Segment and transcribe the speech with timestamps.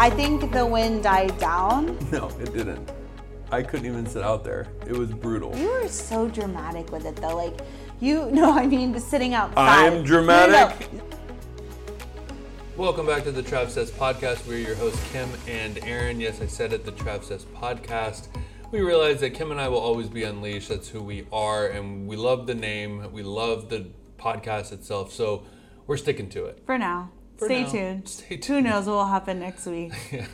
[0.00, 1.98] I think the wind died down.
[2.12, 2.88] No, it didn't.
[3.50, 4.68] I couldn't even sit out there.
[4.86, 5.56] It was brutal.
[5.56, 7.36] You were so dramatic with it though.
[7.36, 7.60] Like
[7.98, 9.92] you no, I mean sitting outside.
[9.92, 10.92] I'm dramatic.
[10.92, 11.16] No, no, no.
[12.76, 14.46] Welcome back to the Trav Says Podcast.
[14.46, 16.20] We're your hosts, Kim and Aaron.
[16.20, 18.28] Yes, I said it, the Trav Says Podcast.
[18.70, 20.68] We realize that Kim and I will always be unleashed.
[20.68, 23.10] That's who we are, and we love the name.
[23.10, 25.42] We love the podcast itself, so
[25.88, 26.62] we're sticking to it.
[26.66, 27.10] For now.
[27.46, 28.08] Stay tuned.
[28.08, 28.64] Stay Who tuned.
[28.66, 29.92] knows what will happen next week?
[30.12, 30.26] Yeah.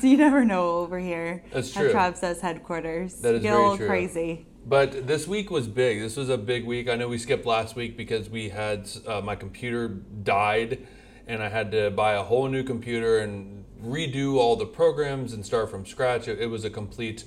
[0.00, 1.42] so you never know over here.
[1.52, 1.92] That's At true.
[1.92, 3.14] Trav says headquarters.
[3.20, 4.46] That is Get very a little crazy.
[4.64, 6.00] But this week was big.
[6.00, 6.88] This was a big week.
[6.88, 10.86] I know we skipped last week because we had uh, my computer died,
[11.26, 15.44] and I had to buy a whole new computer and redo all the programs and
[15.44, 16.28] start from scratch.
[16.28, 17.24] It, it was a complete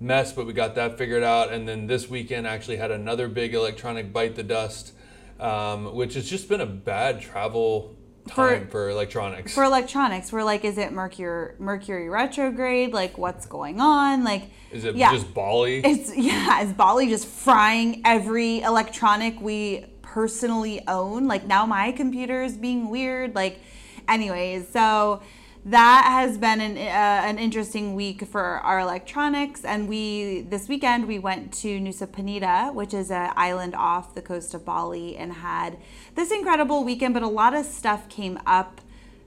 [0.00, 1.52] mess, but we got that figured out.
[1.52, 4.92] And then this weekend, actually had another big electronic bite the dust,
[5.38, 7.97] um, which has just been a bad travel
[8.28, 9.54] time for, electronics.
[9.54, 12.92] For electronics, we're like, is it Mercury Mercury retrograde?
[12.92, 14.24] Like, what's going on?
[14.24, 15.12] Like, Is it yeah.
[15.12, 15.80] just Bali?
[15.84, 21.26] It's yeah, is Bali just frying every electronic we personally own?
[21.26, 23.34] Like now my computer is being weird.
[23.34, 23.60] Like,
[24.08, 25.22] anyways, so
[25.70, 31.06] that has been an uh, an interesting week for our electronics, and we this weekend
[31.06, 35.32] we went to Nusa Penida, which is an island off the coast of Bali, and
[35.32, 35.76] had
[36.14, 37.12] this incredible weekend.
[37.12, 38.80] But a lot of stuff came up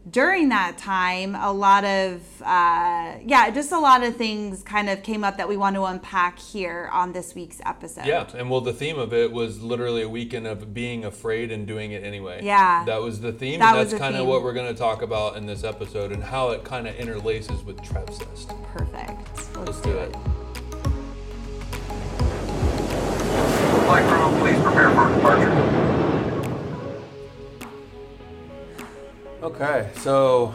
[0.09, 5.03] during that time a lot of uh, yeah just a lot of things kind of
[5.03, 8.61] came up that we want to unpack here on this week's episode Yeah, and well,
[8.61, 12.41] the theme of it was literally a weekend of being afraid and doing it anyway.
[12.43, 12.83] Yeah.
[12.85, 15.37] that was the theme, That and that's kind of what we're going to talk about
[15.37, 18.47] in this episode and how it kind of interlaces with Trevcest.
[18.73, 20.15] perfect let's, Let's do it.
[23.85, 25.80] Flight crew, please prepare for departure.
[29.41, 30.53] Okay, so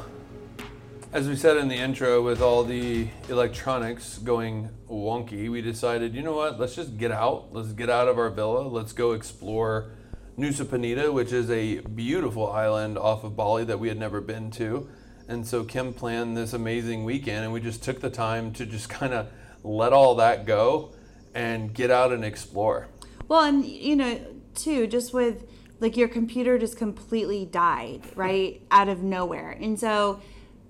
[1.12, 6.22] as we said in the intro, with all the electronics going wonky, we decided, you
[6.22, 7.52] know what, let's just get out.
[7.52, 8.60] Let's get out of our villa.
[8.60, 9.90] Let's go explore
[10.38, 14.52] Nusa Penida, which is a beautiful island off of Bali that we had never been
[14.52, 14.88] to.
[15.26, 18.88] And so Kim planned this amazing weekend, and we just took the time to just
[19.00, 19.26] kind of
[19.64, 20.92] let all that go
[21.34, 22.86] and get out and explore.
[23.26, 24.20] well and you know
[24.54, 25.42] too just with
[25.80, 28.62] like your computer just completely died right?
[28.70, 29.56] Out of nowhere.
[29.60, 30.20] And so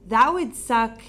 [0.09, 1.01] that would suck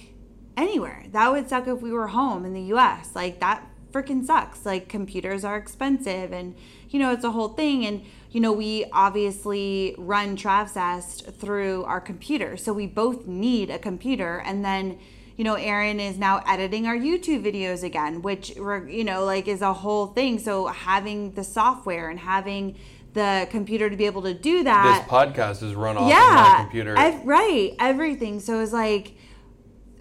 [0.56, 1.06] anywhere.
[1.12, 4.66] That would suck if we were home in the us like that freaking sucks.
[4.66, 6.56] Like computers are expensive and
[6.90, 7.86] you know it's a whole thing.
[7.86, 12.58] And you know we obviously run travsast through our computer.
[12.58, 14.42] So we both need a computer.
[14.46, 15.00] And then
[15.38, 19.62] you know aaron is now editing our youtube videos again which you know like is
[19.62, 20.40] a whole thing.
[20.40, 22.76] So having the software and having
[23.18, 26.56] the computer to be able to do that This podcast is run off of yeah
[26.58, 26.96] my computer.
[26.98, 29.06] ev- right everything so it's like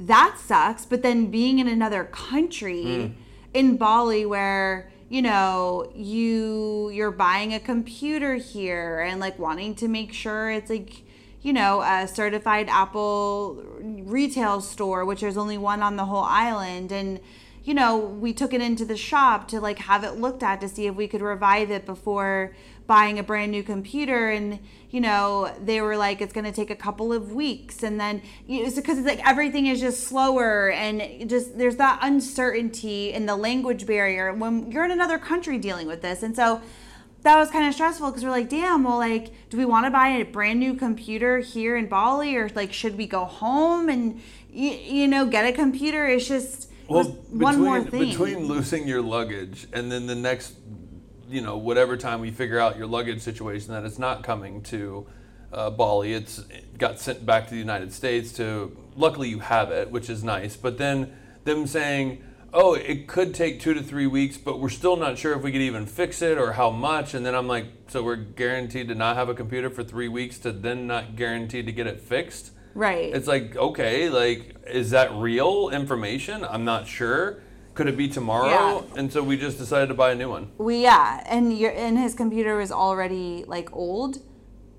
[0.00, 3.12] that sucks but then being in another country Hmm.
[3.54, 9.88] in bali where you know you you're buying a computer here and like wanting to
[9.88, 11.02] make sure it's like
[11.42, 16.90] you know a certified apple retail store which there's only one on the whole island
[16.92, 17.20] and
[17.64, 20.68] you know we took it into the shop to like have it looked at to
[20.68, 22.54] see if we could revive it before
[22.86, 24.60] buying a brand new computer and
[24.90, 27.82] you know they were like it's going to take a couple of weeks.
[27.82, 31.98] And then you know, because it's like everything is just slower and just there's that
[32.02, 36.22] uncertainty in the language barrier when you're in another country dealing with this.
[36.22, 36.60] And so
[37.22, 39.90] that was kind of stressful because we're like damn well like do we want to
[39.90, 43.88] buy a brand new computer here in bali or like should we go home?
[43.88, 44.20] And
[44.50, 48.10] you, you know get a computer it's just was one more thing.
[48.10, 50.54] between losing your luggage and then the next,
[51.28, 55.06] you know, whatever time we figure out your luggage situation that it's not coming to
[55.52, 58.32] uh, Bali, it's it got sent back to the United States.
[58.34, 60.56] To luckily you have it, which is nice.
[60.56, 62.22] But then them saying,
[62.52, 65.52] oh, it could take two to three weeks, but we're still not sure if we
[65.52, 67.14] could even fix it or how much.
[67.14, 70.38] And then I'm like, so we're guaranteed to not have a computer for three weeks
[70.40, 72.50] to then not guaranteed to get it fixed.
[72.74, 76.44] right It's like, okay, like, is that real information?
[76.44, 77.42] I'm not sure.
[77.76, 78.48] Could it be tomorrow?
[78.48, 78.98] Yeah.
[78.98, 80.50] And so we just decided to buy a new one.
[80.56, 84.16] We yeah, and your and his computer was already like old,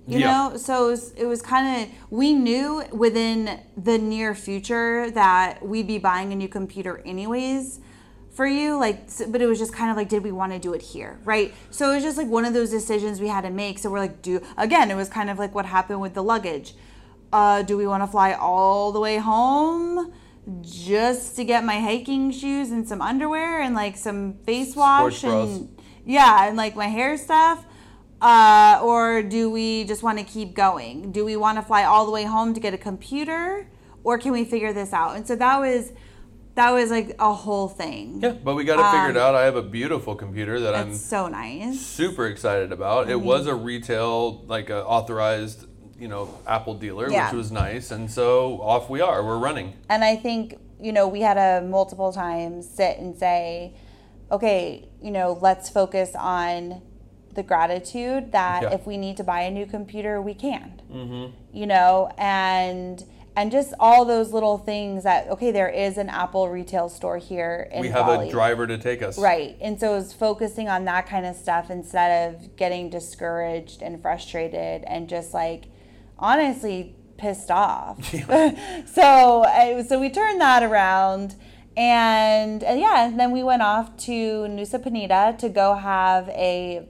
[0.07, 0.31] you Yeah.
[0.49, 0.57] know.
[0.57, 5.85] So it was, it was kind of we knew within the near future that we'd
[5.87, 7.79] be buying a new computer anyways
[8.33, 10.71] for you like but it was just kind of like did we want to do
[10.73, 13.49] it here right so it was just like one of those decisions we had to
[13.49, 16.21] make so we're like do again it was kind of like what happened with the
[16.21, 16.75] luggage
[17.33, 20.13] uh do we want to fly all the way home
[20.61, 25.77] just to get my hiking shoes and some underwear and like some face wash and
[26.05, 27.65] yeah and like my hair stuff
[28.19, 32.05] uh, or do we just want to keep going do we want to fly all
[32.05, 33.67] the way home to get a computer
[34.07, 35.17] or can we figure this out?
[35.17, 35.91] And so that was
[36.55, 38.21] that was like a whole thing.
[38.21, 39.35] Yeah, but we got it figure it out.
[39.35, 41.79] I have a beautiful computer that I'm so nice.
[41.81, 43.09] super excited about.
[43.09, 45.67] It was a retail, like a authorized,
[45.99, 47.27] you know, Apple dealer, Yeah.
[47.27, 47.91] which was nice.
[47.91, 49.23] And so off we are.
[49.23, 49.73] We're running.
[49.89, 53.73] And I think, you know, we had to multiple times sit and say,
[54.31, 56.81] okay, you know, let's focus on
[57.33, 58.73] the gratitude that Yeah.
[58.73, 60.81] if we need to buy a new computer, we can.
[60.91, 61.33] Mm-hmm.
[61.53, 63.03] You know, and
[63.35, 67.69] and just all those little things that okay, there is an Apple retail store here
[67.71, 69.19] in we have a driver to take us.
[69.19, 69.55] Right.
[69.61, 74.83] And so it's focusing on that kind of stuff instead of getting discouraged and frustrated
[74.85, 75.65] and just like
[76.19, 78.03] honestly pissed off.
[78.85, 81.35] so I- so we turned that around
[81.75, 86.87] and, and yeah, and then we went off to Nusa Penida to go have a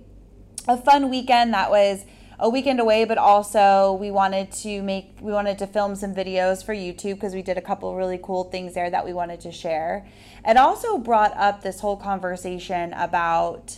[0.69, 2.05] a fun weekend that was
[2.39, 6.63] a weekend away but also we wanted to make we wanted to film some videos
[6.63, 9.49] for youtube because we did a couple really cool things there that we wanted to
[9.51, 10.05] share
[10.45, 13.77] it also brought up this whole conversation about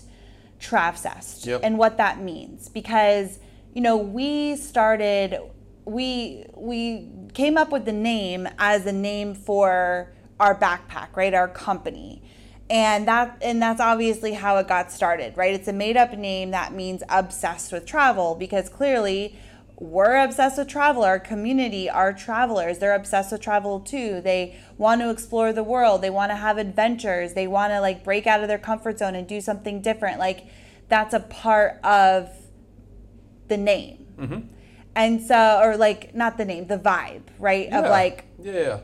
[0.60, 1.62] travcest Yep.
[1.64, 3.40] and what that means because
[3.74, 5.40] you know we started
[5.86, 11.34] we we came up with the name as a name for our backpack right?
[11.34, 12.22] Our company.
[12.70, 15.54] And that and that's obviously how it got started right?
[15.54, 19.38] It's a made up name that means obsessed with travel because clearly
[19.78, 21.04] we're obsessed with travel.
[21.04, 22.80] Our community are travelers.
[22.80, 24.20] They're obsessed with travel too.
[24.22, 26.02] They want to explore the world.
[26.02, 27.34] They want to have adventures.
[27.34, 30.20] They want to like break out of their comfort zone and do something different.
[30.20, 30.48] Like
[30.90, 32.30] that's a part of
[33.50, 34.40] the name mm-hmm.
[34.96, 38.80] and so or like not the name the vibe right of like Yeah, yeah.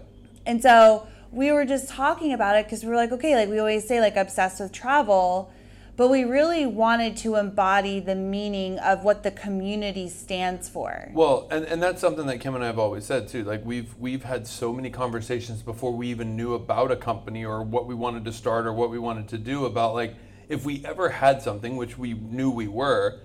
[0.45, 3.59] and so we were just talking about it because we were like, okay, like we
[3.59, 5.51] always say, like obsessed with travel,
[5.97, 11.11] but we really wanted to embody the meaning of what the community stands for.
[11.13, 13.43] Well, and, and that's something that Kim and I have always said too.
[13.43, 17.61] Like we've we've had so many conversations before we even knew about a company or
[17.63, 20.15] what we wanted to start or what we wanted to do about like
[20.47, 23.19] if we ever had something, which we knew we were,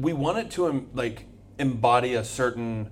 [0.00, 1.26] we want it to like
[1.58, 2.90] embody a certain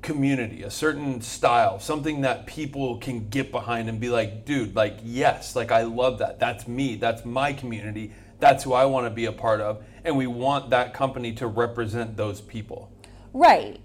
[0.00, 4.98] community, a certain style, something that people can get behind and be like, dude, like
[5.02, 6.38] yes, like I love that.
[6.38, 6.94] That's me.
[6.94, 8.12] That's my community.
[8.38, 9.82] That's who I want to be a part of.
[10.04, 12.92] And we want that company to represent those people.
[13.32, 13.80] Right.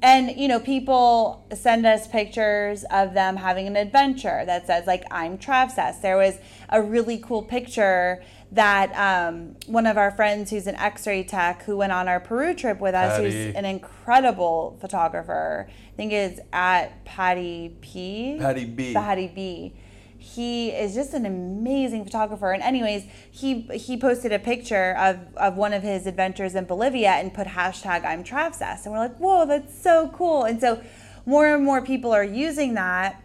[0.00, 5.04] And you know, people send us pictures of them having an adventure that says like
[5.10, 6.00] I'm Travcess.
[6.00, 6.38] There was
[6.70, 8.22] a really cool picture
[8.52, 12.54] that um, one of our friends who's an X-ray tech who went on our Peru
[12.54, 15.68] trip with us, who's an incredible photographer.
[15.68, 18.36] I think is at Patty P.
[18.38, 18.92] Patty B.
[18.94, 19.74] Patty B.
[20.18, 22.52] He is just an amazing photographer.
[22.52, 27.10] And anyways, he he posted a picture of, of one of his adventures in Bolivia
[27.10, 28.84] and put hashtag I'm Travcess.
[28.84, 30.44] And we're like, whoa, that's so cool.
[30.44, 30.82] And so
[31.26, 33.22] more and more people are using that.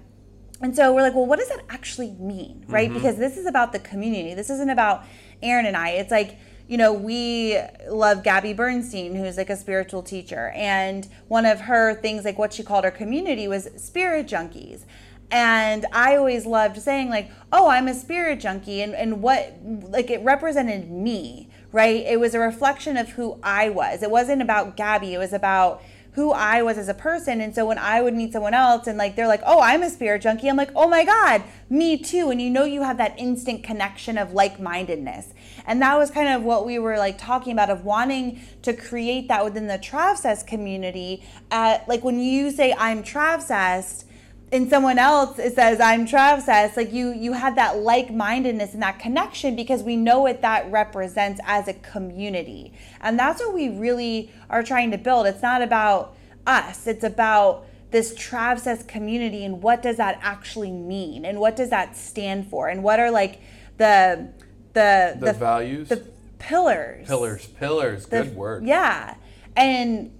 [0.61, 2.63] And so we're like, well, what does that actually mean?
[2.67, 2.89] Right?
[2.89, 2.97] Mm-hmm.
[2.97, 4.33] Because this is about the community.
[4.33, 5.03] This isn't about
[5.41, 5.89] Aaron and I.
[5.91, 6.37] It's like,
[6.67, 7.59] you know, we
[7.89, 10.51] love Gabby Bernstein, who's like a spiritual teacher.
[10.55, 14.85] And one of her things, like what she called her community, was spirit junkies.
[15.31, 18.81] And I always loved saying, like, oh, I'm a spirit junkie.
[18.81, 22.05] And, and what, like, it represented me, right?
[22.05, 24.03] It was a reflection of who I was.
[24.03, 25.81] It wasn't about Gabby, it was about
[26.13, 27.39] who I was as a person.
[27.39, 29.89] And so when I would meet someone else and like they're like, "Oh, I'm a
[29.89, 33.17] spirit junkie." I'm like, "Oh my god, me too." And you know you have that
[33.17, 35.33] instant connection of like-mindedness.
[35.65, 39.27] And that was kind of what we were like talking about of wanting to create
[39.29, 41.23] that within the Travcess community.
[41.49, 44.05] At like when you say I'm Travcess,
[44.51, 48.99] and someone else it says I'm Travcess, like you you had that like-mindedness and that
[48.99, 52.73] connection because we know what that represents as a community.
[52.99, 55.25] And that's what we really are trying to build.
[55.27, 56.15] It's not about
[56.45, 56.87] us.
[56.87, 61.95] It's about this Travcess community and what does that actually mean and what does that
[61.97, 63.41] stand for and what are like
[63.77, 64.29] the
[64.73, 65.89] the The values?
[65.89, 66.03] the
[66.39, 68.63] pillars Pillars, pillars, the- good word.
[68.65, 69.15] Yeah.
[69.55, 70.11] And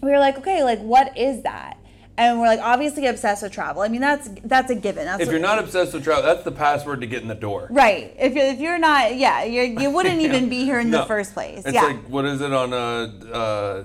[0.00, 1.77] we were like, okay, like what is that?
[2.18, 3.80] And we're like obviously obsessed with travel.
[3.80, 5.04] I mean, that's that's a given.
[5.06, 7.68] That's If you're not obsessed with travel, that's the password to get in the door.
[7.70, 11.06] right, if you're, if you're not, yeah, you're, you wouldn't even be here in the
[11.06, 11.60] first place.
[11.64, 13.32] It's yeah, like what is it on a.
[13.32, 13.84] uh,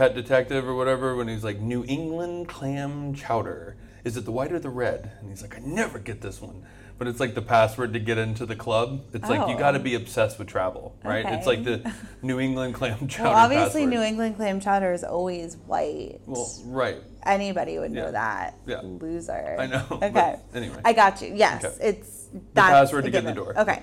[0.00, 3.76] Pet Detective or whatever when he's like New England clam chowder.
[4.02, 5.12] Is it the white or the red?
[5.20, 6.64] And he's like, I never get this one.
[7.00, 9.00] But it's like the password to get into the club.
[9.14, 9.58] It's like you Oh.
[9.58, 11.24] got to be obsessed with travel, right?
[11.24, 11.90] It's like the
[12.20, 13.30] New England clam chowder.
[13.30, 13.88] well, obviously, password.
[13.88, 16.20] New England clam chowder is always white.
[16.26, 16.98] Well, right.
[17.24, 18.02] Anybody would Yeah.
[18.02, 18.54] know that.
[18.66, 18.80] Yeah.
[18.82, 19.56] Loser.
[19.58, 20.36] I know, Okay.
[20.54, 20.76] anyway.
[20.84, 21.32] I got you.
[21.34, 21.74] Yes, Okay.
[21.88, 23.54] it's that's password to get in the door.
[23.58, 23.82] Okay.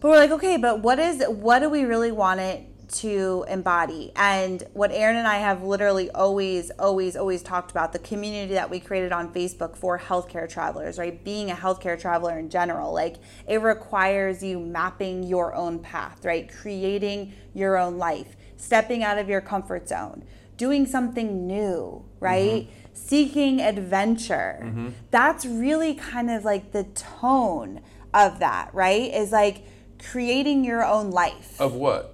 [0.00, 4.12] But we're like, okay, but what is what do we really want it to embody.
[4.16, 8.70] And what Aaron and I have literally always, always, always talked about the community that
[8.70, 11.22] we created on Facebook for healthcare travelers, right?
[11.24, 16.50] Being a healthcare traveler in general, like it requires you mapping your own path, right?
[16.50, 20.24] Creating your own life, stepping out of your comfort zone,
[20.56, 22.64] doing something new, right?
[22.64, 22.70] Mm-hmm.
[22.92, 24.60] Seeking adventure.
[24.62, 24.88] Mm-hmm.
[25.10, 27.80] That's really kind of like the tone
[28.12, 29.12] of that, right?
[29.12, 29.66] Is like
[29.98, 31.60] creating your own life.
[31.60, 32.13] Of what?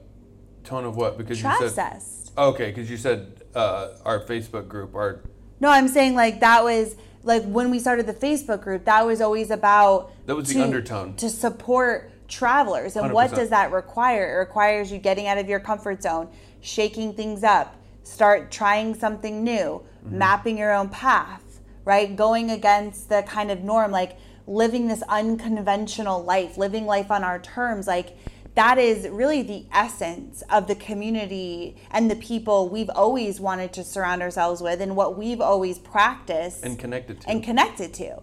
[0.70, 1.18] Tone of what?
[1.18, 2.30] Because you said Travcest.
[2.38, 5.20] okay, because you said uh, our Facebook group, our
[5.58, 9.20] No, I'm saying like that was like when we started the Facebook group, that was
[9.20, 11.16] always about That was the undertone.
[11.16, 12.94] to support travelers.
[12.94, 13.34] And what 100%.
[13.34, 14.36] does that require?
[14.36, 16.28] It requires you getting out of your comfort zone,
[16.60, 17.74] shaking things up,
[18.04, 20.16] start trying something new, Mm-hmm.
[20.16, 22.16] mapping your own path, right?
[22.16, 27.38] Going against the kind of norm, like living this unconventional life, living life on our
[27.38, 28.16] terms, like
[28.60, 33.82] that is really the essence of the community and the people we've always wanted to
[33.82, 37.30] surround ourselves with and what we've always practiced and connected to.
[37.30, 38.22] and connected to.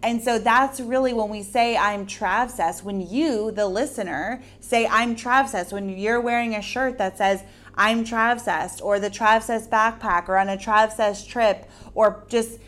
[0.00, 5.16] And so that's really when we say I'm Travcess, when you, the listener, say I'm
[5.16, 7.42] Travcess, when you're wearing a shirt that says
[7.74, 12.60] I'm Travcess or the Travcess backpack or on a Travcess trip or just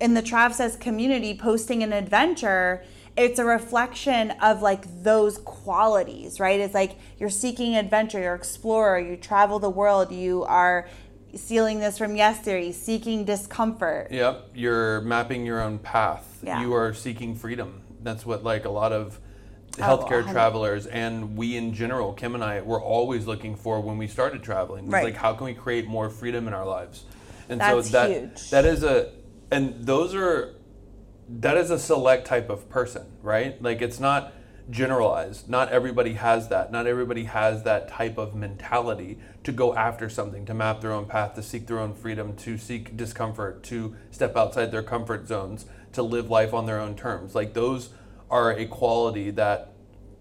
[0.00, 2.82] in the Travcess community posting an adventure,
[3.16, 6.60] it's a reflection of like those qualities, right?
[6.60, 10.88] It's like you're seeking adventure, you're explorer, you travel the world, you are
[11.34, 14.08] stealing this from yesterday, seeking discomfort.
[14.10, 16.40] Yep, you're mapping your own path.
[16.42, 16.60] Yeah.
[16.60, 17.82] You are seeking freedom.
[18.02, 19.18] That's what like a lot of
[19.78, 20.32] oh, healthcare 100.
[20.32, 24.42] travelers and we in general, Kim and I, were always looking for when we started
[24.42, 24.88] traveling.
[24.88, 25.04] Right.
[25.04, 27.04] like how can we create more freedom in our lives?
[27.48, 28.50] And That's so that huge.
[28.50, 29.12] that is a
[29.50, 30.55] and those are
[31.28, 33.60] that is a select type of person, right?
[33.62, 34.32] Like it's not
[34.70, 35.48] generalized.
[35.48, 36.72] Not everybody has that.
[36.72, 41.06] Not everybody has that type of mentality to go after something, to map their own
[41.06, 45.66] path, to seek their own freedom, to seek discomfort, to step outside their comfort zones,
[45.92, 47.34] to live life on their own terms.
[47.34, 47.90] Like those
[48.30, 49.72] are a quality that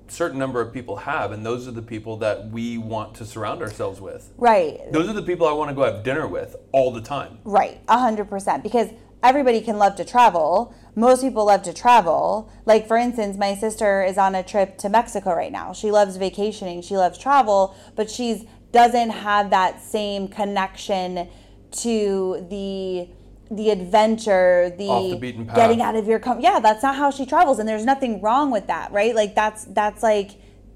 [0.07, 3.61] certain number of people have and those are the people that we want to surround
[3.61, 4.31] ourselves with.
[4.37, 4.79] Right.
[4.91, 7.39] Those are the people I want to go have dinner with all the time.
[7.43, 8.61] Right, a hundred percent.
[8.61, 8.89] Because
[9.23, 10.75] everybody can love to travel.
[10.95, 12.51] Most people love to travel.
[12.65, 15.73] Like for instance, my sister is on a trip to Mexico right now.
[15.73, 16.81] She loves vacationing.
[16.81, 21.29] She loves travel, but she's doesn't have that same connection
[21.71, 23.07] to the
[23.51, 26.59] the adventure, the, Off the getting out of your com- yeah.
[26.59, 29.13] That's not how she travels, and there's nothing wrong with that, right?
[29.13, 30.31] Like that's that's like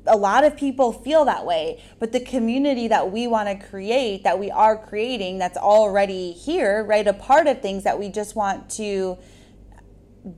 [0.05, 4.23] a lot of people feel that way but the community that we want to create
[4.23, 8.35] that we are creating that's already here right a part of things that we just
[8.35, 9.17] want to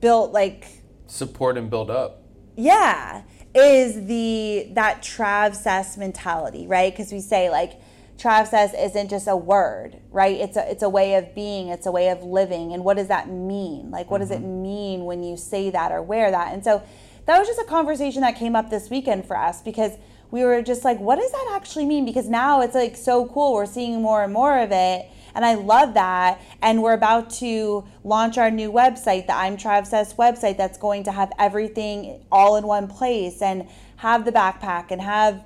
[0.00, 0.66] build like
[1.06, 2.22] Support and build up.
[2.56, 3.22] yeah
[3.54, 6.92] is the that travcess mentality right?
[6.92, 7.80] Because we say like
[8.18, 10.36] travcess isn't just a word right?
[10.36, 12.72] It's a it's a way of being it's a way of living.
[12.72, 13.90] And what does that mean?
[13.90, 14.62] Like what does it mm-hmm.
[14.62, 16.52] mean when you say that or wear that?
[16.52, 16.82] And so
[17.26, 19.92] that was just a conversation that came up this weekend for us because
[20.30, 22.06] we were just like what does that actually mean?
[22.06, 23.52] Because now it's like so cool.
[23.52, 26.40] We're seeing more and more of it and I love that.
[26.60, 31.12] And we're about to launch our new website, the I'm Travcess website, that's going to
[31.12, 35.44] have everything all in one place and have the backpack and have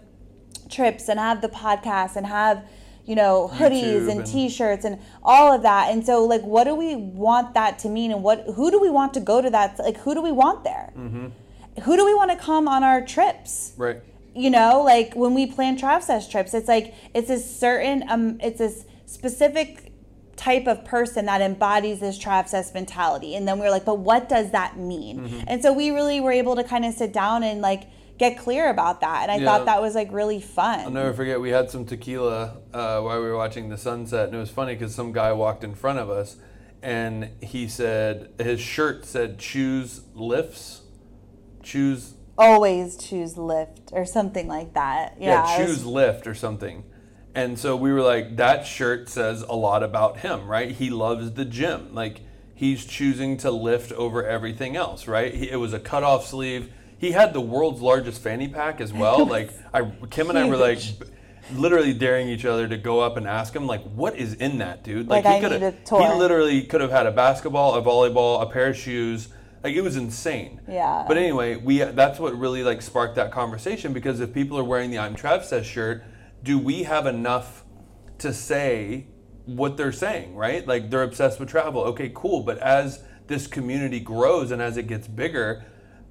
[0.71, 2.65] trips and have the podcast and have
[3.05, 5.93] you know hoodies YouTube and and- t-shirts and all of that.
[5.93, 8.11] And so like what do we want that to mean?
[8.11, 10.65] And what who do we want to go to that like who do we want
[10.65, 10.93] there?
[11.85, 13.73] Who do we want to come on our trips?
[13.77, 14.01] Right.
[14.35, 18.59] you know like when we plan Travcess trips it's like it's a certain um it's
[18.59, 19.93] this specific
[20.37, 24.29] type of person that embodies this Travcess mentality and then we were like but what
[24.29, 25.41] does that mean Mm-hmm.
[25.49, 27.85] and so we really were able to kind of sit down and like
[28.19, 29.45] get clear about that and i Yeah.
[29.47, 33.19] thought that was like really fun I'll never forget we had some tequila uh, while
[33.21, 35.99] we were watching the sunset, and it was funny because some guy walked in front
[36.01, 36.37] of us,
[36.83, 40.83] and he said his shirt said "choose lifts,"
[41.63, 46.35] choose always choose lift or something like that yeah, yeah, I was- choose lift or
[46.35, 46.85] something.
[47.37, 50.71] And so we were like, that shirt says a lot about him, right?
[50.71, 51.95] He loves the gym.
[51.95, 52.23] Like
[52.55, 55.35] he's choosing to lift over everything else, right?
[55.35, 56.73] He, it was a cutoff sleeve.
[56.97, 59.27] He had the world's largest fanny pack as well.
[59.37, 60.81] like I, Kim and I were like,
[61.53, 64.83] literally daring each other to go up and ask him, like, what is in that,
[64.83, 65.07] dude?
[65.07, 66.01] Like, coulda- need a tour.
[66.01, 69.29] He literally could have had a basketball, a volleyball, a pair of shoes.
[69.63, 70.63] Like it was insane.
[70.67, 71.05] Yeah.
[71.07, 74.91] But anyway, we that's what really like sparked that conversation because if people are wearing
[74.91, 76.05] the I'm Trav Says shirt,
[76.43, 77.65] do we have enough
[78.19, 79.07] to say
[79.45, 80.67] what they're saying, right?
[80.67, 81.83] Like they're obsessed with travel.
[81.85, 82.43] Okay, cool.
[82.43, 85.65] But as this community grows and as it gets bigger,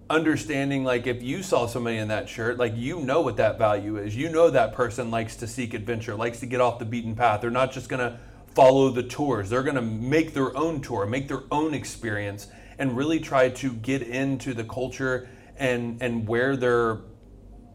[0.09, 3.97] understanding like if you saw somebody in that shirt like you know what that value
[3.97, 7.15] is you know that person likes to seek adventure likes to get off the beaten
[7.15, 8.19] path they're not just going to
[8.53, 12.95] follow the tours they're going to make their own tour make their own experience and
[12.95, 15.27] really try to get into the culture
[15.57, 16.99] and and where they're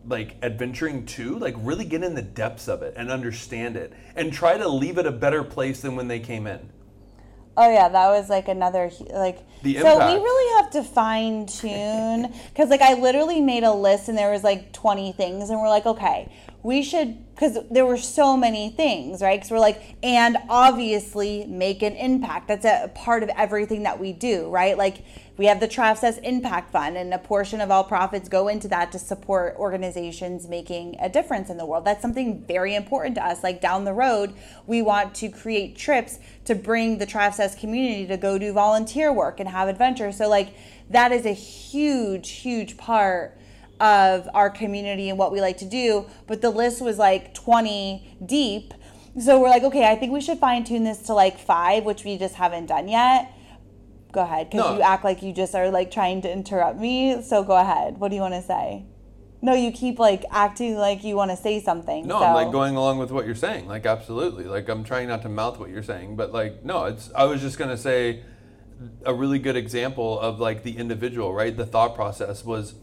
[0.07, 4.33] like adventuring to like really get in the depths of it and understand it and
[4.33, 6.71] try to leave it a better place than when they came in.
[7.57, 9.39] Oh yeah, that was like another like.
[9.63, 14.09] The so we really have to fine tune because like I literally made a list
[14.09, 17.97] and there was like twenty things and we're like okay we should because there were
[17.97, 19.39] so many things right?
[19.39, 22.49] Because we're like and obviously make an impact.
[22.49, 24.77] That's a part of everything that we do right?
[24.77, 25.05] Like
[25.41, 28.93] we have the Travsess Impact Fund, and a portion of all profits go into that
[28.93, 31.87] to support organizations making a difference in the world.
[31.87, 33.43] That's something very important to us.
[33.43, 34.35] Like down the road,
[34.67, 39.41] we want to create trips to bring the Travsess community to go do volunteer work
[39.41, 40.13] and have adventure.
[40.13, 40.53] So, like,
[40.91, 43.39] that is a huge, huge part
[43.81, 46.05] of our community and what we like to do.
[46.27, 48.75] But the list was like 20 deep.
[49.19, 52.05] So we're like, okay, I think we should fine tune this to like five, which
[52.05, 53.33] we just haven't done yet
[54.13, 54.77] go ahead because No.
[54.77, 58.09] you act like you just are like trying to interrupt me so go ahead what
[58.09, 58.85] do you want to say
[59.43, 62.25] no you keep like acting like you want to say something No, so.
[62.25, 63.67] I'm like going along with what you're saying.
[63.67, 64.45] Like absolutely.
[64.45, 67.41] Like I'm trying not to mouth what you're saying, but like no, it's I was
[67.41, 68.23] just going to say
[69.07, 71.57] a really good example of like the individual, right?
[71.57, 72.75] The thought process was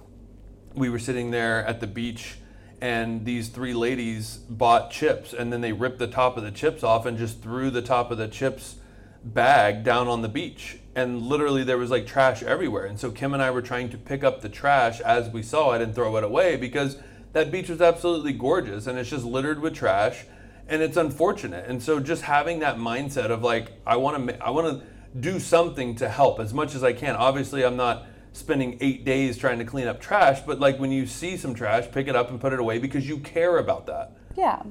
[0.74, 2.38] we were sitting there at the beach
[2.82, 6.84] and these three ladies bought chips and then they ripped the top of the chips
[6.84, 8.78] off and just threw the top of the chips
[9.24, 13.34] bag down on the beach and literally there was like trash everywhere and so kim
[13.34, 16.18] and i were trying to pick up the trash as we saw it and throw
[16.18, 16.98] it away because
[17.34, 20.26] that beach was absolutely gorgeous and it's just littered with trash
[20.68, 24.50] and it's unfortunate and so just having that mindset of like i want to i
[24.50, 24.86] want to
[25.20, 29.38] do something to help as much as i can obviously i'm not spending eight days
[29.38, 32.32] trying to clean up trash but like when you see some trash pick it up
[32.32, 34.64] and put it away because you care about that yeah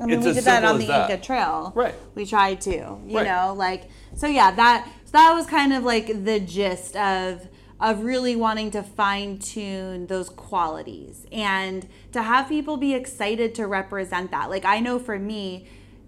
[0.00, 1.10] I mean, It's we did that on the that.
[1.10, 1.72] Inca Trail.
[1.74, 1.94] Right.
[2.14, 3.26] We tried to, you Right.
[3.26, 4.26] know, like so.
[4.26, 7.46] Yeah, that so that was kind of like the gist of
[7.78, 13.66] of really wanting to fine tune those qualities and to have people be excited to
[13.66, 14.48] represent that.
[14.48, 15.66] Like I know for me,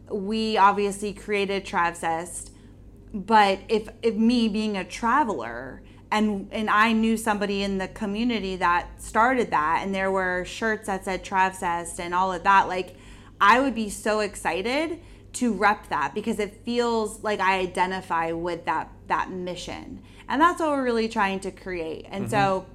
[0.09, 2.51] we obviously created Travsest,
[3.13, 8.57] but if if me being a traveler and and I knew somebody in the community
[8.57, 12.97] that started that and there were shirts that said Travsest and all of that like
[13.39, 15.01] I would be so excited
[15.35, 20.03] to rep that because it feels like I identify with that that mission.
[20.29, 22.07] And that's what we're really trying to create.
[22.09, 22.67] And so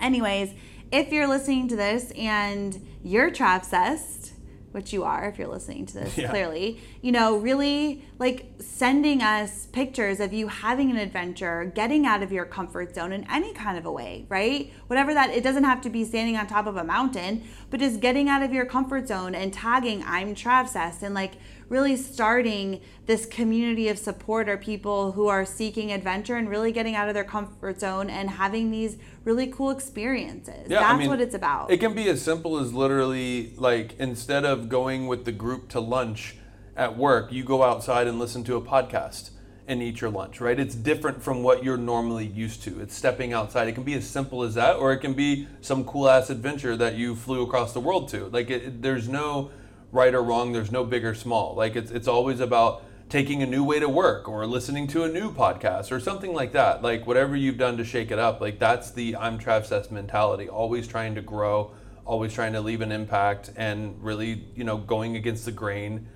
[0.00, 0.50] anyways,
[0.92, 4.32] if you're listening to this and you're Travsest,
[4.72, 6.28] which you are if you're listening to this Yeah.
[6.28, 12.22] clearly, you know, really like sending us pictures of you having an adventure, getting out
[12.22, 14.70] of your comfort zone in any kind of a way, right?
[14.88, 18.00] Whatever that, it doesn't have to be standing on top of a mountain, but just
[18.00, 21.32] getting out of your comfort zone and tagging I'm Travsest and like
[21.68, 26.94] really starting this community of support or people who are seeking adventure and really getting
[26.94, 30.68] out of their comfort zone and having these really cool experiences.
[30.68, 31.70] Yeah, That's I mean, what it's about.
[31.70, 35.80] It can be as simple as literally like instead of going with the group to
[35.80, 36.36] lunch
[36.76, 39.30] at work, you go outside and listen to a podcast
[39.68, 40.60] and eat your lunch, right?
[40.60, 42.80] It's different from what you're normally used to.
[42.80, 43.66] It's stepping outside.
[43.66, 46.76] It can be as simple as that, or it can be some cool ass adventure
[46.76, 48.26] that you flew across the world to.
[48.26, 49.50] Like, it, there's no
[49.92, 50.52] right or wrong.
[50.52, 51.54] There's no big or small.
[51.54, 55.08] Like, it's it's always about taking a new way to work or listening to a
[55.08, 56.82] new podcast or something like that.
[56.82, 60.48] Like whatever you've done to shake it up, like that's the I'm Travsess mentality.
[60.48, 61.72] Always trying to grow,
[62.04, 66.08] always trying to leave an impact, and really, you know, going against the grain.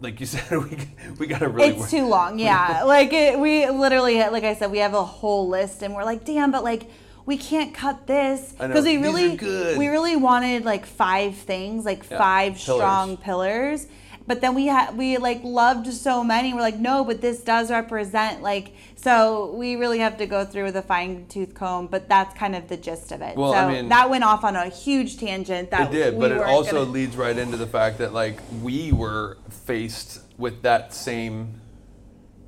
[0.00, 0.78] Like you said, we
[1.18, 1.68] we got to really.
[1.70, 5.04] it's work- too long yeah like it, we literally like i said we have a
[5.04, 6.90] whole list and we're like damn but like
[7.26, 9.76] we can't cut this because we really good.
[9.76, 12.80] we really wanted like five things like Yeah, five pillars.
[12.80, 13.86] strong pillars
[14.28, 17.70] but then we had we like loved so many we're like no but this does
[17.70, 22.08] represent like so we really have to go through with a fine tooth comb but
[22.08, 24.54] that's kind of the gist of it Well, so I mean- that went off on
[24.56, 27.66] a huge tangent that It did, we but it also gonna- leads right into the
[27.66, 31.60] fact that like we were faced with that same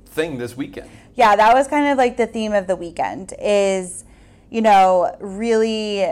[0.05, 0.89] thing this weekend.
[1.15, 4.03] yeah that was kind of like the theme of the weekend is
[4.49, 6.05] you know really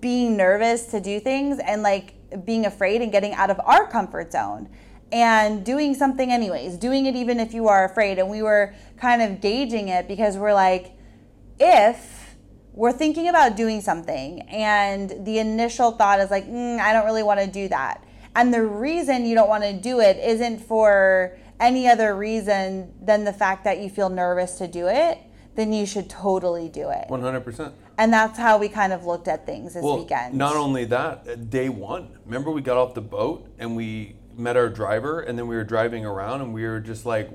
[0.00, 4.32] being nervous to do things and like being afraid and getting out of our comfort
[4.32, 4.68] zone
[5.10, 8.18] and doing something anyways doing it even if you are afraid.
[8.18, 10.92] And we were kind of gauging it because we're like
[11.58, 12.36] if
[12.72, 17.22] we're thinking about doing something and the initial thought is like mm, i don't really
[17.22, 18.04] want to do that.
[18.36, 23.24] And the reason you don't want to do it isn't for any other reason than
[23.24, 25.18] the fact that you feel nervous to do it
[25.58, 27.08] then you should totally do it.
[27.08, 27.72] 100%.
[27.98, 30.34] And that's how we kind of looked at things this Well, weekend.
[30.34, 34.56] not only that, uh, day one, remember we got off the boat and we met
[34.56, 37.28] our driver and then we were driving around and we were just like,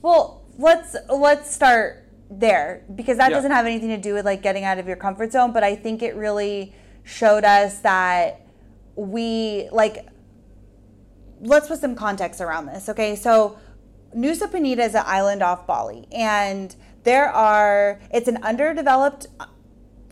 [0.00, 3.36] Well, let's let's start there because that Yeah.
[3.36, 5.76] doesn't have anything to do with like getting out of your comfort zone, but I
[5.76, 8.40] think it really showed us that
[8.94, 10.06] we like
[11.42, 12.88] let's put some context around this.
[12.88, 13.58] Okay, so
[14.16, 16.74] Nusa Penida is an island off Bali, and
[17.06, 19.28] there are it's an underdeveloped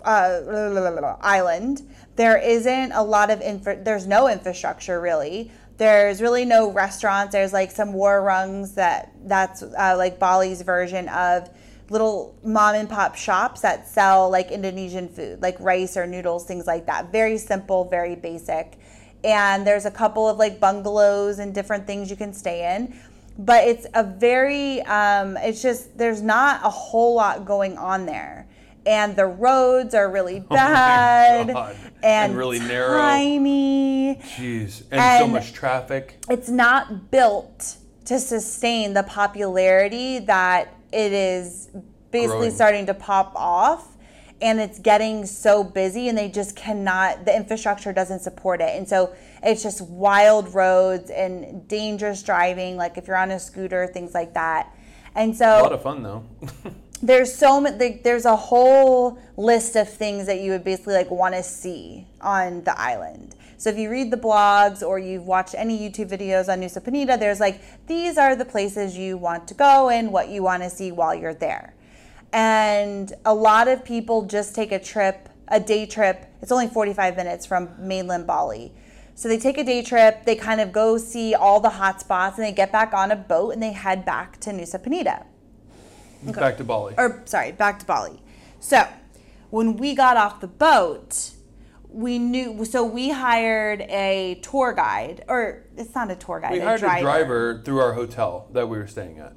[0.05, 1.83] uh, island.
[2.15, 3.83] There isn't a lot of infra.
[3.83, 5.51] There's no infrastructure really.
[5.77, 7.33] There's really no restaurants.
[7.33, 11.51] There's like some warungs that that's uh, like Bali's version of
[11.91, 16.69] little mom and pop shops that sell like Indonesian food, like rice or noodles, things
[16.69, 17.11] like that.
[17.11, 18.79] Very simple, very basic.
[19.25, 22.97] And there's a couple of like bungalows and different things you can stay in.
[23.39, 28.47] But it's a very, um, it's just, there's not a whole lot going on there.
[28.87, 32.99] And the roads are really bad Oh and, And really narrow.
[32.99, 36.19] tiny geez, and, so much traffic.
[36.29, 41.69] it's not built to sustain the popularity that it is
[42.11, 42.51] basically Growing.
[42.55, 43.89] starting to pop off
[44.43, 48.87] and it's getting so busy and they just cannot the infrastructure doesn't support it and
[48.87, 54.15] so it's just wild roads and dangerous driving like if you're on a scooter things
[54.15, 54.75] like that.
[55.15, 56.25] And so A lot of fun though.
[57.03, 61.35] there's so many there's a whole list of things that you would basically like want
[61.35, 63.35] to see on the island.
[63.59, 67.19] So if you read the blogs or you've watched any youtube videos on nusa penida
[67.19, 70.71] there's like these are the places you want to go and what you want to
[70.71, 71.75] see while you're there.
[72.33, 76.27] And a lot of people just take a trip a day trip.
[76.41, 78.73] It's only 45 minutes from mainland bali
[79.15, 82.37] so they take a day trip they kind of go see all the hot spots
[82.39, 85.25] and they get back on a boat and they head back to nusa penida
[86.27, 86.95] Back to Bali.
[86.97, 88.23] or sorry, back to Bali.
[88.59, 88.87] So
[89.51, 91.33] when we got off the boat,
[91.91, 92.65] we knew.
[92.65, 96.53] So we hired a tour guide, or it's not a tour guide.
[96.53, 96.97] we a hired driver.
[96.99, 99.35] a driver through our hotel that we were staying at,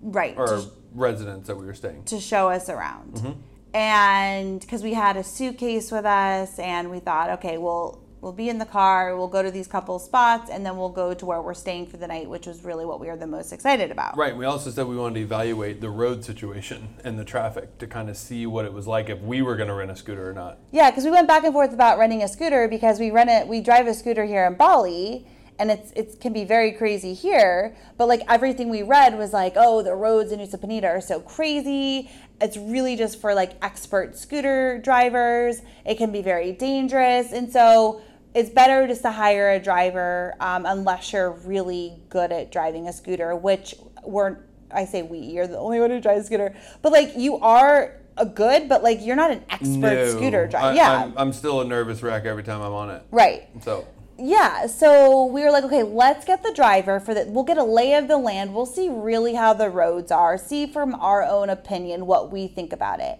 [0.00, 0.34] right?
[0.38, 2.04] or to, residence that we were staying.
[2.04, 3.40] to show us around, Mm-hmm.
[3.76, 8.00] and because we had a suitcase with us, and we thought, okay, well.
[8.24, 9.14] We'll be in the car.
[9.18, 11.98] We'll go to these couple spots, and then we'll go to where we're staying for
[11.98, 14.16] the night, which was really what we were the most excited about.
[14.16, 14.34] Right.
[14.34, 18.08] We also said we wanted to evaluate the road situation and the traffic to kind
[18.08, 20.32] of see what it was like if we were going to rent a scooter or
[20.32, 20.56] not.
[20.72, 23.46] Yeah, because we went back and forth about renting a scooter because we rent it.
[23.46, 25.26] We drive a scooter here in Bali,
[25.58, 27.76] and it's it can be very crazy here.
[27.98, 31.20] But like everything we read was like, oh, the roads in Nusa Penida are so
[31.20, 32.10] crazy.
[32.40, 35.60] It's really just for like expert scooter drivers.
[35.84, 38.00] It can be very dangerous, and so
[38.34, 42.92] it's better just to hire a driver um, unless you're really good at driving a
[42.92, 44.38] scooter, which we're.
[44.70, 45.18] I say we.
[45.18, 48.82] You're the only one who drives a scooter, but like you are a good, but
[48.82, 50.08] like you're not an expert No.
[50.08, 50.66] scooter driver.
[50.68, 53.02] I, yeah, I'm, I'm still a nervous wreck every time I'm on it.
[53.12, 53.48] right.
[53.62, 53.86] So,
[54.18, 57.24] Yeah, so we were like, okay, let's get the driver for the.
[57.26, 58.52] We'll get a lay of the land.
[58.54, 60.36] We'll see really how the roads are.
[60.38, 63.18] See from our own opinion what we think about it,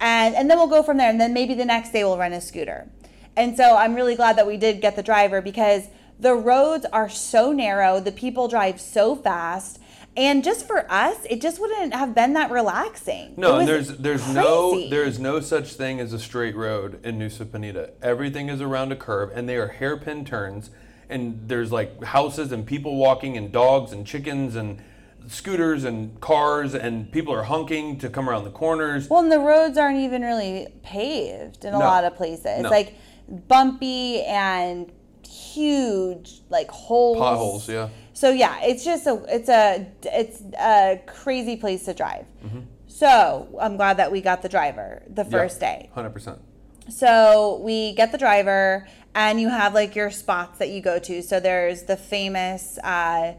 [0.00, 1.10] and and then we'll go from there.
[1.10, 2.88] And then maybe the next day we'll rent a scooter.
[3.36, 5.88] And so I'm really glad that we did get the driver because
[6.20, 8.00] the roads are so narrow.
[8.00, 9.80] The people drive so fast.
[10.16, 13.34] And just for us, it just wouldn't have been that relaxing.
[13.36, 17.18] no, and there's there's no there is no such thing as a straight road in
[17.18, 17.90] Nusa Penida.
[18.00, 20.70] Everything is around a curve, and they are hairpin turns.
[21.10, 24.80] And there's like houses and people walking, and dogs and chickens and
[25.26, 29.08] scooters and cars, and people are honking to come around the corners.
[29.10, 31.84] Well, and the roads aren't even really paved in a No.
[31.84, 32.60] lot of places.
[32.62, 32.70] No.
[32.70, 32.94] Like
[33.28, 34.90] bumpy and
[35.26, 37.18] huge, like holes.
[37.18, 37.88] Potholes, yeah.
[38.12, 42.26] So yeah, it's just a it's a it's a crazy place to drive.
[42.44, 42.60] Mm-hmm.
[42.86, 45.90] So I'm glad that we got the driver the first day.
[45.94, 46.40] Hundred percent.
[46.88, 51.22] So we get the driver, and you have like your spots that you go to.
[51.22, 52.78] So there's the famous.
[52.78, 53.34] Uh,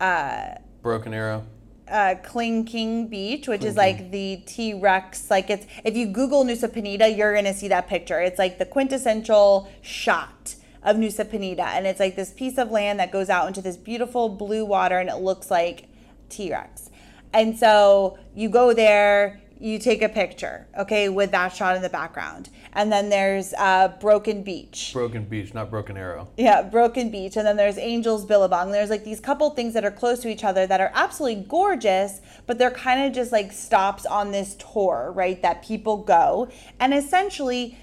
[0.00, 1.46] uh, Broken Arrow.
[1.92, 5.30] Uh, Kelingking Beach, which is like the T Rex.
[5.30, 8.18] Like it's if you Google Nusa Penida, you're gonna see that picture.
[8.18, 12.98] It's like the quintessential shot of Nusa Penida, and it's like this piece of land
[12.98, 15.84] that goes out into this beautiful blue water, and it looks like
[16.30, 16.88] T Rex.
[17.34, 21.88] And so you go there, you take a picture, okay, with that shot in the
[21.88, 24.90] background, and then there's uh, Broken Beach.
[24.92, 26.28] Broken Beach, not Broken Arrow.
[26.36, 28.72] Yeah, Broken Beach, and then there's Angels Billabong.
[28.72, 32.20] There's like these couple things that are close to each other that are absolutely gorgeous,
[32.46, 35.40] but they're kind of just like stops on this tour, right?
[35.42, 37.78] That people go, and essentially,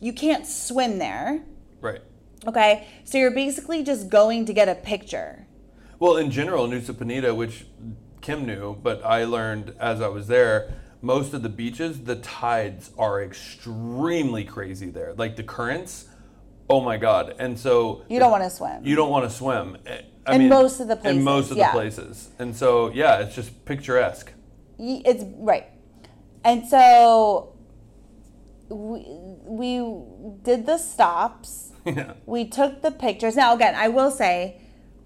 [0.00, 1.42] you can't swim there.
[1.82, 2.00] Right.
[2.46, 5.46] Okay, so you're basically just going to get a picture.
[5.98, 7.66] Well, in general, Nusa Penida, which
[8.22, 12.90] Kim knew, but I learned as I was there, most of the beaches, the tides
[12.98, 15.14] are extremely crazy there.
[15.14, 16.08] Like the currents,
[16.68, 17.34] oh my god!
[17.38, 18.84] And so You don't want to swim.
[18.84, 19.76] you don't want to swim.
[19.86, 21.18] Eh, I In mean, most of the places.
[21.18, 21.68] In most of yeah.
[21.68, 24.32] the places, and so yeah, it's just picturesque.
[24.78, 25.66] It's right
[26.44, 27.54] and so
[28.68, 29.04] we,
[29.44, 29.78] we
[30.42, 32.12] did the stops yeah.
[32.26, 34.60] we took the pictures now again i will say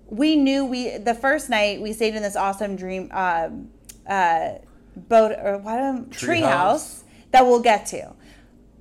[0.07, 3.71] we knew we the first night we stayed in this awesome dream um,
[4.07, 4.51] uh,
[4.97, 6.51] boat or what um, tree Treehouse.
[6.51, 7.05] house.
[7.31, 8.13] that we'll get to.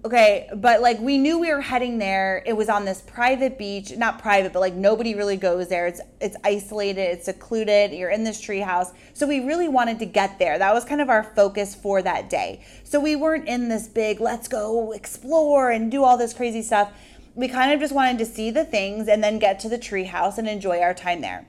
[0.04, 2.42] Okay but like we knew we were heading there.
[2.46, 5.86] It was on this private beach not private but like nobody really goes there.
[5.88, 10.06] It's it's isolated it's secluded you're in this tree house so we really wanted to
[10.06, 10.58] get there.
[10.58, 12.66] That was kind of our focus for that day.
[12.84, 16.92] So we weren't in this big let's go explore and do all this crazy stuff.
[17.36, 20.06] We kind of just wanted to see the things and then get to the tree
[20.06, 21.48] house and enjoy our time there.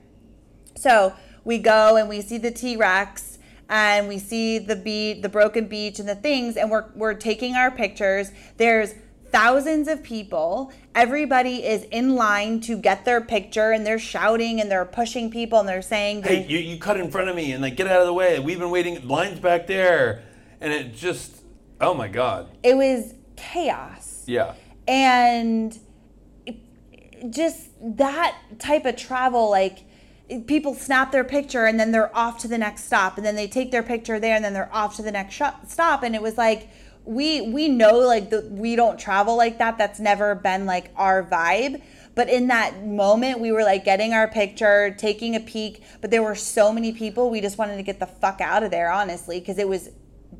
[0.75, 3.32] So we go and we see the T Rex
[3.69, 7.55] and we see the beach, the broken beach, and the things, and we're we're taking
[7.55, 8.31] our pictures.
[8.57, 8.93] There's
[9.31, 10.71] thousands of people.
[10.93, 15.59] Everybody is in line to get their picture, and they're shouting and they're pushing people
[15.59, 18.01] and they're saying, Hey, you, you cut in front of me and like get out
[18.01, 18.39] of the way.
[18.39, 19.07] We've been waiting.
[19.07, 20.23] Lines back there,
[20.61, 21.41] and it just
[21.81, 22.55] oh my god.
[22.63, 24.23] it was chaos.
[24.27, 24.53] Yeah.
[24.87, 25.77] and
[26.45, 29.79] it- just that type of travel like
[30.41, 33.47] people snap their picture and then they're off to the next stop and then they
[33.47, 36.03] take their picture there and then they're off to the next sho- stop.
[36.03, 36.69] And it was like
[37.05, 39.77] we we know like the, we don't travel like that.
[39.77, 41.81] That's never been like our vibe.
[42.15, 46.23] But in that moment we were like getting our picture taking a peek but there
[46.23, 47.29] were so many people.
[47.29, 49.89] We just wanted to get the fuck out of there honestly because it was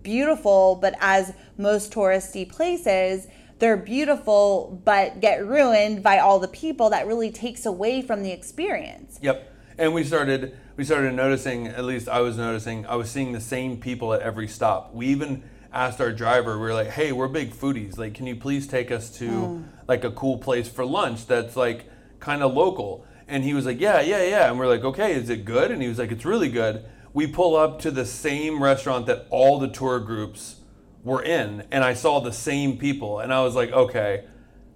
[0.01, 3.27] beautiful, but as most touristy places,
[3.59, 8.31] they're beautiful but get ruined by all the people that really takes away from the
[8.31, 9.19] experience.
[9.21, 9.52] Yep.
[9.83, 13.41] And we started we started noticing, at least I was noticing, I was seeing the
[13.41, 14.93] same people at every stop.
[14.93, 15.43] We even
[15.73, 17.97] asked our driver, we were like, "Hey, we're big foodies.
[17.97, 19.63] Like, can you please take us to hmm.
[19.85, 21.89] like a cool place for lunch that's like
[22.21, 25.29] kind of local?" And he was like, "Yeah, yeah, yeah." And we're like, "Okay, is
[25.29, 28.63] it good?" And he was like, "It's really good." We pull up to the same
[28.63, 30.61] restaurant that all the tour groups
[31.03, 34.23] were in, and I saw the same people, and I was like, "Okay,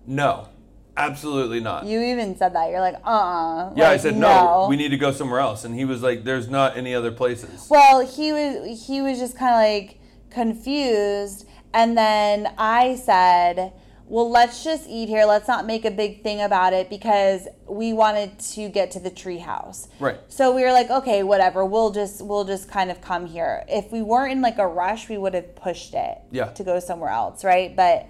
[0.06, 0.50] no,
[0.98, 2.70] absolutely not." You even said that.
[2.70, 4.68] You're like, uh uh Yeah, I said no.
[4.70, 7.68] We need to go somewhere else, and he was like, "There's not any other places."
[7.70, 13.74] Well, he was he was just kind of like confused, and then I said,
[14.08, 15.26] "Well, let's just eat here.
[15.26, 19.12] Let's not make a big thing about it because we wanted to get to the
[19.12, 20.18] treehouse." Right.
[20.30, 21.66] So we were like, "Okay, whatever.
[21.66, 23.64] We'll just we'll just kind of come here.
[23.68, 26.46] If we weren't in like a rush, we would have pushed it Yeah.
[26.46, 27.76] to go somewhere else, right?
[27.76, 28.08] But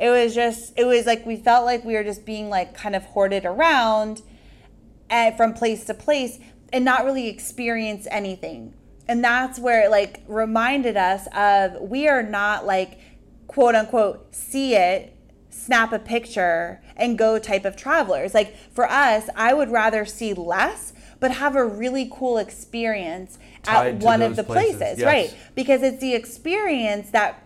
[0.00, 2.96] it was just it was like we felt like we were just being like kind
[2.96, 4.22] of hoarded around
[5.10, 6.38] and from place to place
[6.72, 8.72] and not really experience anything.
[9.06, 12.98] And that's where it like reminded us of we are not like
[13.46, 15.14] quote unquote see it,
[15.50, 18.32] snap a picture and go type of travelers.
[18.32, 23.96] Like for us, I would rather see less but have a really cool experience Tied
[23.96, 25.06] at one of the places, places, yes.
[25.06, 25.36] right?
[25.54, 27.44] Because it's the experience that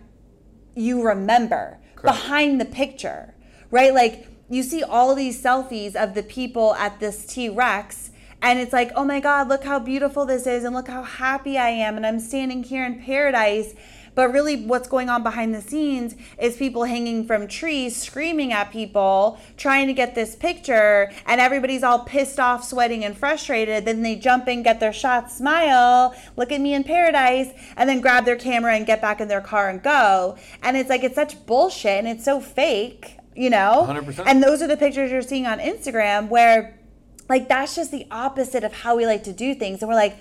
[0.75, 3.33] you remember Behind the picture,
[3.71, 3.93] right?
[3.93, 8.73] Like you see all these selfies of the people at this T Rex, and it's
[8.73, 11.97] like, oh my God, look how beautiful this is, and look how happy I am,
[11.97, 13.73] and I'm standing here in paradise.
[14.15, 18.71] But really, what's going on behind the scenes is people hanging from trees, screaming at
[18.71, 23.83] people, trying to get this picture, and everybody's all pissed off, sweating, and frustrated.
[23.83, 27.99] Then they jump in, get their shot, smile, look at me in paradise, and then
[27.99, 30.37] grab their camera and get back in their car and go.
[30.63, 33.85] And it's like, it's such bullshit and it's so fake, you know?
[33.87, 34.23] 100%.
[34.25, 36.79] And those are the pictures you're seeing on Instagram where,
[37.27, 39.81] like, that's just the opposite of how we like to do things.
[39.81, 40.15] And we're like,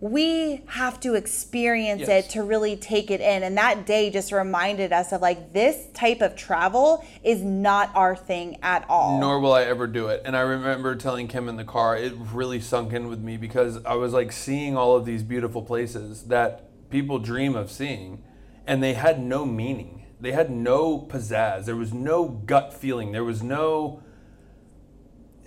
[0.00, 2.26] we have to experience Yes.
[2.26, 3.42] it to really take it in.
[3.42, 8.14] And that day just reminded us of like this type of travel is not our
[8.14, 9.18] thing at all.
[9.18, 10.22] Nor will I ever do it.
[10.24, 13.82] And I remember telling Kim in the car, it really sunk in with me because
[13.84, 18.22] I was like seeing all of these beautiful places that people dream of seeing,
[18.66, 20.04] and they had no meaning.
[20.20, 21.64] They had no pizzazz.
[21.66, 23.12] There was no gut feeling.
[23.12, 24.02] There was no.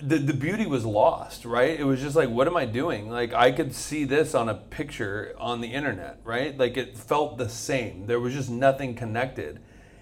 [0.01, 1.77] The, the beauty was lost, right?
[1.79, 3.09] It was just like, what am I doing?
[3.09, 6.57] Like, I could see this on a picture on the internet, right?
[6.57, 8.05] Like, it felt the same.
[8.07, 9.59] There was just nothing connected.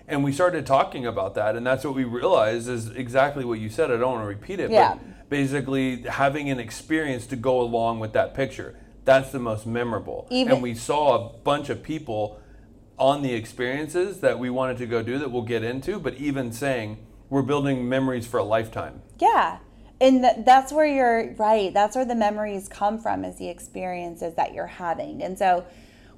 [0.08, 3.70] And we started talking about that, and that's what we realized is exactly what you
[3.70, 3.92] said.
[3.92, 4.94] I don't want to repeat it, Yeah.
[4.94, 8.76] but basically having an experience to go along with that picture.
[9.04, 10.28] That's the most memorable.
[10.30, 12.40] Even- and we saw a bunch of people
[13.00, 16.52] on the experiences that we wanted to go do that we'll get into, but even
[16.52, 16.98] saying
[17.30, 19.02] we're building memories for a lifetime.
[19.20, 19.58] Yeah.
[20.00, 21.74] And th- that's where you're right.
[21.74, 25.24] That's where the memories come from is the experiences that you're having.
[25.24, 25.66] And so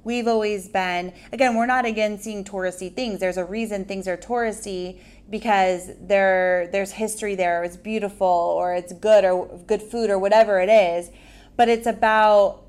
[0.04, 4.16] we've always been again we're not against seeing touristy things there's a reason things are
[4.16, 10.18] touristy because there there's history there it's beautiful or it's good or good food or
[10.18, 11.10] whatever it is
[11.56, 12.62] but it's about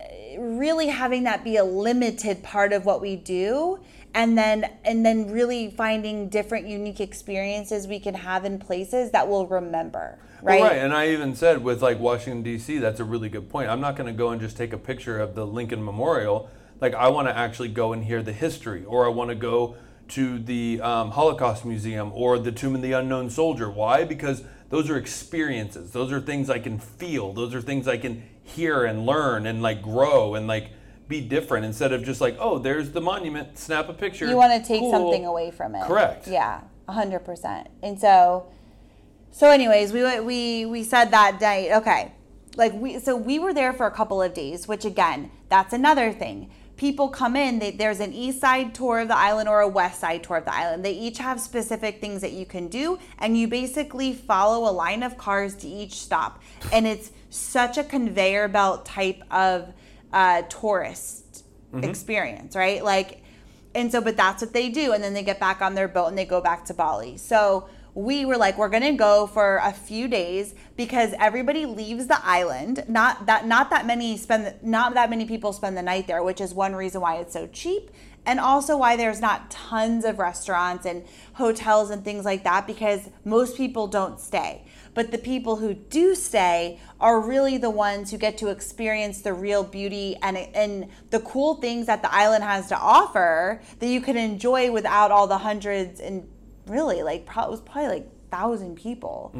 [0.00, 3.78] eh, really having that be a limited part of what we do
[4.14, 9.28] and then and then really finding different unique experiences we can have in places that
[9.28, 13.04] we'll remember right Well, right, and I even said with like Washington D.C., that's a
[13.04, 13.68] really good point.
[13.68, 16.48] I'm not going to go and just take a picture of the Lincoln Memorial.
[16.80, 19.76] Like I want to actually go and hear the history, or I want to go
[20.08, 23.70] to the um, Holocaust Museum or the Tomb of the Unknown Soldier.
[23.70, 24.04] Why?
[24.04, 25.92] Because those are experiences.
[25.92, 27.32] Those are things I can feel.
[27.32, 30.70] Those are things I can hear and learn and like grow and like
[31.08, 33.58] be different instead of just like, oh, there's the monument.
[33.58, 34.26] Snap a picture.
[34.26, 34.90] you want to take Cool.
[34.90, 36.26] something away from it Correct.
[36.26, 38.46] yeah 100% and so
[39.30, 42.12] so anyways we we we said that night okay
[42.56, 46.12] like we so we were there for a couple of days which again that's another
[46.12, 49.68] thing people come in they, there's an east side tour of the island or a
[49.68, 52.98] west side tour of the island they each have specific things that you can do
[53.18, 56.40] and you basically follow a line of cars to each stop
[56.72, 59.72] and it's such a conveyor belt type of
[60.14, 61.44] uh, tourist
[61.82, 63.20] experience right like
[63.74, 64.92] and so, but that's what they do.
[64.92, 67.16] And then they get back on their boat and they go back to Bali.
[67.16, 72.24] So we were like, we're gonna go for a few days because everybody leaves the
[72.24, 72.84] island.
[72.88, 76.40] Not that not that many spend not that many people spend the night there, which
[76.40, 77.90] is one reason why it's so cheap.
[78.26, 83.10] And also why there's not tons of restaurants and hotels and things like that because
[83.24, 84.64] most people don't stay.
[84.94, 89.32] But the people who do stay are really the ones who get to experience the
[89.32, 94.00] real beauty and and the cool things that the island has to offer that you
[94.00, 96.28] can enjoy without all the hundreds and
[96.66, 99.30] really like pro- it was probably like thousand people.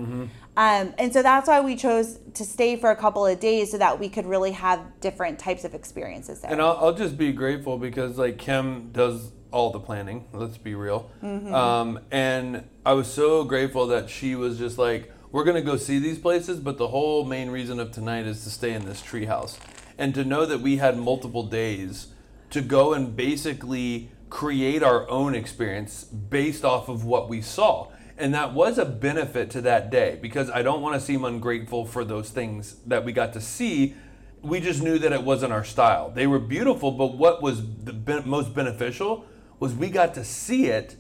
[0.57, 3.79] Um, and so that's why we chose to stay for a couple of days so
[3.79, 6.53] that we could really have different types of experiences there.
[6.53, 10.27] And I'll, I'll just be grateful because like Kim does all the planning.
[10.33, 11.11] Let's be real.
[11.23, 15.99] Um, and I was so grateful that she was just like, we're gonna go see
[15.99, 19.59] these places, but the whole main reason of tonight is to stay in this treehouse,
[19.99, 22.07] and to know that we had multiple days
[22.51, 27.89] to go and basically create our own experience based off of what we saw.
[28.17, 31.85] And that was a benefit to that day because I don't want to seem ungrateful
[31.85, 33.97] for those things that we got to see.
[34.41, 36.11] We just knew that it wasn't our style.
[36.11, 39.25] They were beautiful, but what was the most beneficial
[39.59, 40.95] was we got to see it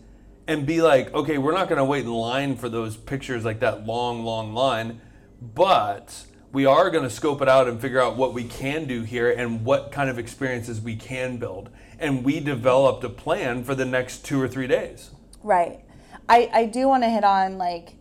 [0.46, 3.60] and be like, okay, we're not going to wait in line for those pictures like
[3.60, 5.00] that long, long line,
[5.40, 9.02] but we are going to scope it out and figure out what we can do
[9.02, 11.70] here and what kind of experiences we can build.
[11.98, 15.10] And we developed a plan for the next two or three days.
[15.42, 15.80] Right.
[16.28, 17.96] I, I do want to hit on like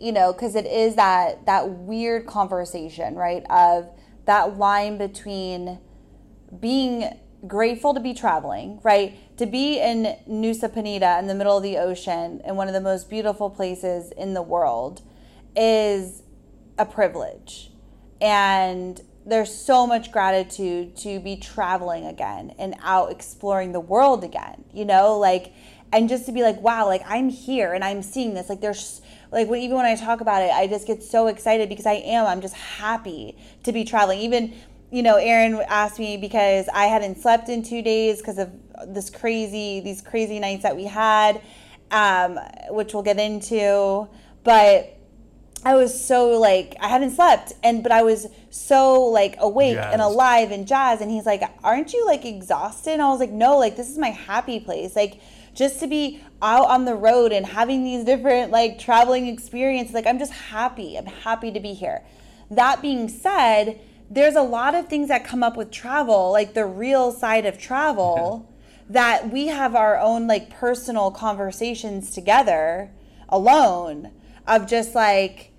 [0.00, 3.88] you know because it is that that weird conversation right of
[4.26, 5.78] that line between
[6.60, 11.62] being grateful to be traveling right to be in Nusa Penida in the middle of
[11.62, 15.02] the ocean in one of the most beautiful places in the world
[15.56, 16.22] is
[16.76, 17.70] a privilege.
[18.20, 24.64] And there's so much gratitude to be traveling again and out exploring the world again
[24.72, 25.52] you know like
[25.92, 28.48] and just to be like wow like i'm here and i'm seeing this.
[28.48, 31.86] Like there's like even when i talk about it i just get so excited because
[31.86, 32.26] i am.
[32.26, 34.20] I'm just happy to be traveling.
[34.20, 34.54] Even
[34.90, 38.50] you know aaron asked me because i hadn't slept in two days because of
[38.86, 41.40] this crazy these crazy nights that we had
[41.90, 42.38] um,
[42.70, 44.08] which we'll get into.
[44.44, 44.94] But
[45.64, 47.52] I was so like I hadn't slept.
[47.62, 51.92] And but I was so like awake and alive and jazz and he's like aren't
[51.92, 52.92] you like exhausted?
[52.92, 54.94] And I was like no like this is my happy place.
[54.94, 55.20] Like
[55.54, 60.06] just to be out on the road and having these different like traveling experiences like
[60.06, 60.96] I'm just happy.
[60.96, 62.04] I'm happy to be here.
[62.50, 66.64] That being said there's a lot of things that come up with travel like the
[66.64, 68.48] real side of travel
[68.88, 72.90] that we have our own like personal conversations together
[73.28, 74.10] alone
[74.46, 75.52] of just like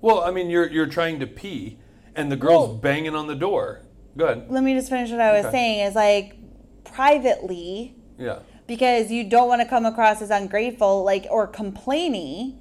[0.00, 1.78] Well, I mean, you're, you're trying to pee
[2.14, 3.82] and the girl's Well- banging on the door.
[4.16, 4.46] Go ahead.
[4.50, 5.52] let me just finish what I was Okay.
[5.52, 6.36] saying is like
[6.84, 8.38] privately Yeah.
[8.66, 12.56] because you don't want to come across as ungrateful like or complainy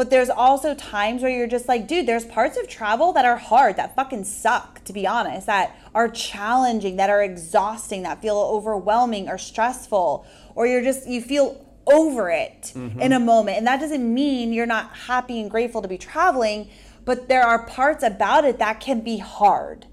[0.00, 3.36] but there's also times where you're just like dude there's parts of travel that are
[3.36, 8.38] hard that fucking suck to be honest that are challenging that are exhausting that feel
[8.38, 12.98] overwhelming or stressful or you're just you feel over it mm-hmm.
[12.98, 13.58] in a moment.
[13.58, 16.70] And that doesn't mean you're not happy and grateful to be traveling
[17.04, 19.84] but there are parts about it that can be hard.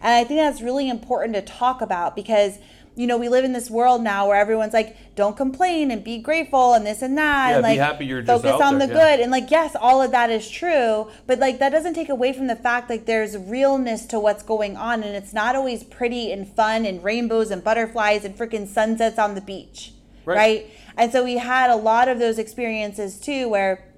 [0.00, 2.58] And I think that's really important to talk about because
[2.94, 6.18] you know, we live in this world now where everyone's like, don't complain and be
[6.18, 7.50] grateful and this and that.
[7.50, 9.16] Yeah, and be like happy you're just focus out on there, the yeah.
[9.16, 9.20] good.
[9.20, 12.48] And like, yes, all of that is true, but like that doesn't take away from
[12.48, 16.46] the fact like there's realness to what's going on and it's not always pretty and
[16.46, 19.92] fun and rainbows and butterflies and freaking sunsets on the beach.
[20.24, 20.36] Right.
[20.36, 20.70] right?
[20.96, 23.88] And so we had a lot of those experiences too where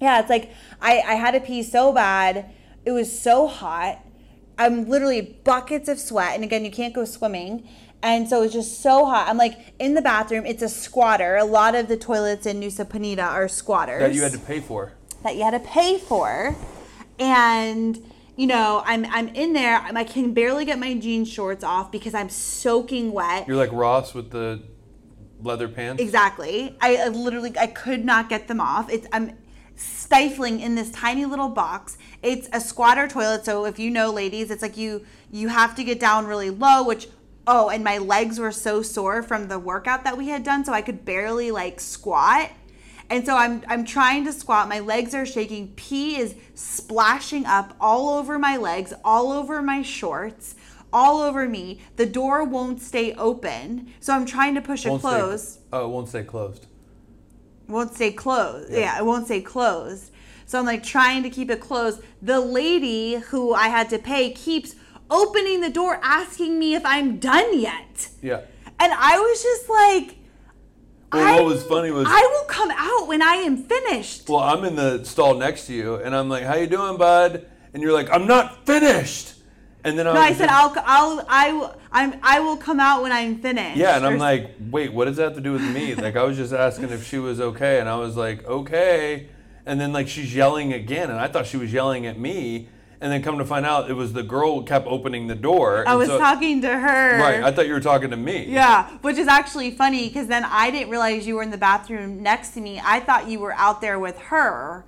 [0.00, 2.50] yeah, it's like I, I had to pee so bad.
[2.84, 4.00] It was so hot.
[4.58, 6.34] I'm literally buckets of sweat.
[6.34, 7.68] And again, you can't go swimming.
[8.04, 9.28] And so it's just so hot.
[9.28, 10.44] I'm like in the bathroom.
[10.44, 11.36] It's a squatter.
[11.36, 14.60] A lot of the toilets in Nusa Penida are squatters That you had to pay
[14.60, 14.92] for.
[15.22, 16.54] that you had to pay for.
[17.18, 17.98] And
[18.36, 19.80] you know, I'm I'm in there.
[19.80, 23.48] I can barely get my jean shorts off because I'm soaking wet.
[23.48, 24.62] You're like Ross with the
[25.40, 26.02] leather pants.
[26.02, 26.76] Exactly.
[26.82, 28.90] I, I literally I could not get them off.
[28.90, 29.38] It's I'm
[29.76, 31.96] stifling in this tiny little box.
[32.22, 35.84] It's a squatter toilet, so if you know ladies, it's like you you have to
[35.84, 37.08] get down really low, which
[37.46, 40.72] oh, and my legs were so sore from the workout that we had done, so
[40.72, 42.50] I could barely like squat.
[43.10, 44.68] And so I'm I'm trying to squat.
[44.68, 45.72] My legs are shaking.
[45.76, 50.54] Pee is splashing up all over my legs, all over my shorts,
[50.92, 51.80] all over me.
[51.96, 53.92] The door won't stay open.
[54.00, 55.58] So I'm trying to push it Won't stay- closed.
[55.72, 56.66] oh, it won't stay closed.
[57.68, 58.72] Won't stay closed.
[58.72, 58.98] Yeah.
[58.98, 60.10] it won't stay closed.
[60.46, 62.00] So I'm like trying to keep it closed.
[62.22, 64.76] The lady who I had to pay keeps
[65.10, 68.08] opening the door asking me if I'm done yet.
[68.22, 68.42] Yeah.
[68.80, 70.18] And I was just like
[71.12, 74.28] Well, I, what was funny was I will come out when I am finished.
[74.28, 77.46] well, I'm in the stall next to you, and I'm like, "How you doing, bud?"
[77.72, 79.34] And you're like, "I'm not finished."
[79.84, 83.02] And then I No, I said I'll I'll I will I'm I will come out
[83.02, 83.76] when I'm finished.
[83.76, 85.94] Yeah, and I'm like, wait, what does that have to do with me?
[85.94, 89.28] Like, I was just asking if she was okay, and I was like, okay.
[89.66, 92.68] And then like she's yelling again, and I thought she was yelling at me,
[93.04, 95.86] and then come to find out it was the girl who kept opening the door.
[95.86, 97.18] I was so- talking to her.
[97.20, 98.46] Right, I thought you were talking to me.
[98.46, 102.22] Yeah, which is actually funny because then I didn't realize you were in the bathroom
[102.22, 102.80] next to me.
[102.82, 104.86] I thought you were out there with her,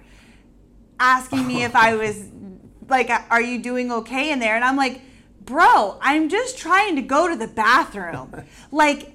[0.98, 2.24] asking me if I was
[2.88, 5.02] like, "Are you doing okay in there?" And I'm like,
[5.44, 8.44] "Bro, I'm just trying to go to the bathroom.
[8.70, 9.12] like,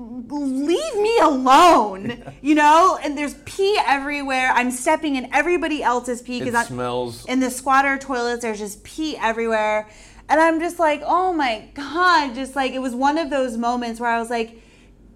[0.00, 4.50] leave me alone, you know?" And there's pee everywhere.
[4.54, 7.24] I'm stepping in everybody else's pee It because smells.
[7.26, 9.88] in the squatter toilets there's just pee everywhere
[10.28, 13.98] and i'm just like oh my god just like it was one of those moments
[14.00, 14.50] where i was like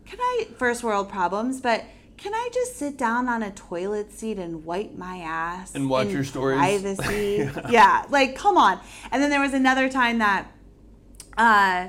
[0.05, 1.85] can i first world problems but
[2.16, 6.09] can i just sit down on a toilet seat and wipe my ass And watch
[6.09, 6.59] your stories?
[6.59, 8.05] privacy yeah.
[8.11, 8.80] like come on
[9.12, 10.47] and then there was another time that
[11.39, 11.89] uh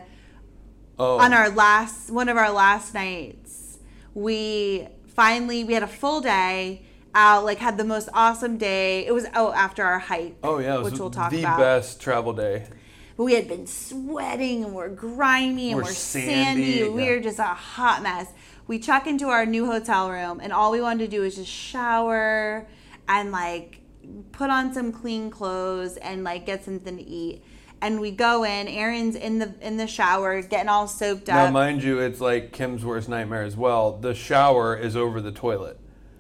[1.00, 3.78] oh, on our last one of our last nights
[4.14, 6.82] we finally we had a full day
[7.14, 9.06] out like had the most awesome day.
[9.06, 11.60] It was oh after our hike oh yeah, it was which we'll talk the about.
[11.60, 12.68] best travel day.
[13.16, 17.06] but we had been sweating and we're grimy and We're we're, sandy, sandy, and we
[17.06, 17.12] yeah.
[17.12, 18.28] were just a hot mess.
[18.68, 21.50] We check into our new hotel room and all we wanted to do was just
[21.50, 22.68] shower
[23.08, 23.80] and like
[24.34, 27.44] put on some clean clothes and like get something to eat
[27.82, 31.54] and we go in aaron's in the in the shower getting all soaked Now, up
[31.54, 33.98] mind you, it's like Kim's worst nightmare as well.
[33.98, 35.80] The shower is over the toilet.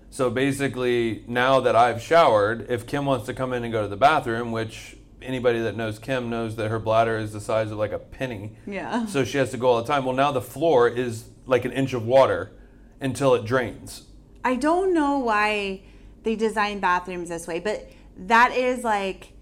[0.09, 3.87] So basically, now that I've showered, if Kim wants to come in and go to
[3.89, 7.77] the bathroom, which anybody that knows Kim knows that her bladder is the size of
[7.77, 8.55] like a penny.
[8.65, 9.05] Yeah.
[9.07, 10.05] So she has to go all the time.
[10.05, 12.51] Well, now the floor is like an inch of water
[13.01, 14.03] until it drains.
[14.43, 15.81] I don't know why
[16.23, 19.33] they design bathrooms this way, but that is like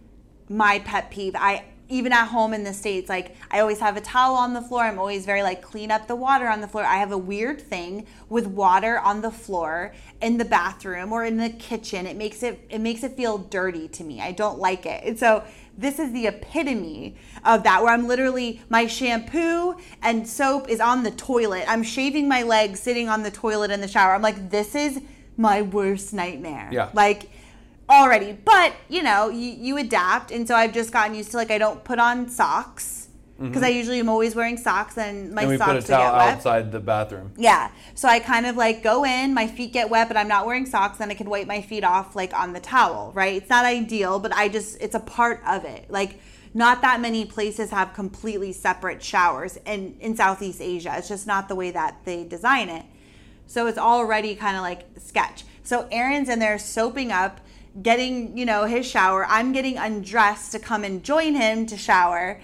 [0.50, 1.36] my pet peeve.
[1.38, 4.62] I even at home in the states, like I always have a towel on the
[4.62, 4.84] floor.
[4.84, 6.84] I'm always very like clean up the water on the floor.
[6.84, 11.38] I have a weird thing with water on the floor in the bathroom or in
[11.38, 12.06] the kitchen.
[12.08, 14.22] It makes it it makes it feel dirty to me.
[14.22, 15.04] I don't like it.
[15.04, 15.44] And so
[15.78, 21.04] this is the epitome of that where I'm literally my shampoo and soap is on
[21.04, 21.66] the toilet.
[21.68, 24.16] I'm shaving my legs sitting on the toilet in the shower.
[24.16, 25.02] I'm like this is
[25.36, 26.70] my worst nightmare.
[26.72, 26.90] Yeah.
[26.94, 27.30] Like
[28.02, 28.34] already.
[28.34, 31.58] But you know, you, you adapt, and so I've just gotten used to like I
[31.58, 33.04] don't put on socks
[33.38, 33.66] because mm-hmm.
[33.66, 36.18] I usually am always wearing socks, and my and we socks put a towel get
[36.18, 36.34] wet.
[36.36, 37.34] outside the bathroom.
[37.36, 37.72] Yeah.
[37.96, 40.66] So I kind of like go in, my feet get wet, but I'm not wearing
[40.66, 43.36] socks, then I can wipe my feet off like on the towel, right?
[43.36, 45.90] It's not ideal, but I just, it's a part of it.
[45.90, 46.20] Like,
[46.54, 50.94] not that many places have completely separate showers in, in Southeast Asia.
[50.98, 52.86] It's just not the way that they design it.
[53.48, 55.44] So it's already kind of like sketch.
[55.64, 57.42] So Aaron's in there soaping up,
[57.82, 59.26] getting, you know, his shower.
[59.28, 62.42] I'm getting undressed to come and join him to shower,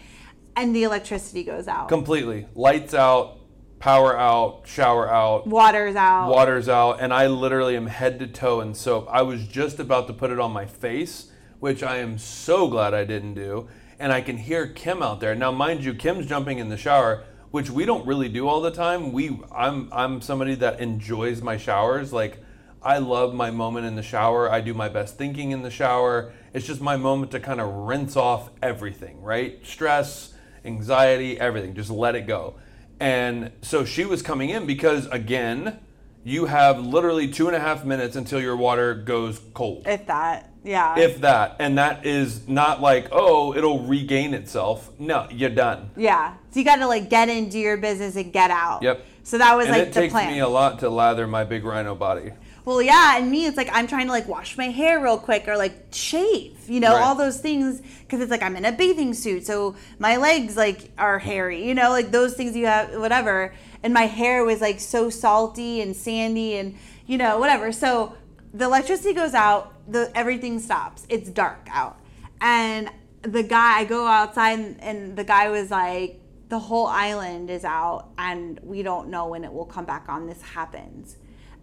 [0.56, 1.90] and the electricity goes out.
[1.90, 2.48] Completely.
[2.56, 3.40] Lights out,
[3.80, 5.48] power out, shower out.
[5.48, 6.30] Water's out.
[6.30, 9.08] water's out, and I literally am head to toe in soap.
[9.10, 12.94] I was just about to put it on my face, which I am so glad
[12.94, 13.68] I didn't do.
[14.00, 15.36] And I can hear Kim out there.
[15.36, 18.72] Now, mind you, Kim's jumping in the shower which we don't really do all the
[18.72, 19.12] time.
[19.12, 22.14] We I'm I'm somebody that enjoys my showers.
[22.14, 22.44] Like
[22.82, 24.50] I love my moment in the shower.
[24.50, 26.32] I do my best thinking in the shower.
[26.54, 29.60] It's just my moment to kind of rinse off everything, right?
[29.66, 31.76] Stress, anxiety, everything.
[31.76, 32.56] Just let it go.
[33.00, 35.80] And so she was coming in because again,
[36.24, 40.52] you have literally two and a half minutes until your water goes cold If that,
[40.66, 41.00] yeah.
[41.00, 46.36] if that and that is not like oh it'll regain itself no you're done yeah.
[46.52, 48.84] So you got to like get into your business and get out.
[48.84, 49.06] Yep.
[49.24, 50.34] So that was and like it the takes plan.
[50.34, 52.32] me a lot to lather my big rhino body
[52.70, 55.48] Well, yeah, and me, it's like I'm trying to like wash my hair real quick
[55.48, 57.02] or like shave, you know, Right.
[57.02, 60.92] all those things because it's like I'm in a bathing suit, so my legs like
[60.96, 63.56] are hairy, you know, like those things you have, whatever.
[63.82, 66.76] And my hair was like so salty and sandy and
[67.08, 67.72] you know whatever.
[67.72, 68.16] So
[68.54, 71.08] the electricity goes out, the everything stops.
[71.10, 71.98] It's dark out,
[72.40, 72.92] and
[73.24, 77.66] the guy I go outside and, and the guy was like, the whole island is
[77.66, 80.28] out and we don't know when it will come back on.
[80.28, 81.16] This happens.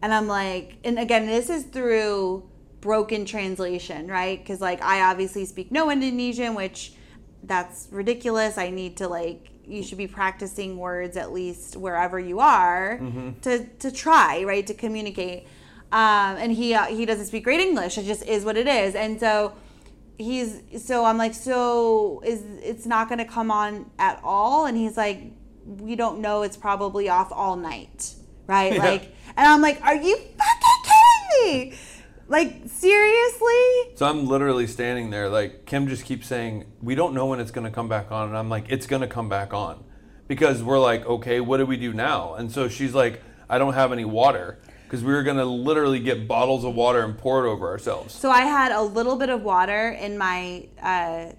[0.07, 2.49] And I'm like, and again, this is through
[2.81, 4.39] broken translation, right?
[4.39, 6.93] Because like I obviously speak no Indonesian, which
[7.43, 8.57] that's ridiculous.
[8.57, 12.99] I need to like you should be practicing words at least wherever you are
[13.43, 15.49] to to try right to communicate.
[15.91, 17.99] Um, and he uh, he doesn't speak great English.
[17.99, 18.95] It just is what it is.
[18.95, 19.55] And so
[20.19, 24.67] he's so I'm like, so is it's not going to come on at all?
[24.67, 25.33] And he's like,
[25.65, 26.43] we don't know.
[26.43, 28.15] It's probably off all night,
[28.47, 28.73] right?
[28.75, 28.85] Yeah.
[28.85, 29.03] Like,
[29.37, 31.79] and I'm like, are you fucking kidding me?
[32.29, 33.95] Like seriously?
[33.95, 37.51] so i'm literally standing there like kim just keeps saying we don't know when it's
[37.51, 39.83] going to come back on and i'm like it's going to come back on
[40.29, 43.75] because we're like okay what do we do now and so she's like i don't
[43.75, 47.45] have any water because we were going to literally get bottles of water and pour
[47.47, 51.33] it over ourselves So I had a little bit of water in my uh,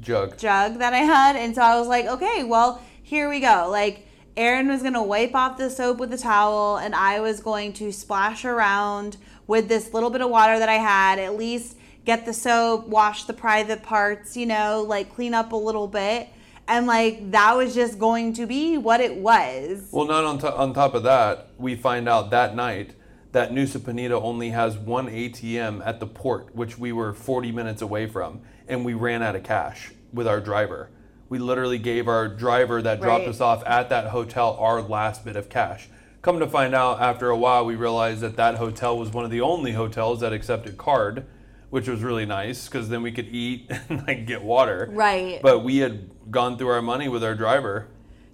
[0.00, 3.68] jug jug that I had, and so I was like, okay, well, here we go.
[3.70, 4.06] Like
[4.36, 7.92] Aaron was gonna wipe off the soap with a towel, and I was going to
[7.92, 9.16] splash around
[9.46, 13.24] with this little bit of water that I had, at least get the soap, wash
[13.24, 16.28] the private parts, you know, like clean up a little bit.
[16.68, 19.88] And like that was just going to be what it was.
[19.90, 22.94] Well, not on, to- on top of that, we find out that night
[23.32, 27.82] that Nusa Penida only has one ATM at the port, which we were 40 minutes
[27.82, 30.90] away from, and we ran out of cash with our driver.
[31.30, 33.28] We literally gave our driver that dropped Right.
[33.30, 35.88] us off at that hotel our last bit of cash.
[36.22, 39.30] Come to find out, after a while, we realized that that hotel was one of
[39.30, 41.24] the only hotels that accepted card,
[41.70, 44.88] which was really nice because then we could eat and like get water.
[44.92, 45.40] Right.
[45.40, 47.86] But we had gone through our money with our driver.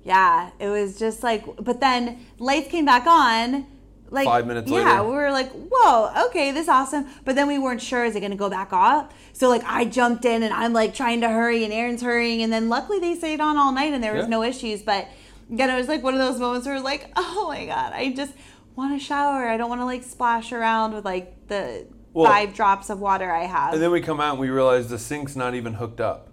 [0.02, 3.66] Yeah, it was just like, but then lights came back on.
[4.10, 4.88] Like Five minutes yeah, later.
[4.88, 8.14] Yeah, we were like, "Whoa, okay, this is awesome." But then we weren't sure is
[8.14, 9.12] it going to go back off.
[9.32, 12.52] So like, I jumped in and I'm like trying to hurry, and Aaron's hurrying, and
[12.52, 14.30] then luckily they stayed on all night and there was Yeah.
[14.30, 14.82] no issues.
[14.82, 15.08] But
[15.52, 18.32] again, it was like one of those moments where like, "Oh my god, I just
[18.76, 19.48] want to shower.
[19.48, 23.30] I don't want to like splash around with like the Well- five drops of water
[23.30, 26.00] I have." And then we come out and we realize the sink's not even hooked
[26.00, 26.28] up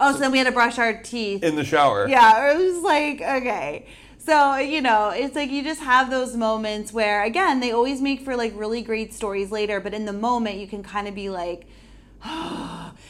[0.00, 1.42] oh, so then we had to brush our teeth.
[1.42, 2.08] in the shower.
[2.08, 3.86] Yeah, it was like, okay.
[4.28, 8.20] So, you know, it's like you just have those moments where, again, they always make
[8.20, 11.30] for like really great stories later, but in the moment, you can kind of be
[11.30, 11.66] like,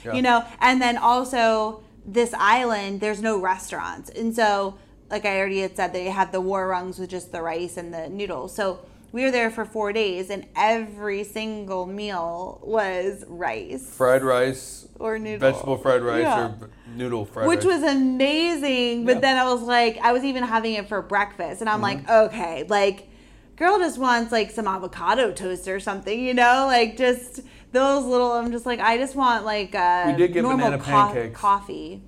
[0.04, 4.10] you know, and then also this island, there's no restaurants.
[4.10, 4.78] And so,
[5.10, 8.08] like I already had said, they had the warungs with just the rice and the
[8.08, 8.54] noodles.
[8.54, 8.78] So,
[9.10, 15.18] we were there for four days, and every single meal was rice Fried rice, or
[15.18, 15.50] noodle.
[15.50, 19.04] vegetable fried rice, Yeah or noodle fried which was amazing.
[19.04, 19.20] But Yeah.
[19.20, 22.26] then I was like, I was even having it for breakfast, and I'm like, Mm-hmm.
[22.34, 23.08] okay, like,
[23.56, 27.40] girl just wants like some avocado toast or something, you know, like just
[27.72, 28.32] those little.
[28.32, 32.02] I'm just like, I just want like a We did get normal co- coffee.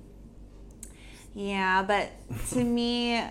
[1.33, 2.09] Yeah, but
[2.51, 3.21] to me.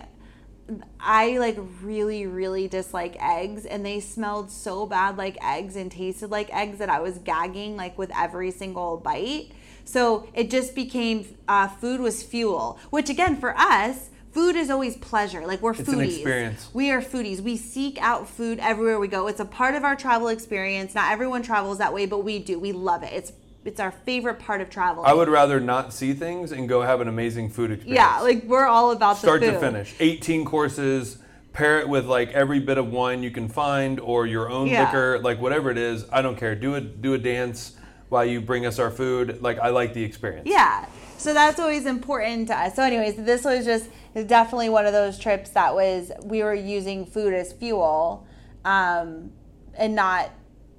[1.01, 6.31] I like really, really dislike eggs, and they smelled so bad like eggs and tasted
[6.31, 9.51] like eggs that I was gagging like with every single bite.
[9.91, 14.95] So it just became uh, food was fuel, which again for us, food is always
[14.95, 15.45] pleasure.
[15.45, 15.93] Like we're It's foodies.
[15.93, 16.69] an experience.
[16.73, 17.41] We are foodies.
[17.41, 19.27] We seek out food everywhere we go.
[19.27, 20.95] It's a part of our travel experience.
[20.95, 22.57] Not everyone travels that way, but we do.
[22.57, 23.11] We love it.
[23.11, 23.33] It's
[23.65, 25.03] it's our favorite part of travel.
[25.05, 27.95] I would rather not see things and go have an amazing food experience.
[27.99, 29.57] yeah, like we're all about start the food.
[29.59, 29.95] Start to finish.
[29.99, 31.17] 18 courses.
[31.51, 34.85] Pair it with like every bit of wine you can find, or your own Yeah.
[34.85, 36.05] liquor, like whatever it is.
[36.13, 36.55] I don't care.
[36.55, 37.73] Do a do a dance
[38.11, 39.41] while you bring us our food.
[39.41, 40.45] Like I like the experience.
[40.45, 40.85] Yeah.
[41.17, 42.75] So that's always important to us.
[42.75, 43.89] So, anyways, this was just
[44.27, 48.27] definitely one of those trips that was we were using food as fuel,
[48.65, 49.31] um,
[49.77, 50.31] and not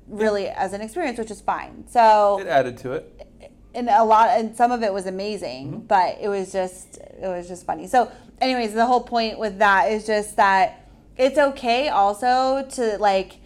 [0.09, 1.85] really as an experience, which is fine.
[1.89, 3.27] So It added to it.
[3.75, 7.49] and a lot and some of it was amazing but it was just it was
[7.49, 12.67] just funny so anyways the whole point with that is just that it's okay also
[12.69, 13.39] to like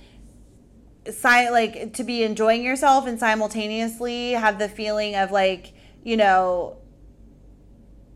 [1.11, 6.79] si- like to be enjoying yourself and simultaneously have the feeling of like you know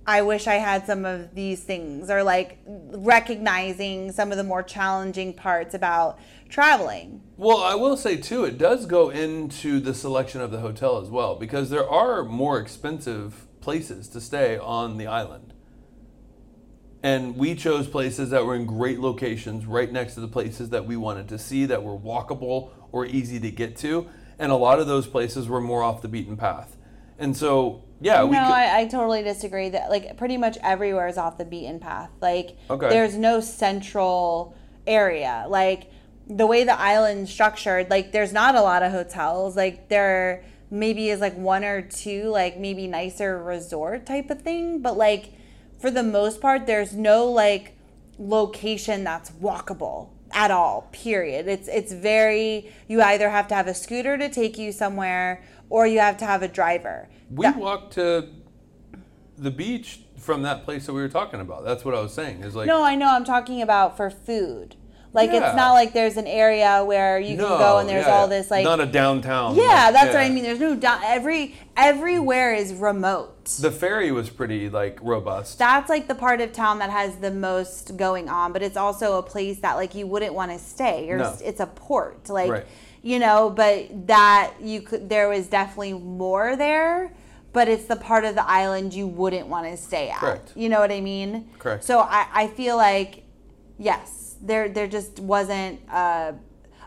[0.06, 4.62] I wish I had some of these things or like recognizing some of the more
[4.62, 6.18] challenging parts about
[6.48, 7.22] traveling.
[7.36, 11.08] Well, I will say too, it does go into the selection of the hotel as
[11.08, 15.54] well because there are more expensive places to stay on the island.
[17.02, 20.86] And we chose places that were in great locations right next to the places that
[20.86, 24.08] we wanted to see that were walkable or easy to get to.
[24.38, 26.76] And a lot of those places were more off the beaten path.
[27.18, 29.68] And so, yeah, we no, could, I, I totally disagree.
[29.68, 32.10] That like pretty much everywhere is off the beaten path.
[32.20, 32.88] Like Okay.
[32.88, 35.44] there's no central area.
[35.48, 35.90] Like
[36.26, 39.56] the way the island's structured, like there's not a lot of hotels.
[39.56, 44.80] Like there maybe is like one or two like maybe nicer resort type of thing.
[44.80, 45.34] But like
[45.78, 47.76] for the most part, there's no like
[48.18, 53.74] location that's walkable at all period it's it's very you either have to have a
[53.74, 58.28] scooter to take you somewhere or you have to have a driver we walked to
[59.40, 61.64] the beach from that place that we were talking about.
[61.64, 62.42] That's what I was saying.
[62.42, 63.08] Is like No, I know.
[63.08, 64.76] I'm talking about for food.
[65.12, 65.48] Like Yeah.
[65.48, 68.48] it's not like there's an area where you can go and there's yeah, all this
[68.50, 69.56] like not a downtown.
[69.56, 70.44] yeah, like, that's what I mean.
[70.44, 73.44] There's no down, every everywhere is remote.
[73.60, 75.58] The ferry was pretty like robust.
[75.58, 79.18] That's like the part of town that has the most going on, but it's also
[79.18, 81.06] a place that like you wouldn't want to stay.
[81.08, 81.36] You're, No.
[81.42, 82.66] It's a port, like Right.
[83.02, 83.50] you know.
[83.50, 87.12] But that you could there was definitely more there,
[87.52, 90.18] but it's the part of the island you wouldn't want to stay at.
[90.20, 90.52] Correct.
[90.54, 91.50] You know what I mean?
[91.58, 91.82] Correct.
[91.82, 93.24] So I, I feel like
[93.76, 96.34] yes, there there just wasn't a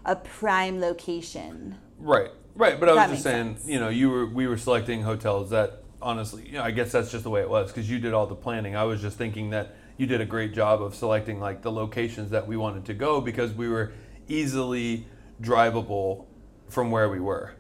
[0.06, 1.78] a prime location.
[1.98, 2.80] Right, right.
[2.80, 3.68] But I was just saying, sense.
[3.68, 7.12] you know, you were we were selecting hotels that honestly, you know, I guess that's
[7.12, 8.76] just the way it was because you did all the planning.
[8.76, 12.32] I was just thinking that you did a great job of selecting like the locations
[12.32, 13.94] that we wanted to go because we were
[14.28, 15.06] easily
[15.42, 16.26] drivable
[16.68, 17.56] from where we were,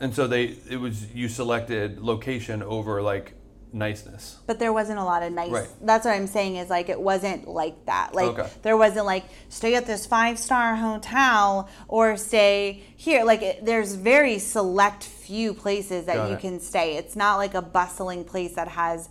[0.00, 3.34] and so they it was you selected location over like
[3.72, 4.38] niceness.
[4.46, 5.50] But there wasn't a lot of nice.
[5.50, 5.68] Right.
[5.82, 8.14] That's what I'm saying is like it wasn't like that.
[8.14, 8.48] Like Okay.
[8.62, 13.24] there wasn't like stay at this five star hotel or stay here.
[13.24, 16.40] Like it, there's very select few places that Got you it.
[16.40, 16.96] can stay.
[16.96, 19.08] It's not like a bustling place that has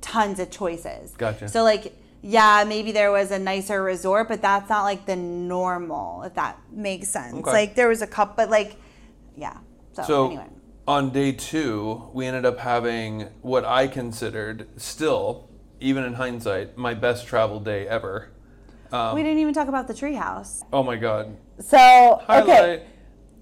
[0.00, 1.12] tons of choices.
[1.16, 1.48] Gotcha.
[1.48, 6.22] So like yeah, maybe there was a nicer resort, but that's not like the normal.
[6.22, 7.34] If that makes sense.
[7.34, 7.50] Okay.
[7.50, 8.76] Like there was a couple, but like
[9.36, 9.56] yeah.
[9.92, 10.46] So, So anyway.
[10.90, 16.94] On day two, we ended up having what I considered still, even in hindsight, my
[16.94, 18.30] best travel day ever.
[18.90, 20.64] Um, we didn't even talk about the treehouse.
[20.72, 21.36] oh my god!
[21.60, 21.78] So
[22.26, 22.42] Highlight.
[22.42, 22.82] okay.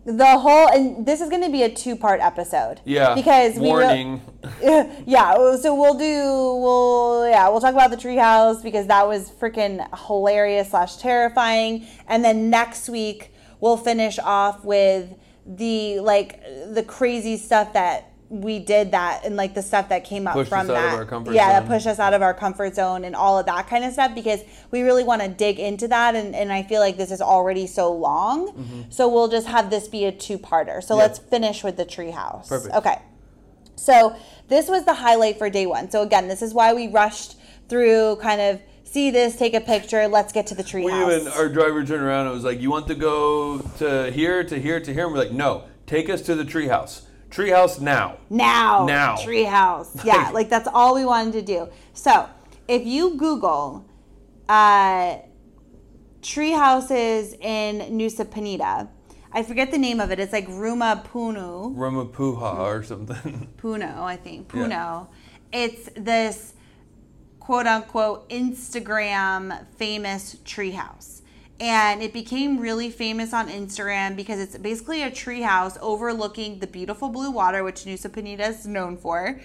[0.04, 3.14] the whole and this is going to be a two part episode Yeah.
[3.14, 4.20] because we warning.
[5.06, 6.20] yeah so we'll do
[6.62, 12.22] we'll yeah we'll talk about the treehouse because that was freaking hilarious slash terrifying and
[12.22, 15.14] then next week we'll finish off with
[15.48, 16.42] the like
[16.72, 20.50] the crazy stuff that we did that and like the stuff that came up Pushed
[20.50, 21.32] from us out of that.
[21.34, 23.92] yeah that pushed us out of our comfort zone and all of that kind of
[23.94, 24.40] stuff because
[24.70, 27.66] we really want to dig into that and, and i feel like this is already
[27.66, 28.48] so long.
[28.48, 28.82] Mm-hmm.
[28.90, 30.82] so we'll just have this be a two-parter.
[30.82, 32.48] So let's finish with the treehouse.
[32.48, 32.74] Perfect.
[32.74, 33.00] okay.
[33.76, 34.14] So
[34.48, 35.90] this was the highlight for day one.
[35.90, 37.36] So again, this is why we rushed
[37.68, 38.60] through kind of
[38.90, 41.12] see this, take a picture, let's get to the we treehouse.
[41.20, 44.58] even our driver turned around and was like, "You want to go to here, to
[44.58, 47.02] here, to here?" And we're like, "No, take us to the treehouse.
[47.30, 49.16] Treehouse now." now, Now.
[49.16, 49.90] treehouse.
[50.04, 51.68] Yeah, Like- that's all we wanted to do.
[51.92, 52.28] So
[52.66, 53.84] if you Google
[54.48, 55.18] uh,
[56.22, 58.88] tree houses in Nusa Penida,
[59.32, 60.18] I forget the name of it.
[60.18, 61.74] It's like Ruma Punu.
[61.76, 63.48] Ramapuha or something.
[63.58, 64.50] Puno, I think.
[64.54, 64.60] Yeah.
[64.62, 65.06] Puno.
[65.52, 66.54] It's this
[67.48, 71.22] quote unquote Instagram famous treehouse.
[71.58, 77.08] And it became really famous on Instagram because it's basically a treehouse overlooking the beautiful
[77.08, 79.40] blue water, which Nusa Penida is known for.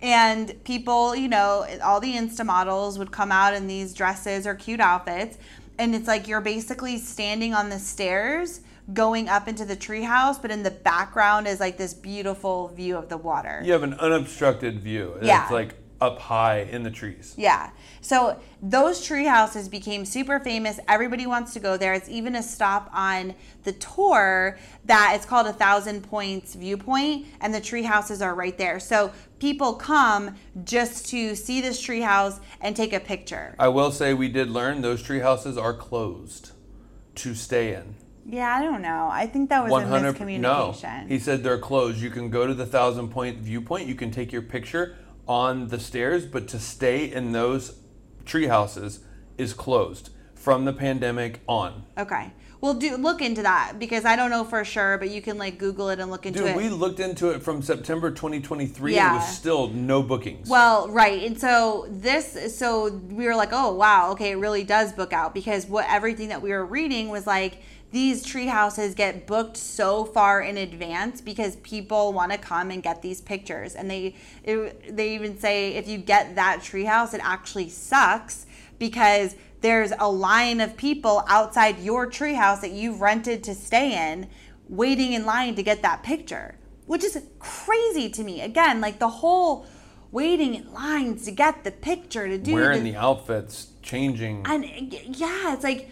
[0.00, 4.54] And people, you know, all the Insta models would come out in these dresses or
[4.54, 5.36] cute outfits.
[5.80, 8.60] And it's like you're basically standing on the stairs
[8.94, 13.08] going up into the treehouse, but in the background is like this beautiful view of
[13.08, 13.62] the water.
[13.64, 15.18] you have an unobstructed view.
[15.20, 15.42] Yeah.
[15.42, 17.34] It's like up high in the trees.
[17.36, 17.70] Yeah.
[18.00, 20.78] So those tree houses became super famous.
[20.88, 21.94] Everybody wants to go there.
[21.94, 23.34] It's even a stop on
[23.64, 28.56] the tour that it's called a Thousand Points Viewpoint, and the tree houses are right
[28.56, 28.78] there.
[28.78, 33.54] So people come just to see this tree house and take a picture.
[33.58, 36.52] I will say we did learn those tree houses are closed
[37.16, 37.94] to stay in.
[38.28, 39.08] Yeah, I don't know.
[39.10, 40.72] I think that was a 100 no.
[41.08, 41.98] He said they're closed.
[41.98, 43.86] You can go to the thousand point viewpoint.
[43.86, 44.96] You can take your picture
[45.28, 47.76] on the stairs, but to stay in those
[48.24, 49.00] tree houses
[49.38, 51.84] is closed from the pandemic on.
[51.98, 52.32] okay.
[52.58, 55.58] Well, do look into that because I don't know for sure, but you can like
[55.58, 56.56] Google it and look into Dude, it.
[56.56, 60.48] we looked into it from September 2023 and it was still no bookings.
[60.48, 61.22] Well, right.
[61.24, 65.34] And so this so we were like, "Oh, wow, okay, it really does book out
[65.34, 67.58] because what everything that we were reading was like
[67.96, 72.82] these tree houses get booked so far in advance because people want to come and
[72.82, 73.74] get these pictures.
[73.74, 78.44] And they it, they even say if you get that tree house, it actually sucks
[78.78, 84.28] because there's a line of people outside your treehouse that you've rented to stay in
[84.68, 88.42] waiting in line to get that picture, which is crazy to me.
[88.42, 89.64] Again, like the whole
[90.12, 94.42] waiting in lines to get the picture to do Wearing the, the outfits, changing.
[94.44, 95.88] and yeah, it's like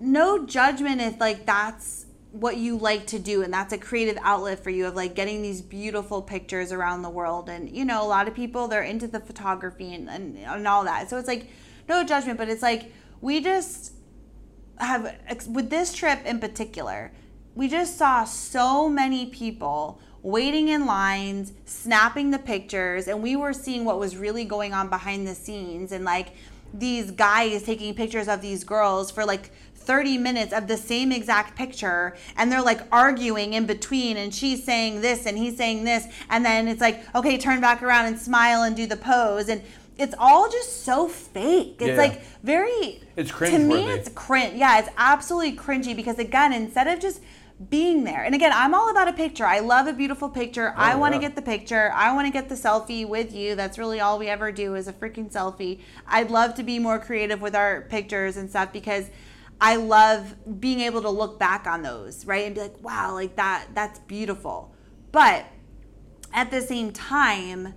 [0.00, 4.62] no judgment if like that's what you like to do and that's a creative outlet
[4.62, 7.48] for you of like getting these beautiful pictures around the world.
[7.48, 10.84] And you know a lot of people they're into the photography and, and, and all
[10.84, 11.08] that.
[11.08, 11.48] So it's like
[11.88, 13.92] no judgment but it's like we just
[14.78, 15.14] have
[15.48, 17.10] with this trip in particular
[17.54, 23.52] we just saw so many people waiting in lines snapping the pictures and we were
[23.52, 25.92] seeing what was really going on behind the scenes.
[25.92, 26.34] And like
[26.74, 29.50] these guys taking pictures of these girls for like
[29.86, 34.62] 30 minutes of the same exact picture and they're like arguing in between and she's
[34.64, 38.18] saying this and he's saying this and then it's like okay turn back around and
[38.18, 39.62] smile and do the pose and
[39.96, 41.96] it's all just so fake it's Yeah.
[41.96, 43.54] like very It's cringe.
[43.54, 47.22] to me it's cringe yeah it's absolutely cringy because again instead of just
[47.70, 50.78] being there and again i'm all about a picture i love a beautiful picture oh,
[50.78, 51.28] i want to Oh, yeah.
[51.28, 54.26] get the picture i want to get the selfie with you that's really all we
[54.28, 55.78] ever do is a freaking selfie
[56.08, 59.06] i'd love to be more creative with our pictures and stuff because
[59.60, 63.36] i love being able to look back on those right and be like wow like
[63.36, 64.74] that that's beautiful
[65.12, 65.44] but
[66.32, 67.74] at the same time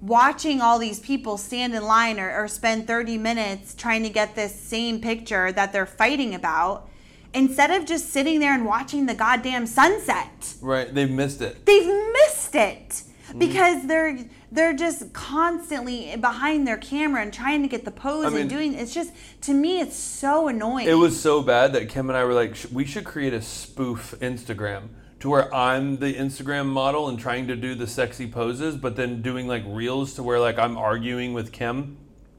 [0.00, 4.34] watching all these people stand in line or, or spend 30 minutes trying to get
[4.34, 6.88] this same picture that they're fighting about
[7.32, 11.64] instead of just sitting there and watching the goddamn sunset right, they've missed it.
[11.66, 13.38] they've missed it Mm-hmm.
[13.38, 14.18] because they're
[14.54, 18.50] they're just constantly behind their camera and trying to get the pose I mean- and
[18.50, 22.16] doing it's just to me it's so annoying It was so bad that Kim and
[22.16, 24.88] I were like, we should create a spoof Instagram
[25.20, 29.22] to where I'm the Instagram model and trying to do the sexy poses, but then
[29.22, 31.96] doing like reels to where like I'm arguing with Kim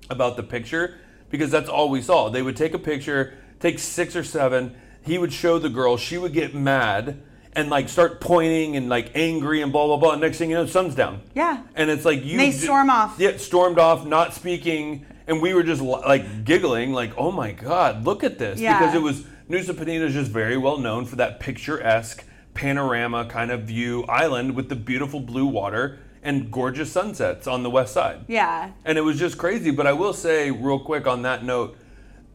[0.10, 0.96] about the picture
[1.30, 2.30] because that's all we saw.
[2.30, 6.18] They would take a picture, take six or seven, he would show the girl, she
[6.18, 7.22] would get mad
[7.56, 10.12] and like start pointing and like angry and blah blah blah.
[10.14, 11.22] And Next thing you know, sun's down.
[11.34, 11.64] Yeah.
[11.76, 13.16] And it's like you They ju- storm off.
[13.18, 18.04] Yeah, stormed off, not speaking, and we were just like giggling, like, "Oh my god,
[18.06, 18.78] look at this!" Yeah.
[18.80, 23.52] Because it was Nusa Penida is just very well known for that picturesque panorama kind
[23.52, 28.22] of view island with the beautiful blue water and gorgeous sunsets on the west side.
[28.28, 29.70] yeah And it was just crazy.
[29.72, 31.78] But I will say, real quick on that note,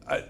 [0.07, 0.23] uh, I,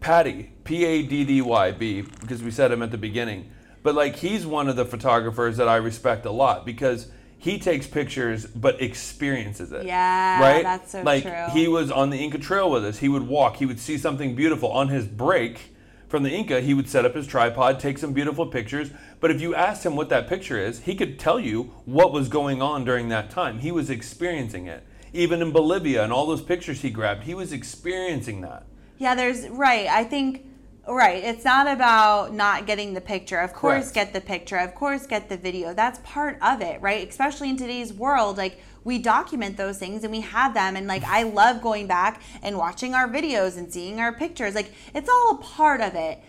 [0.00, 3.50] Paddy, P A D D Y B, because we said him at the beginning.
[3.84, 7.86] But like, he's one of the photographers that I respect a lot because he takes
[7.86, 9.84] pictures but experiences it.
[9.84, 10.62] Yeah, right.
[10.62, 11.46] that's so like, true.
[11.52, 12.98] He was on the Inca Trail with us.
[12.98, 13.56] He would walk.
[13.56, 15.74] He would see something beautiful on his break
[16.08, 16.62] from the Inca.
[16.62, 18.90] He would set up his tripod, take some beautiful pictures.
[19.20, 22.30] But if you asked him what that picture is, he could tell you what was
[22.30, 23.58] going on during that time.
[23.58, 24.82] He was experiencing it.
[25.12, 28.64] Even in Bolivia and all those pictures he grabbed, he was experiencing that.
[28.96, 29.86] Yeah, there's right.
[29.88, 30.46] I think
[30.88, 31.22] right.
[31.22, 33.38] It's not about not getting the picture.
[33.38, 33.94] Of course, Correct.
[33.94, 34.56] get the picture.
[34.56, 35.72] Of course, get the video.
[35.72, 37.08] That's part of it, right?
[37.08, 40.76] Especially in today's world, like we document those things and we have them.
[40.76, 44.54] And like I love going back and watching our videos and seeing our pictures.
[44.54, 46.20] Like it's all a part of it.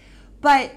[0.41, 0.71] But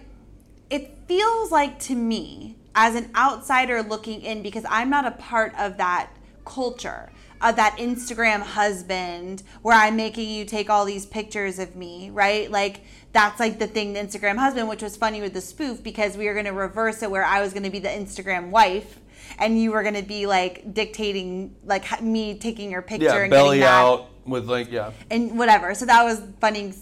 [0.71, 5.55] it feels like to me as an outsider looking in because I'm not a part
[5.59, 6.11] of that
[6.45, 7.11] culture
[7.41, 12.51] of that Instagram husband where I'm making you take all these pictures of me, right?
[12.51, 12.81] Like
[13.13, 16.27] that's like the thing, the Instagram husband, which was funny with the spoof because we
[16.27, 18.99] were going to reverse it where I was going to be the Instagram wife
[19.39, 23.31] and you were going to be like dictating like me taking your picture Yeah, and
[23.31, 24.93] belly out with like yeah.
[25.11, 25.75] and whatever.
[25.75, 26.75] So that was funny.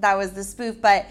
[0.00, 1.06] That was the spoof, but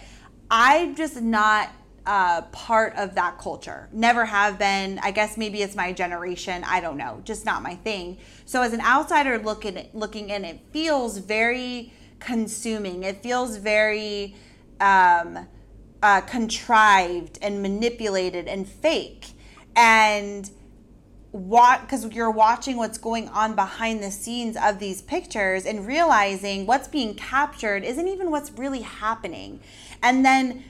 [0.50, 1.70] I'm just not
[2.06, 3.90] uh, part of that culture.
[3.92, 5.00] Never have been.
[5.00, 6.64] I guess maybe it's my generation.
[6.66, 7.22] I don't know.
[7.26, 8.18] Just not my thing.
[8.46, 13.04] So as an outsider looking looking in, it feels very consuming.
[13.04, 14.36] It feels very
[14.80, 15.48] um,
[16.02, 19.28] uh, contrived and manipulated and fake.
[19.76, 20.50] And
[21.32, 26.66] what because you're watching what's going on behind the scenes of these pictures and realizing
[26.66, 29.60] what's being captured isn't even what's really happening
[30.02, 30.64] and then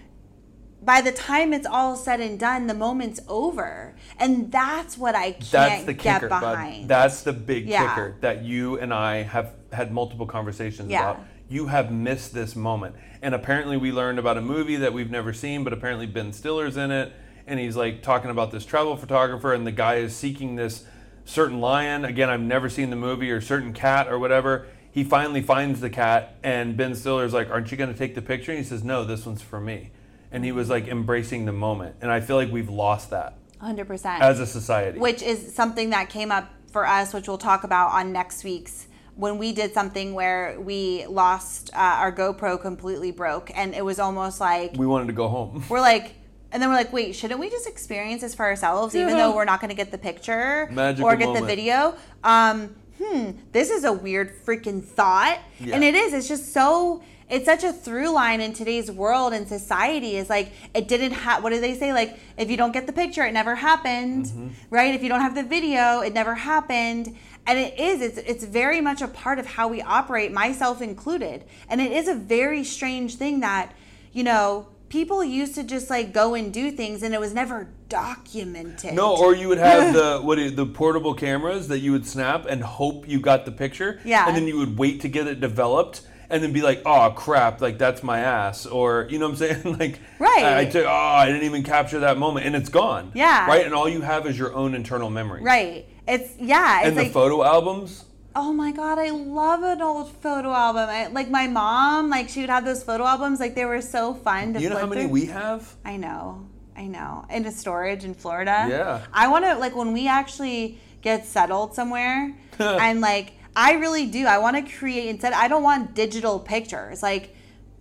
[0.81, 3.95] by the time it's all said and done, the moment's over.
[4.19, 6.39] And that's what I can't That's the get kicker, bud.
[6.39, 6.87] behind.
[6.89, 7.89] That's the big Yeah.
[7.89, 11.11] kicker that you and I have had multiple conversations Yeah.
[11.11, 11.25] about.
[11.49, 12.95] You have missed this moment.
[13.21, 16.77] And apparently we learned about a movie that we've never seen, but apparently Ben Stiller's
[16.77, 17.13] in it
[17.47, 20.83] and he's like talking about this travel photographer and the guy is seeking this
[21.23, 22.03] certain lion.
[22.05, 24.67] Again, I've never seen the movie or certain cat or whatever.
[24.91, 28.21] He finally finds the cat and Ben Stiller's like, "Aren't you going to take the
[28.21, 29.91] picture?" And he says, "No, this one's for me."
[30.31, 31.95] And he was like embracing the moment.
[32.01, 34.19] And I feel like we've lost that 100%.
[34.19, 34.99] as a society.
[34.99, 38.86] which is something that came up for us, which we'll talk about on next week's
[39.18, 43.99] when we did something where we lost uh, our GoPro completely broke, and it was
[43.99, 45.63] almost like we wanted to go home.
[45.70, 46.13] we're like.
[46.49, 49.43] And then we're like, wait, shouldn't we just experience this for ourselves, even though we're
[49.43, 51.93] not going to get the picture Magical or get the video?
[52.24, 55.76] Um, hmm, this is a weird freaking thought, Yeah.
[55.76, 56.13] and it is.
[56.13, 57.03] It's just so.
[57.30, 60.15] It's such a through line in today's world and society.
[60.15, 61.43] Is like it didn't have.
[61.43, 61.91] What do they say?
[61.91, 64.47] Like if you don't get the picture, it never happened, Mm-hmm.
[64.70, 64.95] right?
[64.95, 67.13] If you don't have the video, it never happened.
[67.47, 68.01] And it is.
[68.01, 71.45] It's it's very much a part of how we operate, myself included.
[71.69, 73.73] And it is a very strange thing that
[74.11, 77.69] you know people used to just like go and do things, and it was never
[77.89, 78.93] documented.
[78.93, 82.45] No, or you would have the what is- the portable cameras that you would snap
[82.47, 83.99] and hope you got the picture.
[84.03, 84.27] Yeah.
[84.27, 87.61] And then you would wait to get it developed and then be like, oh crap,
[87.61, 88.65] like that's my ass.
[88.65, 89.77] Or you know what I'm saying?
[89.79, 90.43] like Right.
[90.43, 93.11] I, I took oh, I didn't even capture that moment and it's gone.
[93.15, 93.47] Yeah.
[93.47, 93.65] Right?
[93.65, 95.41] And all you have is your own internal memory.
[95.43, 95.85] right.
[96.07, 96.79] It's yeah.
[96.79, 98.05] It's And the like photo albums.
[98.35, 100.89] Oh my god, I love an old photo album.
[100.89, 103.39] I, like my mom, like she would have those photo albums.
[103.39, 105.11] Like they were so fun to You know how many through.
[105.11, 105.75] we have?
[105.83, 106.45] I know,
[106.75, 107.25] I know.
[107.29, 108.67] Into storage in Florida.
[108.69, 109.01] Yeah.
[109.11, 114.27] I want to like when we actually get settled somewhere, and like I really do.
[114.27, 115.33] I want to create instead.
[115.33, 117.01] I don't want digital pictures.
[117.01, 117.35] Like,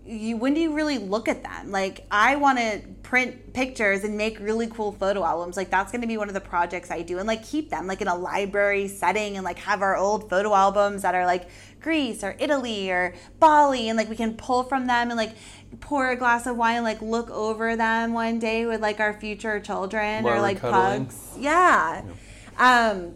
[0.06, 1.70] you when do you really look at them?
[1.70, 5.56] Like, I want to print pictures and make really cool photo albums.
[5.56, 7.86] Like, that's going to be one of the projects I do, and like keep them
[7.86, 11.48] like in a library setting, and like have our old photo albums that are like
[11.80, 15.34] Greece or Italy or Bali, and like we can pull from them and like
[15.80, 19.12] pour a glass of wine and like look over them one day with like our
[19.18, 21.06] future children While or like cuddling.
[21.06, 21.30] pugs.
[21.38, 22.02] Yeah.
[22.58, 23.14] Um,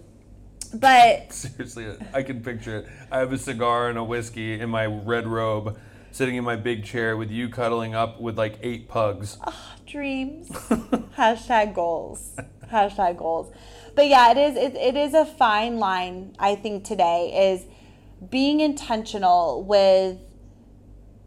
[0.74, 2.88] but Seriously, I can picture it.
[3.10, 5.78] I have a cigar and a whiskey in my red robe,
[6.12, 9.38] sitting in my big chair with you cuddling up with like eight pugs.
[9.42, 10.48] Ah, dreams.
[11.16, 12.36] Hashtag goals.
[12.70, 13.52] Hashtag goals.
[13.94, 17.66] But yeah it is it, it is a fine line i think today is
[18.30, 20.18] being intentional with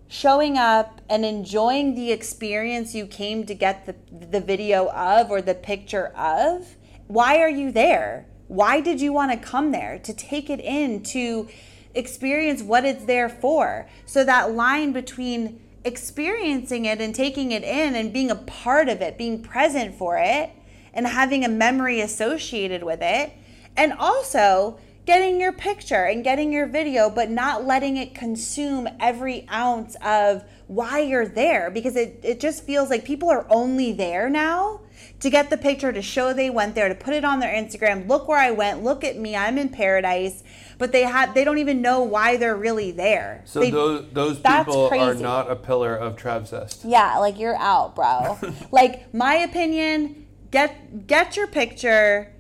[0.08, 3.96] showing up and enjoying the experience you came to get the,
[4.28, 6.76] the video of or the picture of.
[7.08, 8.28] Why are you there?
[8.48, 9.98] Why did you want to come there?
[9.98, 11.50] To take it in to
[11.96, 17.96] experience what it's there for so that line between experiencing it and taking it in
[17.96, 20.50] and being a part of it being present for it
[20.94, 23.34] and having a memory associated with it
[23.76, 29.48] and also getting your picture and getting your video, but not letting it consume every
[29.52, 34.30] ounce of why you're there because it, it just feels like people are only there
[34.30, 34.80] now
[35.20, 38.08] to get the picture, to show they went there, to put it on their Instagram.
[38.08, 38.84] Look where I went.
[38.84, 39.36] Look at me.
[39.36, 40.44] I'm in paradise.
[40.78, 43.42] But they have they don't even know why they're really there.
[43.46, 46.82] So They- those those that's people are not a pillar of Travzest.
[46.84, 48.38] yeah, like you're out, bro.
[48.72, 52.34] like my opinion, get get your picture,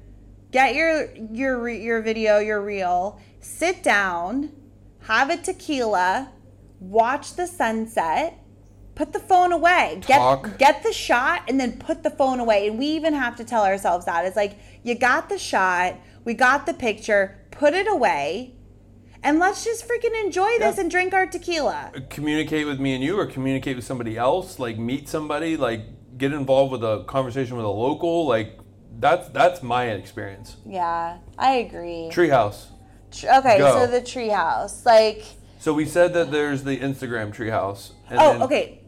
[0.52, 4.52] get your your your video, your reel, sit down,
[5.02, 6.30] have a tequila,
[6.80, 8.40] watch the sunset,
[8.96, 10.00] put the phone away.
[10.02, 10.44] Talk.
[10.44, 12.68] Get get the shot and then put the phone away.
[12.68, 14.26] And we even have to tell ourselves that.
[14.26, 18.54] It's like you got the shot, we got the picture, put it away.
[19.26, 20.82] And let's just freaking enjoy this Yeah.
[20.82, 21.94] and drink our tequila.
[22.10, 24.60] Communicate with me and you, or communicate with somebody else.
[24.60, 25.56] Like meet somebody.
[25.56, 25.82] Like
[26.18, 28.28] get involved with a conversation with a local.
[28.28, 28.60] Like
[29.00, 30.58] that's that's my experience.
[30.66, 32.10] Yeah, I agree.
[32.12, 32.66] Treehouse.
[33.14, 33.72] Tr- Okay, Go.
[33.78, 35.24] so the treehouse, like,
[35.60, 37.92] So we said that there's the Instagram treehouse.
[38.12, 38.82] oh, then- okay.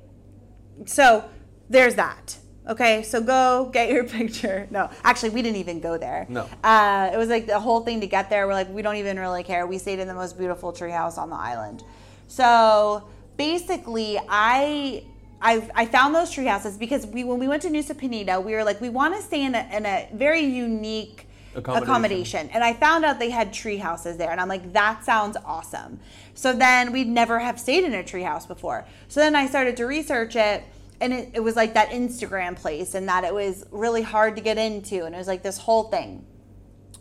[0.85, 1.23] So
[1.69, 2.37] there's that.
[2.67, 4.67] Okay, so go get your picture.
[4.71, 6.25] No, actually, we didn't even go there.
[6.29, 6.49] No.
[6.63, 8.47] Uh, it was like the whole thing to get there.
[8.47, 9.67] We're like, we don't even really care.
[9.67, 11.83] We stayed in the most beautiful treehouse on the island.
[12.27, 13.07] So
[13.37, 15.03] basically, I.
[15.41, 18.53] I, I found those tree houses because we when we went to Nusa Penida, we
[18.53, 21.83] were like, we want to stay in a, in a very unique Accommodation.
[21.83, 22.49] accommodation.
[22.53, 24.31] And I found out they had tree houses there.
[24.31, 25.99] And I'm like, that sounds awesome.
[26.33, 28.85] So then we'd never have stayed in a tree house before.
[29.07, 30.63] So then I started to research it.
[31.01, 34.41] And it, it was like that Instagram place and that it was really hard to
[34.41, 35.05] get into.
[35.05, 36.25] And it was like this whole thing.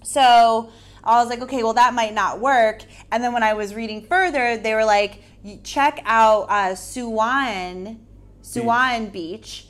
[0.02, 0.70] So
[1.02, 2.82] I was like, okay, well, that might not work.
[3.10, 5.22] And then when I was reading further, they were like,
[5.62, 7.98] check out uh, Suwan,
[8.42, 9.66] Suwan Beach.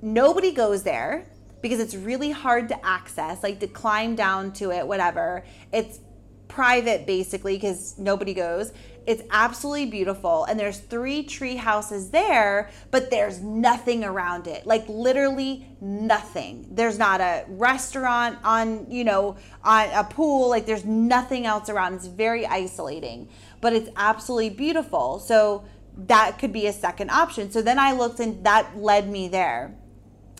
[0.00, 1.26] nobody goes there
[1.62, 5.44] because it's really hard to access, like to climb down to it, whatever.
[5.72, 6.00] It's
[6.48, 8.72] private basically because nobody goes.
[9.06, 10.44] It's absolutely beautiful.
[10.44, 14.66] And there's three tree houses there, but there's nothing around it.
[14.66, 16.66] Like literally nothing.
[16.70, 20.50] There's not a restaurant on, you know, on a pool.
[20.50, 21.94] Like there's nothing else around.
[21.94, 23.28] It's very isolating,
[23.60, 25.20] but it's absolutely beautiful.
[25.20, 25.64] So
[25.96, 27.50] that could be a second option.
[27.52, 29.74] So then I looked and that led me there.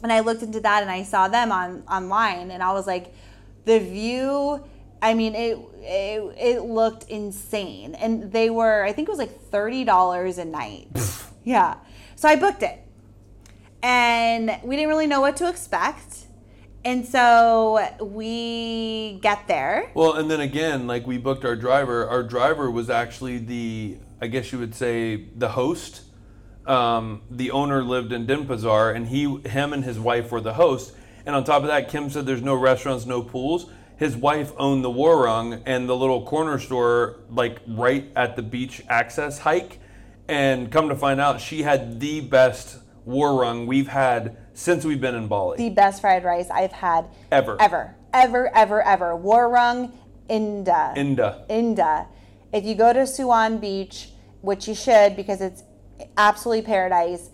[0.02, 3.14] And I looked into that and I saw them on online and I was like,
[3.64, 4.64] the view
[5.06, 9.40] I mean, it, it it looked insane, and they were I think it was like
[9.40, 10.88] thirty dollars a night.
[11.44, 11.76] yeah,
[12.16, 12.80] so I booked it,
[13.84, 16.26] and we didn't really know what to expect,
[16.84, 19.92] and so we get there.
[19.94, 22.08] Well, and then again, like we booked our driver.
[22.08, 26.02] Our driver was actually the, I guess you would say, the host.
[26.66, 30.96] Um, the owner lived in Denpasar, and he, him, and his wife were the host.
[31.24, 33.70] And on top of that, Kim said there's no restaurants, no pools.
[33.96, 38.82] His wife owned the Warung and the little corner store, like right at the beach
[38.88, 39.78] access hike.
[40.28, 45.14] And come to find out, she had the best Warung we've had since we've been
[45.14, 45.56] in Bali.
[45.56, 47.56] The best fried rice I've had Ever.
[47.60, 49.16] ever, ever, ever, ever.
[49.16, 49.92] Warung
[50.28, 50.96] Inda.
[50.96, 51.48] Inda.
[51.48, 52.06] Inda.
[52.52, 55.62] If you go to Suwehan Beach, which you should because it's
[56.16, 57.30] absolutely paradise,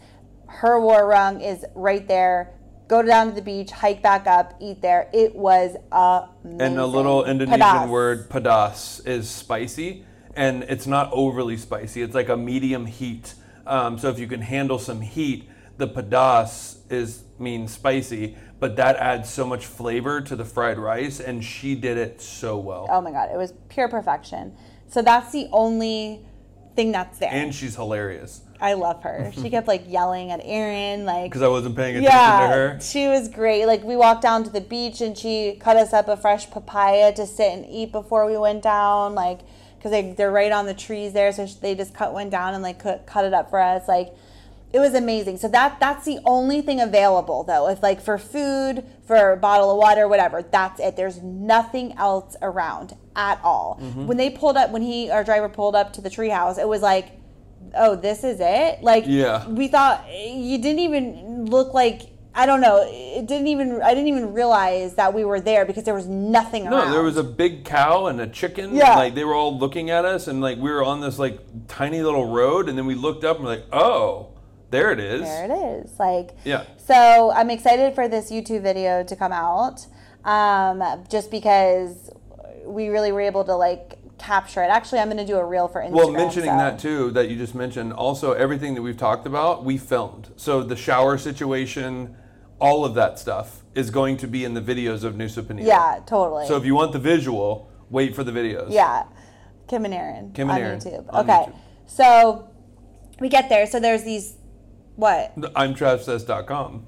[0.47, 2.53] her Warung is right there.
[2.93, 5.09] Go down to the beach, hike back up, eat there.
[5.15, 6.61] It was amazing.
[6.61, 7.89] And a little Indonesian Pedas.
[7.89, 10.05] word, pedas, is spicy.
[10.37, 12.03] And it's not overly spicy.
[12.03, 13.33] It's like a medium heat.
[13.67, 18.97] Um, so if you can handle some heat, the pedas is means spicy, but that
[18.97, 22.87] adds so much flavor to the fried rice, and she did it so well.
[22.91, 24.55] Oh my god, it was pure perfection.
[24.89, 26.27] So that's the only
[26.77, 27.31] thing that's there.
[27.33, 29.33] And she's hilarious I love her.
[29.35, 32.79] She kept like yelling at Aaron, like because I wasn't paying attention yeah, to her.
[32.81, 33.67] she was great.
[33.67, 37.13] Like we walked down to the beach and she cut us up a fresh papaya
[37.15, 39.17] to sit and eat before we went down.
[39.17, 39.41] Like
[39.77, 42.63] because they they're right on the trees there, so they just cut one down and
[42.63, 43.89] like cut, cut it up for us.
[43.89, 44.15] Like
[44.73, 45.39] it was amazing.
[45.39, 47.69] So that that's the only thing available though.
[47.69, 50.97] If like for food, for a bottle of water, whatever, that's it.
[50.97, 53.81] There's nothing else around at all.
[53.83, 54.07] Mm-hmm.
[54.07, 56.81] When they pulled up, when he our driver pulled up to the treehouse, it was
[56.81, 57.11] like,
[57.75, 58.83] oh, this is it.
[58.83, 59.49] Like Yeah.
[59.49, 62.03] we thought you didn't even look like.
[62.35, 62.83] I don't know.
[62.89, 63.83] It didn't even.
[63.83, 66.87] I didn't even realize that we were there because there was nothing around.
[66.89, 68.75] No, there was a big cow and a chicken.
[68.75, 68.97] Yeah.
[68.97, 72.01] Like they were all looking at us, and like we were on this like tiny
[72.03, 74.29] little road, and then we looked up and we're like, oh,
[74.71, 75.21] there it is.
[75.21, 75.99] There it is.
[75.99, 76.65] Like, Yeah.
[76.79, 79.87] So I'm excited for this YouTube video to come out,
[80.25, 82.11] um, just because
[82.65, 84.69] we really were able to like capture it.
[84.69, 85.91] Actually, I'm going to do a reel for Instagram.
[85.93, 89.65] Well, mentioning so- that too, that you just mentioned, also everything that we've talked about,
[89.65, 90.31] we filmed.
[90.37, 92.17] So the shower situation,
[92.61, 95.67] all of that stuff is going to be in the videos of Nusa Penida.
[95.67, 96.47] Yeah, totally.
[96.47, 98.69] So if you want the visual, wait for the videos.
[98.71, 99.05] yeah,
[99.69, 101.07] Kim and Aaron Kim and on Aaron YouTube.
[101.09, 101.55] on okay, YouTube.
[101.87, 102.49] so
[103.19, 103.67] we get there.
[103.67, 104.37] So there's these
[104.97, 105.33] what?
[105.57, 106.87] I'm travcess.com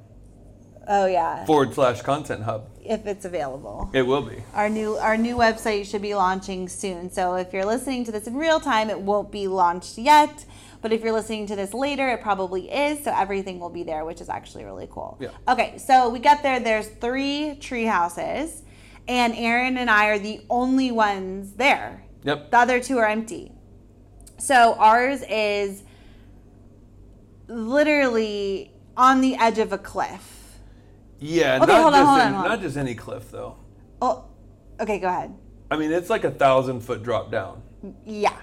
[0.86, 2.68] Oh yeah, forward slash content hub.
[2.84, 3.90] If it's available.
[3.92, 4.42] It will be.
[4.52, 7.10] Our new our new website should be launching soon.
[7.10, 10.44] So if you're listening to this in real time, it won't be launched yet.
[10.82, 13.02] But if you're listening to this later, it probably is.
[13.02, 15.16] So everything will be there, which is actually really cool.
[15.18, 15.30] Yeah.
[15.48, 16.60] Okay, so we get there.
[16.60, 18.62] There's three tree houses,
[19.08, 22.04] and Aaron and I are the only ones there.
[22.24, 22.50] Yep.
[22.50, 23.52] The other two are empty.
[24.38, 25.84] So ours is
[27.48, 30.33] literally on the edge of a cliff.
[31.24, 32.50] Yeah, Okay, not, hold on, just hold any- on, hold on.
[32.50, 33.56] not just any cliff though.
[34.02, 34.24] Oh,
[34.78, 35.34] okay, go ahead.
[35.70, 37.62] I mean, it's like a thousand foot drop down.
[38.04, 38.36] Yeah.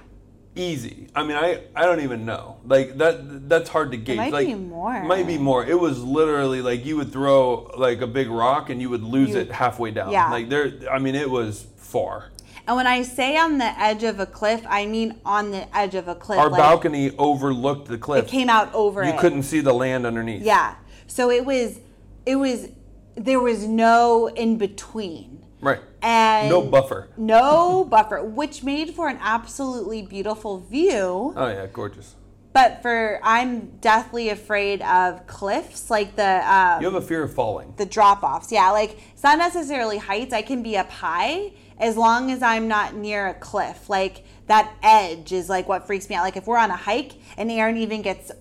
[0.56, 1.08] easy.
[1.16, 2.58] I mean, I I don't even know.
[2.66, 4.18] Like that that's hard to gauge.
[4.18, 4.96] might like be more.
[4.96, 5.64] it Might be more.
[5.66, 9.30] It was literally like you would throw like a big rock and you would lose
[9.30, 10.12] You- it halfway down.
[10.12, 10.30] Yeah.
[10.32, 12.32] Like there I mean it was far.
[12.68, 15.96] And when I say on the edge of a cliff, I mean on the edge
[15.96, 16.40] of a cliff.
[16.40, 18.26] Our like, balcony overlooked the cliff.
[18.26, 19.20] It came out over you it.
[19.20, 20.42] couldn't see the land underneath.
[20.44, 20.76] Yeah.
[21.08, 21.80] So it was,
[22.26, 22.70] it was,
[23.16, 25.46] there was no in between.
[25.62, 25.80] Right.
[26.02, 27.10] And No buffer.
[27.18, 31.34] No buffer, which made for an absolutely beautiful view.
[31.36, 32.16] Oh yeah, gorgeous.
[32.54, 37.34] But for I'm deathly afraid of cliffs, like the um, You have a fear of
[37.34, 37.74] falling.
[37.78, 38.52] the drop offs.
[38.52, 40.34] Yeah, like it's not necessarily heights.
[40.34, 43.88] I can be up high as long as I'm not near a cliff.
[43.90, 46.24] Like that edge is like what freaks me out.
[46.24, 48.32] Like if we're on a hike and Aaron even gets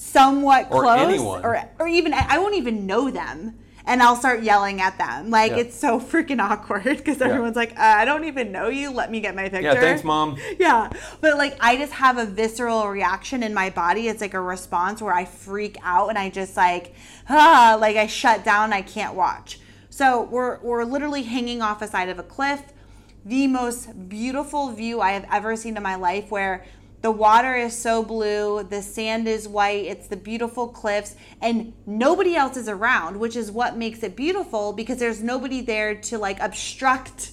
[0.00, 1.42] somewhat Or close, anyone.
[1.44, 3.58] or or even I won't even know them.
[3.88, 5.30] and I'll start yelling at them.
[5.30, 5.58] Like Yeah.
[5.58, 8.90] it's so freaking awkward because everyone's like, uh, I don't even know you.
[8.90, 9.60] Let me get my picture.
[9.62, 10.36] Yeah, thanks, mom.
[10.58, 10.90] Yeah,
[11.20, 14.08] but like I just have a visceral reaction in my body.
[14.08, 16.94] It's like a response where I freak out and I just like,
[17.28, 18.72] ah, like I shut down.
[18.72, 19.60] I can't watch.
[19.88, 22.62] So we're we're literally hanging off a side of a cliff.
[23.24, 26.64] The most beautiful view I have ever seen in my life, where
[27.06, 32.34] the water is so blue, the sand is white, it's the beautiful cliffs, and nobody
[32.34, 36.40] else is around, which is what makes it beautiful because there's nobody there to like
[36.40, 37.30] obstruct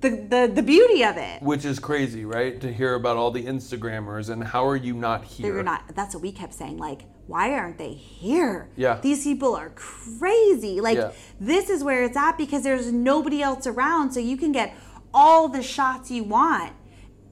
[0.00, 1.42] the, the, the beauty of it.
[1.42, 2.58] Which is crazy, right?
[2.62, 5.52] To hear about all the Instagrammers and how are you not here?
[5.52, 5.94] They're not.
[5.94, 6.78] That's what we kept saying.
[6.78, 8.70] Like, why aren't they here?
[8.74, 9.00] Yeah.
[9.02, 10.80] These people are crazy.
[10.80, 11.12] Like, Yeah.
[11.38, 14.74] this is where it's at because there's nobody else around, so you can get
[15.12, 16.72] all the shots you want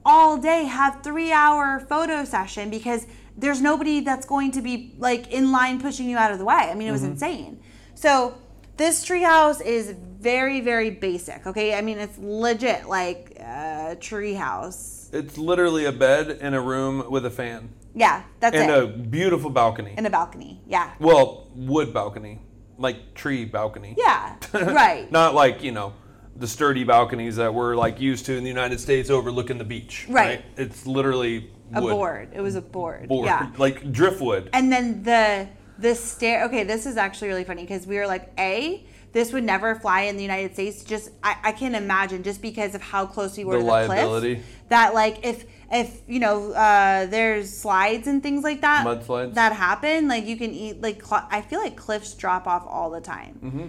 [0.09, 0.63] all day.
[0.65, 3.05] Have three hour photo session because
[3.37, 6.55] there's nobody that's going to be like in line pushing you out of the way.
[6.55, 7.11] I mean, it was mm-hmm.
[7.11, 7.61] insane.
[7.93, 8.35] So
[8.75, 11.45] this treehouse is very very basic.
[11.45, 15.13] Okay, I mean it's legit like a treehouse.
[15.13, 18.83] It's literally a bed in a room with a fan Yeah, that's and it.
[18.83, 19.93] And a beautiful balcony.
[19.97, 20.61] in a balcony.
[20.67, 20.91] Yeah.
[20.99, 22.39] well, wood balcony,
[22.77, 23.95] like tree balcony.
[23.97, 24.35] Yeah.
[24.53, 25.11] Right.
[25.11, 25.93] Not like, you know,
[26.39, 30.05] the sturdy balconies that we're like used to in the United States overlooking the beach.
[30.09, 30.43] Right.
[30.57, 31.91] It's literally a wood.
[31.91, 32.29] board.
[32.33, 33.07] It was a board.
[33.07, 33.25] Board.
[33.25, 33.51] Yeah.
[33.57, 34.49] Like driftwood.
[34.53, 36.45] And then the the stair.
[36.45, 40.01] Okay, this is actually really funny because we were like, a this would never fly
[40.01, 40.83] in the United States.
[40.83, 43.69] Just I, I can imagine just because of how close we were The to the
[43.71, 44.35] liability.
[44.35, 44.45] cliff.
[44.69, 49.33] That like if if you know uh, there's slides and things like that Mudslides.
[49.33, 52.89] that happen, like you can eat like cl- I feel like cliffs drop off all
[52.91, 53.39] the time.
[53.43, 53.65] Mm-hmm.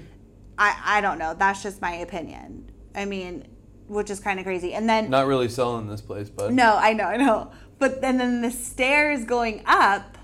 [0.61, 1.35] I I don't know.
[1.35, 2.71] That's just my opinion.
[2.95, 3.49] I mean,
[3.89, 4.75] which is kind of crazy.
[4.75, 7.51] And then Not really selling this place, but no, I know, I know.
[7.79, 10.19] But then, then the stairs going up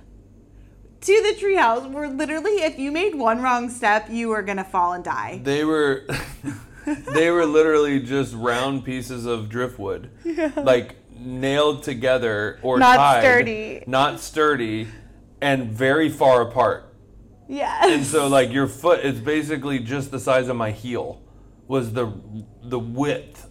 [1.00, 4.92] to the treehouse were literally, if you made one wrong step, you were gonna fall
[4.92, 5.40] and die.
[5.42, 6.06] they were
[6.86, 10.10] they were literally just round pieces of driftwood.
[10.56, 13.84] Like nailed together or Not tied, sturdy.
[13.86, 14.88] Not sturdy
[15.40, 16.92] and very far apart.
[17.48, 17.86] Yeah.
[17.88, 21.22] And so like your foot is basically just the size of my heel
[21.68, 22.12] was the
[22.62, 23.48] the width.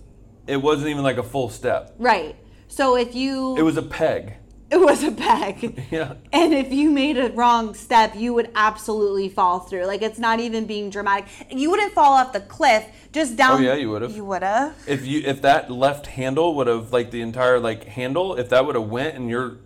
[0.47, 1.93] It wasn't even like a full step.
[1.97, 2.35] right.
[2.67, 4.33] So if you, It was a peg.
[4.71, 5.83] it was a peg.
[5.91, 6.15] Yeah.
[6.33, 9.85] And if you made a wrong step, you would absolutely fall through.
[9.85, 11.25] Like it's not even being dramatic.
[11.49, 12.83] You wouldn't fall off the cliff,
[13.13, 13.59] just down.
[13.59, 14.15] Oh, yeah, you would've.
[14.15, 14.75] You would have.
[14.87, 18.65] If you if that left handle would have like the entire like handle, if that
[18.65, 19.57] would have went and your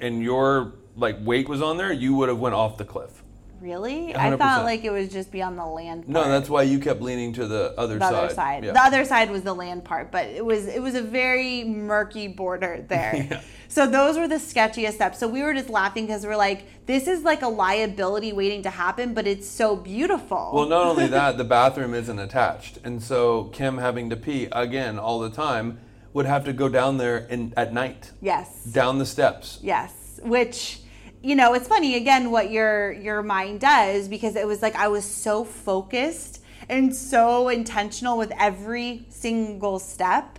[0.00, 3.21] and your like weight was on there, you would have went off the cliff.
[3.62, 4.12] Really?
[4.12, 4.38] I 100%.
[4.38, 6.08] thought like it was just beyond the land.
[6.08, 8.14] No, that's why you kept leaning to the other the side.
[8.14, 8.64] other side.
[8.64, 8.72] Yeah.
[8.72, 12.28] The other side was the land part, but it was it was a very murky
[12.28, 13.12] border there.
[13.32, 13.40] Yeah.
[13.68, 15.18] So those were the sketchiest steps.
[15.18, 18.70] So we were just laughing because we're like, this is like a liability waiting to
[18.70, 20.50] happen, but it's so beautiful.
[20.52, 24.98] Well, not only that, the bathroom isn't attached, and so Kim having to pee again
[24.98, 25.78] all the time
[26.12, 28.64] would have to go down there in at night, yes.
[28.64, 29.58] down the steps.
[29.62, 30.81] Yes, which
[31.22, 34.88] you know, it's funny again what your your mind does because it was like I
[34.88, 40.38] was so focused and so intentional with every single step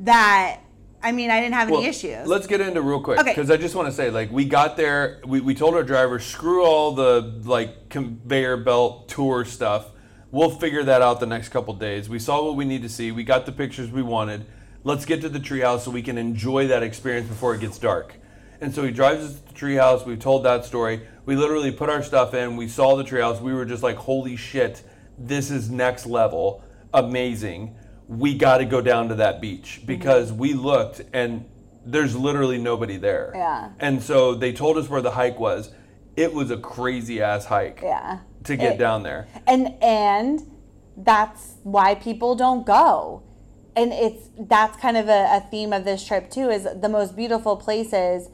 [0.00, 0.60] that
[1.00, 2.26] I mean, I didn't have any issues.
[2.26, 3.30] Let's get into real quick Okay.
[3.30, 5.20] because I just want to say, like, we got there.
[5.24, 9.86] We, we told our driver, screw all the like conveyor belt tour stuff.
[10.32, 12.08] We'll figure that out the next couple days.
[12.08, 13.12] We saw what we need to see.
[13.12, 14.44] We got the pictures we wanted.
[14.84, 18.14] Let's get to the treehouse so we can enjoy that experience before it gets dark.
[18.60, 20.04] And so he drives us to the treehouse.
[20.04, 21.06] We've told that story.
[21.24, 22.56] We literally put our stuff in.
[22.56, 23.40] We saw the treehouse.
[23.40, 24.82] We were just like, holy shit,
[25.16, 26.64] this is next level.
[26.92, 27.76] Amazing.
[28.08, 29.86] We got to go down to that beach mm-hmm.
[29.86, 31.44] because we looked and
[31.84, 33.32] there's literally nobody there.
[33.34, 33.70] Yeah.
[33.78, 35.72] And so they told us where the hike was.
[36.16, 38.20] It was a crazy ass hike yeah.
[38.44, 39.28] to get It- down there.
[39.46, 40.40] and and
[40.96, 43.22] that's why people don't go
[43.78, 47.14] and it's that's kind of a, a theme of this trip too is the most
[47.14, 48.28] beautiful places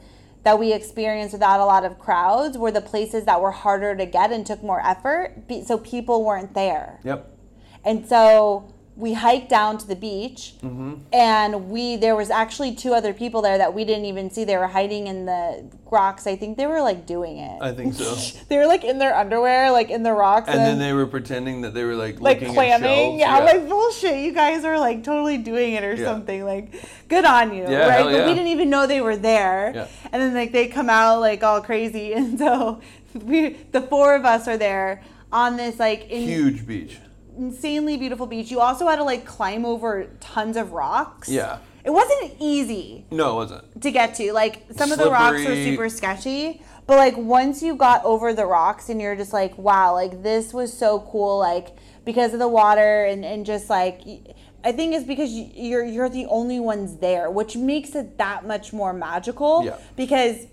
[0.45, 4.05] that we experienced without a lot of crowds were the places that were harder to
[4.05, 5.33] get and took more effort
[5.65, 7.37] so people weren't there Yep.
[7.83, 10.93] and so we hiked down to the beach Mm-hmm.
[11.11, 14.55] and we there was actually two other people there that we didn't even see they
[14.57, 18.15] were hiding in the rocks i think they were like doing it I think so.
[18.49, 21.61] they were like in their underwear like in the rocks And then they were pretending
[21.61, 23.19] that they were like like clamming.
[23.19, 23.53] Yeah, shelves.
[23.53, 24.17] like bullshit.
[24.25, 26.05] You guys are like totally doing it or Yeah.
[26.05, 26.43] something.
[26.45, 26.73] Like,
[27.07, 28.03] good on you, Yeah, right?
[28.03, 28.25] But yeah.
[28.27, 29.71] we didn't even know they were there.
[29.75, 29.87] Yeah.
[30.11, 32.81] And then like they come out like all crazy, and so
[33.13, 36.97] we, the four of us are there on this like in, huge beach.
[37.37, 38.51] Insanely beautiful beach.
[38.51, 41.29] You also had to like climb over tons of rocks.
[41.29, 41.57] Yeah.
[41.83, 43.81] It wasn't easy No, it wasn't.
[43.83, 44.33] to get to.
[44.33, 45.65] Like some of the rocks were Slippery.
[45.65, 49.93] super sketchy, But like once you got over the rocks and you're just like, wow,
[49.93, 54.01] like this was so cool, like because of the water and, and just like
[54.63, 58.47] I think it's because you- you're you're the only ones there, which makes it that
[58.47, 59.63] much more magical.
[59.63, 59.77] Yeah.
[59.95, 60.47] Because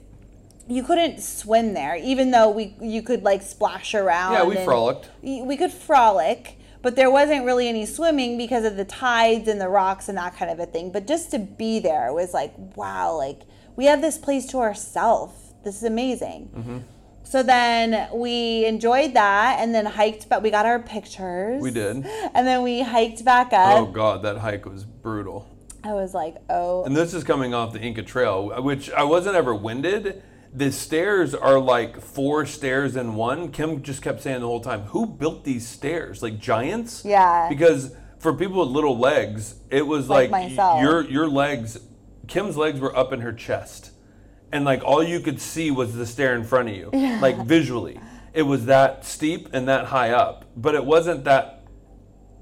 [0.69, 4.35] you couldn't swim there, even though we you could like splash around.
[4.35, 5.09] Yeah, we and- frolicked.
[5.23, 9.69] we could frolic, but there wasn't really any swimming because of the tides and the
[9.69, 10.91] rocks and that kind of a thing.
[10.91, 13.41] But just to be there was like, wow, like
[13.77, 15.55] we have this place to ourselves.
[15.65, 16.51] This is amazing.
[16.55, 16.79] Mm-hmm.
[17.23, 21.63] So then we enjoyed that and then hiked, but we got our pictures.
[21.63, 22.05] We did.
[22.35, 23.79] And then we hiked back up.
[23.79, 25.49] Oh god, that hike was brutal.
[25.85, 29.37] I was like, oh, And this is coming off the Inca Trail, which I wasn't
[29.37, 30.23] ever winded.
[30.55, 33.51] The stairs are like four stairs in one.
[33.51, 36.23] Kim just kept saying the whole time, "Who built these stairs?
[36.23, 37.49] Like giants?" Yeah.
[37.49, 40.83] Because for people with little legs, it was Like like, myself.
[40.83, 41.79] your your legs.
[42.29, 43.93] Kim's legs were up in her chest,
[44.53, 47.99] and like all you could see was the stair in front of you, like visually.
[48.35, 51.65] It was that steep and that high up, but it wasn't that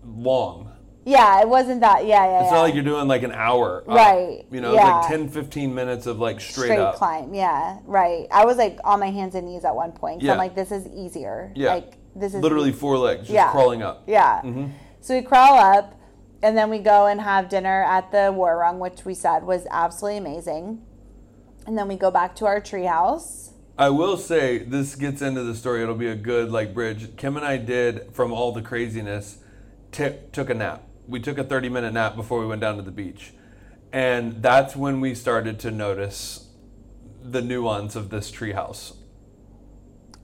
[0.04, 0.69] long.
[1.04, 2.04] Yeah, it wasn't that.
[2.06, 2.56] Yeah, yeah, It's yeah.
[2.56, 3.80] not like you're doing like an hour.
[3.82, 3.88] up.
[3.88, 6.96] Right, You know, it's like 10, 15 minutes of like straight, straight up.
[6.96, 7.32] climb.
[7.32, 8.26] Yeah, right.
[8.30, 10.20] I was like on my hands and knees at one point.
[10.20, 10.32] So Yeah.
[10.32, 11.52] I'm like, this is easier.
[11.56, 11.74] Yeah.
[11.74, 13.50] Like this is Literally four legs, just Yeah.
[13.50, 14.02] crawling up.
[14.06, 14.42] Yeah.
[14.42, 14.66] Mm-hmm.
[15.00, 15.94] So we crawl up,
[16.42, 20.18] and then we go and have dinner at the Warung, which we said was absolutely
[20.18, 20.82] amazing.
[21.66, 23.52] And then we go back to our treehouse.
[23.78, 25.82] I will say this gets into the story.
[25.82, 27.16] It'll be a good like bridge.
[27.16, 29.38] Kim and I did from all the craziness.
[29.92, 30.82] T- took a nap.
[31.10, 33.32] We took a thirty minute nap before we went down to the beach,
[33.92, 36.46] and that's when we started to notice
[37.20, 38.94] the nuance of this treehouse.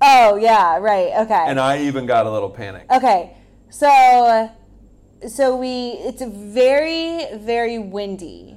[0.01, 1.13] Oh yeah, right.
[1.25, 1.45] Okay.
[1.49, 2.87] And I even got a little panic.
[2.91, 3.37] Okay,
[3.69, 4.51] so
[5.27, 8.57] so we it's very very windy.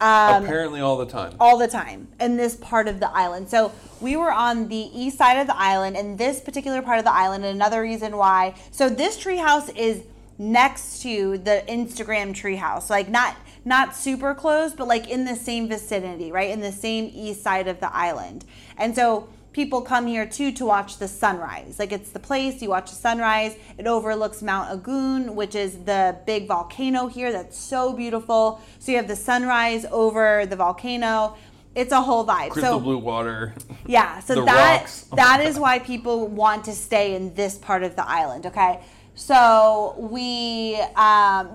[0.00, 1.34] Um, Apparently, all the time.
[1.38, 3.50] all the time in this part of the island.
[3.50, 3.70] So
[4.00, 7.12] we were on the east side of the island, and this particular part of the
[7.12, 7.44] island.
[7.44, 8.54] And another reason why.
[8.70, 10.04] So this treehouse is
[10.40, 15.68] next to the Instagram treehouse, like not not super close, but like in the same
[15.68, 18.46] vicinity, right in the same east side of the island.
[18.78, 21.78] And so people come here too to watch the sunrise.
[21.78, 23.54] Like it's the place you watch the sunrise.
[23.76, 28.62] It overlooks Mount Agung, which is the big volcano here that's so beautiful.
[28.78, 31.36] So you have the sunrise over the volcano.
[31.74, 32.50] It's a whole vibe.
[32.50, 33.54] Crystal so blue water.
[33.86, 35.06] yeah, so that rocks.
[35.12, 38.46] Oh that my is why people want to stay in this part of the island.
[38.46, 38.80] Okay,
[39.20, 41.50] so we um,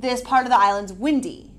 [0.00, 1.50] this part of the island's windy,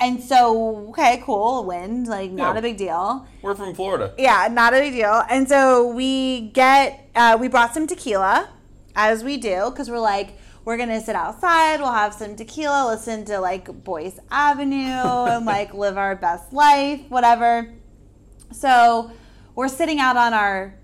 [0.00, 2.54] and so okay, cool, wind, like not Mm-hmm.
[2.54, 2.58] Yeah.
[2.58, 3.26] a big deal.
[3.42, 4.14] We're from Florida.
[4.16, 5.24] Yeah, not a big deal.
[5.28, 8.48] And so we get uh, we brought some tequila,
[8.94, 13.24] as we do, because we're like we're gonna sit outside, we'll have some tequila, listen
[13.24, 14.76] to like Boyce Avenue,
[15.34, 17.74] and like live our best life, whatever.
[18.52, 19.10] So
[19.56, 20.74] we're sitting out on our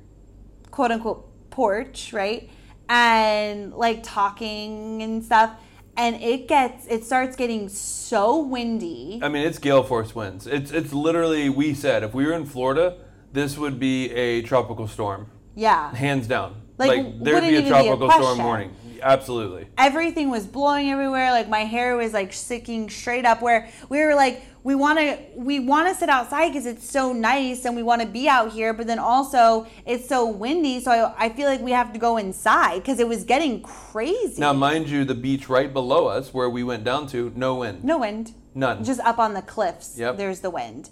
[0.72, 2.50] quote unquote porch, right?
[2.88, 5.52] And like talking and stuff.
[5.96, 9.20] And it gets, it starts getting so windy.
[9.22, 10.46] I mean, it's gale force winds.
[10.46, 12.96] It's it's literally we said if we were in Florida,
[13.32, 15.94] this would be a tropical storm, Yeah.
[15.94, 16.62] hands down.
[16.78, 18.74] Like, Like, there'd be a even be a tropical storm warning.
[19.04, 19.66] Absolutely.
[19.78, 24.14] everything was blowing everywhere like my hair was like sticking straight up where we were
[24.14, 27.82] like we want to we want to sit outside because it's so nice and we
[27.82, 31.46] want to be out here but then also it's so windy so I, I feel
[31.48, 35.14] like we have to go inside because it was getting crazy Now, mind you, the
[35.14, 38.82] beach right below us, where we went down to, no wind, no wind none.
[38.84, 40.16] just up on the cliffs Yep.
[40.16, 40.88] there's the wind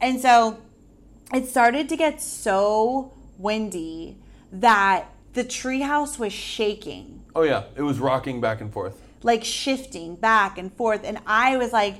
[0.00, 0.56] and so
[1.34, 4.16] it started to get so windy
[4.50, 7.24] that the treehouse was shaking.
[7.34, 9.00] Oh yeah, it was rocking back and forth.
[9.22, 11.02] like shifting back and forth.
[11.04, 11.96] And i was like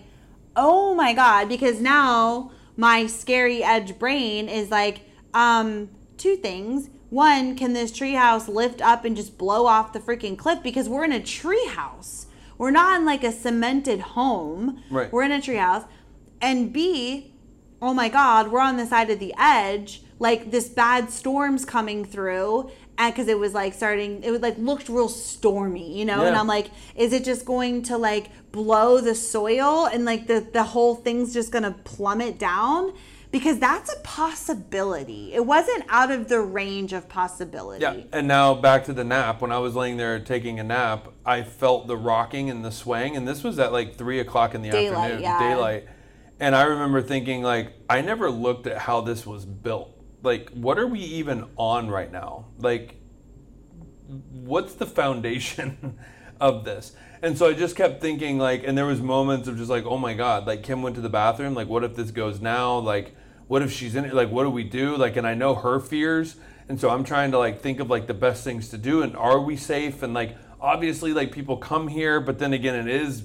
[0.57, 5.03] oh my god because now my scary edge brain is like
[5.35, 6.91] um two things.
[7.11, 10.63] One can this treehouse lift up and just blow off the freaking cliff?
[10.63, 12.27] Because we're in a treehouse.
[12.57, 14.83] We're not in like a cemented home.
[14.91, 15.13] Right.
[15.13, 15.87] we're in a treehouse.
[16.41, 17.33] And b
[17.83, 20.03] oh my god we're on the side of the edge.
[20.19, 22.71] Like this bad storm's coming through
[23.09, 26.47] because it was like starting it was like looked real stormy you know and i'm
[26.47, 30.95] like is it just going to like blow the soil and like the the whole
[30.95, 32.93] thing's just gonna plummet down
[33.31, 38.55] because that's a possibility it wasn't out of the range of possibility Yeah, and now
[38.55, 39.41] back to the nap.
[39.41, 43.17] When I was laying there taking a nap, I felt the rocking and the swaying,
[43.17, 45.39] and this was at like three o'clock in the Daylight, afternoon, yeah.
[45.39, 45.89] daylight.
[46.41, 49.95] And I remember thinking, like, I never looked at how this was built.
[50.23, 52.47] Like, what are we even on right now?
[52.59, 52.97] Like,
[54.31, 55.99] what's the foundation
[56.41, 56.93] of this?
[57.23, 59.99] And so I just kept thinking, like, and there was moments of just like, oh
[59.99, 62.79] my god, like Kim went to the bathroom, like, what if this goes now?
[62.79, 63.15] Like,
[63.47, 64.15] what if she's in it?
[64.15, 64.97] Like, what do we do?
[64.97, 66.37] Like, and I know her fears,
[66.69, 69.17] and so I'm trying to like think of like the best things to do, and
[69.17, 70.03] are we safe?
[70.03, 73.25] And like, obviously, like people come here, but then again, it is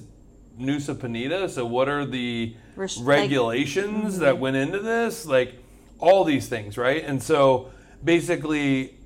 [0.58, 1.48] Nusa Penida.
[1.48, 4.42] So, what are the Res- like- regulations that mm-hmm.
[4.42, 5.26] went into this?
[5.26, 5.62] Like,
[5.98, 7.02] all these things, right?
[7.04, 7.70] And so,
[8.02, 8.98] basically,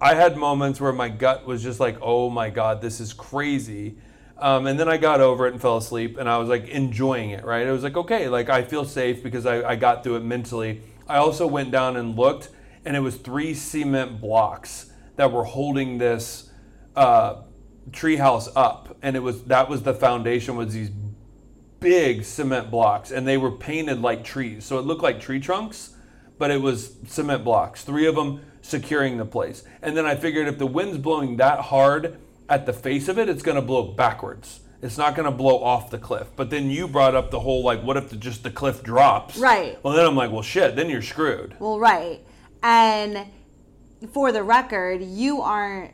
[0.00, 3.96] I had moments where my gut was just like, oh my God, this is crazy.
[4.38, 7.30] Um, and then I got over it and fell asleep, and I was like enjoying
[7.30, 7.66] it, right?
[7.66, 10.82] It was like, okay, like I feel safe because I, I got through it mentally.
[11.08, 12.48] I also went down and looked,
[12.84, 16.50] and it was three cement blocks that were holding this
[16.96, 17.42] uh,
[17.90, 20.90] treehouse up, and it was that was the foundation was these
[21.82, 24.64] big cement blocks and they were painted like trees.
[24.64, 25.91] So it looked like tree trunks,
[26.42, 29.62] but it was cement blocks, three of them securing the place.
[29.80, 33.28] And then I figured if the wind's blowing that hard at the face of it,
[33.28, 34.58] it's going to blow backwards.
[34.82, 36.26] It's not going to blow off the cliff.
[36.34, 39.38] But then you brought up the whole like, what if the, just the cliff drops?
[39.38, 39.78] Right.
[39.84, 40.74] Well, then I'm like, well, shit.
[40.74, 41.54] Then you're screwed.
[41.60, 42.18] Well, right.
[42.60, 43.24] And
[44.12, 45.92] for the record, you aren't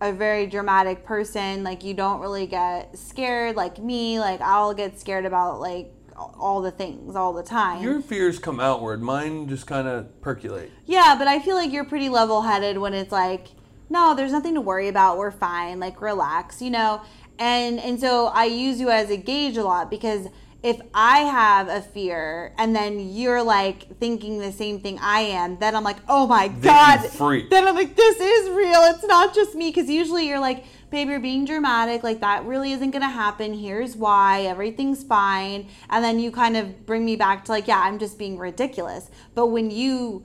[0.00, 1.62] a very dramatic person.
[1.62, 4.18] Like, you don't really get scared like me.
[4.18, 7.82] Like, I'll get scared about, like, all the things all the time.
[7.82, 9.02] Your fears come outward.
[9.02, 10.70] Mine just kind of percolate.
[10.86, 13.48] yeah, but I feel like you're pretty level headed when it's like,
[13.88, 15.18] no, there's nothing to worry about.
[15.18, 15.78] We're fine.
[15.78, 17.02] Like, relax, you know?
[17.38, 20.28] And, and so I use you as a gauge a lot because
[20.62, 25.58] if I have a fear and then you're like thinking the same thing I am,
[25.58, 27.02] then I'm like, oh my God.
[27.50, 28.80] Then I'm like, this is real.
[28.84, 29.70] It's not just me.
[29.70, 32.02] Because usually you're like, babe, you're being dramatic.
[32.02, 33.54] Like, that really isn't going to happen.
[33.54, 34.42] Here's why.
[34.42, 35.68] Everything's fine.
[35.90, 39.10] And then you kind of bring me back to like, yeah, I'm just being ridiculous.
[39.34, 40.24] But when you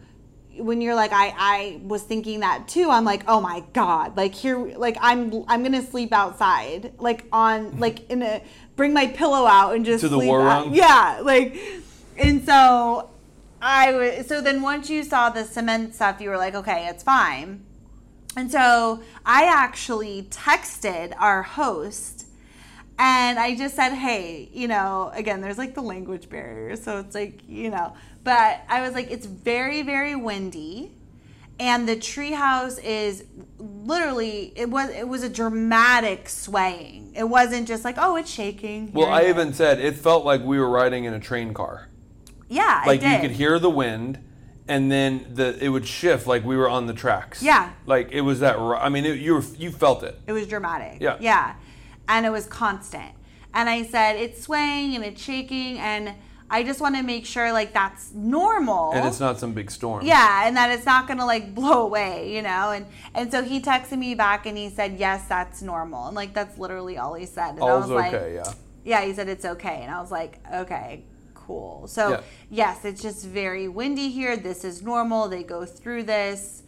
[0.57, 4.35] when you're like I I was thinking that too I'm like oh my god like
[4.35, 8.43] here like I'm I'm gonna sleep outside like on like in a
[8.75, 10.65] bring my pillow out and just To the sleep war out.
[10.65, 10.73] room?
[10.75, 11.57] yeah like
[12.17, 13.09] and so
[13.61, 17.01] I was so then once you saw the cement stuff you were like okay it's
[17.01, 17.63] fine
[18.35, 22.25] and so I actually texted our host
[22.97, 26.75] and I just said, hey, you know, again, there's like the language barrier.
[26.75, 27.93] So it's like, you know,
[28.23, 30.91] but I was like, it's very, very windy.
[31.59, 33.25] And the treehouse is
[33.59, 37.13] literally it was it was a dramatic swaying.
[37.15, 38.91] It wasn't just like, oh, it's shaking.
[38.93, 41.89] Well, I even said it felt like we were riding in a train car.
[42.49, 44.23] Yeah, like you could hear the wind
[44.71, 47.71] and then the it would shift like we were on the tracks Yeah.
[47.85, 50.93] like it was that i mean it, you were you felt it It was dramatic.
[51.01, 51.17] Yeah.
[51.19, 51.55] Yeah.
[52.07, 53.11] And it was constant.
[53.53, 55.77] And I said, it's swaying and it's shaking.
[55.77, 56.03] And
[56.49, 58.91] I just want to make sure, like, that's normal.
[58.95, 62.33] and it's not some big storm Yeah, and that it's not gonna like blow away,
[62.35, 62.71] you know.
[62.75, 62.85] And
[63.17, 66.57] and so he texted me back and he said, "Yes, that's normal." And like that's
[66.63, 67.51] literally all he said.
[67.55, 68.53] And I all's was like, okay yeah
[68.83, 69.77] yeah, he said it's okay.
[69.83, 71.03] And I was like, okay,
[71.45, 71.87] cool.
[71.87, 72.21] So, Yeah.
[72.49, 74.37] yes, it's just very windy here.
[74.37, 75.27] This is normal.
[75.27, 76.63] They go through this.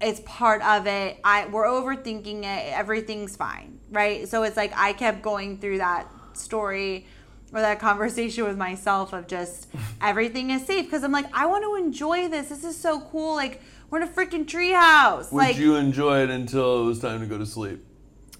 [0.00, 1.18] It's part of it.
[1.24, 2.72] I we're overthinking it.
[2.72, 4.28] Everything's fine, right?
[4.28, 7.06] So it's like I kept going through that story
[7.52, 9.68] or that conversation with myself of just
[10.00, 12.48] everything is safe because I'm like I want to enjoy this.
[12.48, 13.34] This is so cool.
[13.36, 13.60] Like
[13.90, 15.30] we're in a freaking treehouse.
[15.30, 17.84] would Like you enjoy it until it was time to go to sleep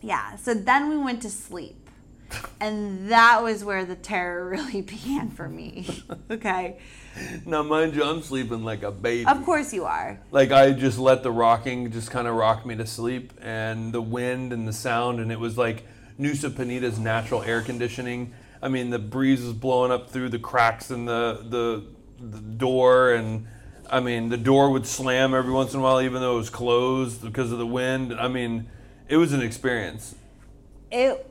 [0.03, 0.37] yeah.
[0.37, 1.82] So then we went to sleep.
[2.61, 5.87] And that was where the terror really began for me.
[6.31, 6.79] Okay.
[7.45, 10.19] now mind you i'm sleeping like a baby Of course you are.
[10.31, 14.01] like i just let the rocking just kind of rock me to sleep and the
[14.01, 15.85] wind and the sound and it was like
[16.19, 18.33] nusa penida's natural air conditioning
[18.63, 21.85] i mean the breeze was blowing up through the cracks in the the,
[22.19, 23.47] the door and
[23.91, 26.51] i mean the door would slam every once in a while even though it was
[26.51, 28.67] closed because of the wind i mean
[29.09, 30.15] it was an experience
[30.91, 31.27] It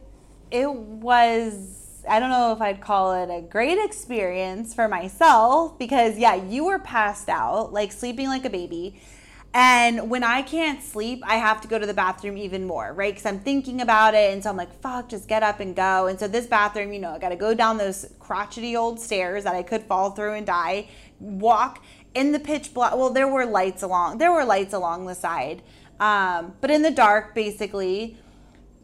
[0.51, 1.77] it was
[2.09, 6.65] I don't know if I'd call it a great experience for myself because yeah, you
[6.65, 8.99] were passed out, like sleeping like a baby.
[9.53, 13.13] And when I can't sleep, I have to go to the bathroom even more, right?
[13.13, 14.33] Because I'm thinking about it.
[14.33, 16.07] And so I'm like, fuck, just get up and go.
[16.07, 19.43] And so this bathroom, you know, I got to go down those crotchety old stairs
[19.43, 20.87] that I could fall through and die,
[21.19, 21.83] walk
[22.13, 22.95] in the pitch black.
[22.95, 25.61] Well, there were lights along, there were lights along the side.
[25.99, 28.17] Um, but in the dark, basically,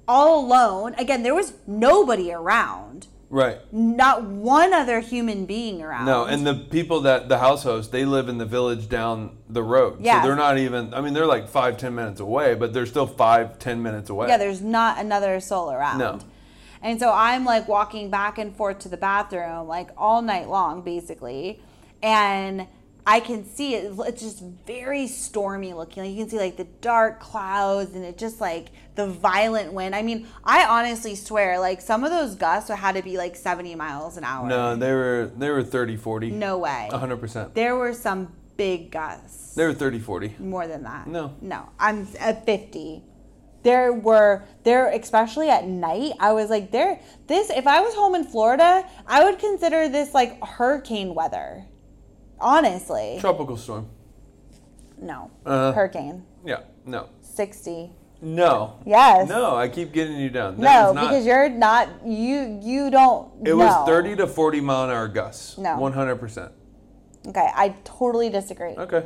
[0.08, 0.94] all alone.
[0.98, 3.08] Again, there was nobody around.
[3.30, 6.06] right Not one other human being around.
[6.06, 9.62] no and the people that the house host they live in the village down the
[9.64, 10.22] road Yeah.
[10.22, 13.06] so they're not even i mean they're like five ten minutes away but they're still
[13.08, 15.98] five ten minutes away Yeah, there's not another soul around.
[16.00, 16.20] No.
[16.82, 20.84] And so I'm like walking back and forth to the bathroom like all night long,
[20.84, 21.60] basically.
[22.04, 22.68] And
[23.10, 23.94] I can see it.
[24.00, 26.04] It's just very stormy looking.
[26.04, 29.96] Like you can see like the dark clouds and it just like the violent wind.
[29.96, 33.76] I mean, I honestly swear, like some of those gusts had to be like 70
[33.76, 34.46] miles an hour.
[34.46, 36.32] No, they were they were 30, 40.
[36.32, 36.90] No way.
[36.92, 37.54] 100%.
[37.54, 39.56] There were some big gusts.
[39.56, 40.36] They were 30, 40.
[40.40, 41.08] More than that.
[41.08, 41.34] No.
[41.40, 41.70] No.
[41.80, 43.04] I'm at 50.
[43.64, 46.12] There were there especially at night.
[46.20, 50.14] I was like there this if I was home in Florida, I would consider this
[50.14, 51.68] like hurricane weather.
[52.40, 53.18] Honestly.
[53.20, 53.88] Tropical storm.
[55.00, 55.32] No.
[55.46, 56.26] Uh, hurricane.
[56.46, 56.62] Yeah.
[56.86, 57.10] No.
[57.22, 57.92] 60.
[58.22, 58.80] No.
[58.86, 59.30] Yes.
[59.30, 60.58] No, I keep getting you down.
[60.58, 63.58] That No, not- because you're not you you don't It know.
[63.58, 65.58] was 30 to 40 mile an hour gusts.
[65.58, 65.78] No.
[65.78, 66.52] 100%.
[67.28, 68.72] Okay, I totally disagree.
[68.78, 69.06] Okay.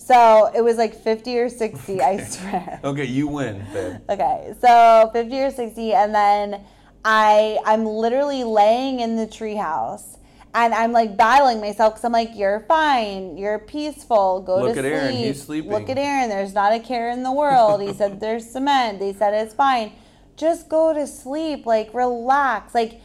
[0.00, 2.80] So, it was like 50 or 60, I swear.
[2.84, 3.96] Okay, you win, babe.
[4.08, 6.60] Okay, so 50 or 60, and then
[7.04, 10.17] I I'm literally laying in the treehouse.
[10.64, 14.74] And I'm like battling myself because I'm like, you're fine, you're peaceful, go Look to
[14.74, 14.84] sleep.
[14.84, 14.98] Look at.
[15.02, 15.70] Aaron, he's sleeping.
[15.70, 17.80] Look at Aaron, there's not a care in the world.
[17.80, 18.98] He said there's cement.
[18.98, 19.92] They said it's fine.
[20.36, 23.00] Just go to sleep, like relax, like.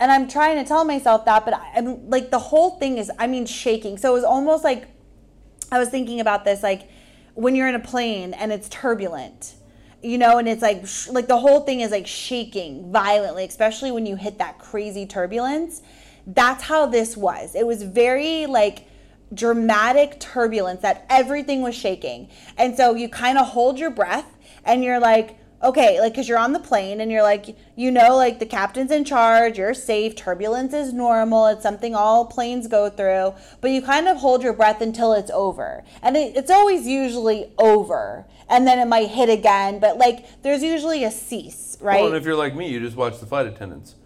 [0.00, 3.26] And I'm trying to tell myself that, but I'm like the whole thing is, I
[3.26, 3.98] mean, shaking.
[3.98, 4.88] So it was almost like
[5.70, 6.88] I was thinking about this like
[7.34, 9.54] when you're in a plane and it's turbulent,
[10.02, 13.92] you know, and it's like sh- like the whole thing is like shaking violently, especially
[13.92, 15.82] when you hit that crazy turbulence.
[16.26, 17.54] That's how this was.
[17.54, 18.86] It was very like
[19.32, 22.28] dramatic turbulence that everything was shaking.
[22.58, 26.38] And so you kind of hold your breath and you're like okay, like, because you're
[26.38, 30.16] on the plane and you're like, you know, like the captain's in charge, you're safe,
[30.16, 34.52] turbulence is normal, it's something all planes go through, but you kind of hold your
[34.52, 35.84] breath until it's over.
[36.02, 40.62] And it, it's always usually over, and then it might hit again, but like, there's
[40.62, 42.00] usually a cease, right?
[42.00, 43.96] Well, and if you're like me, you just watch the flight attendants.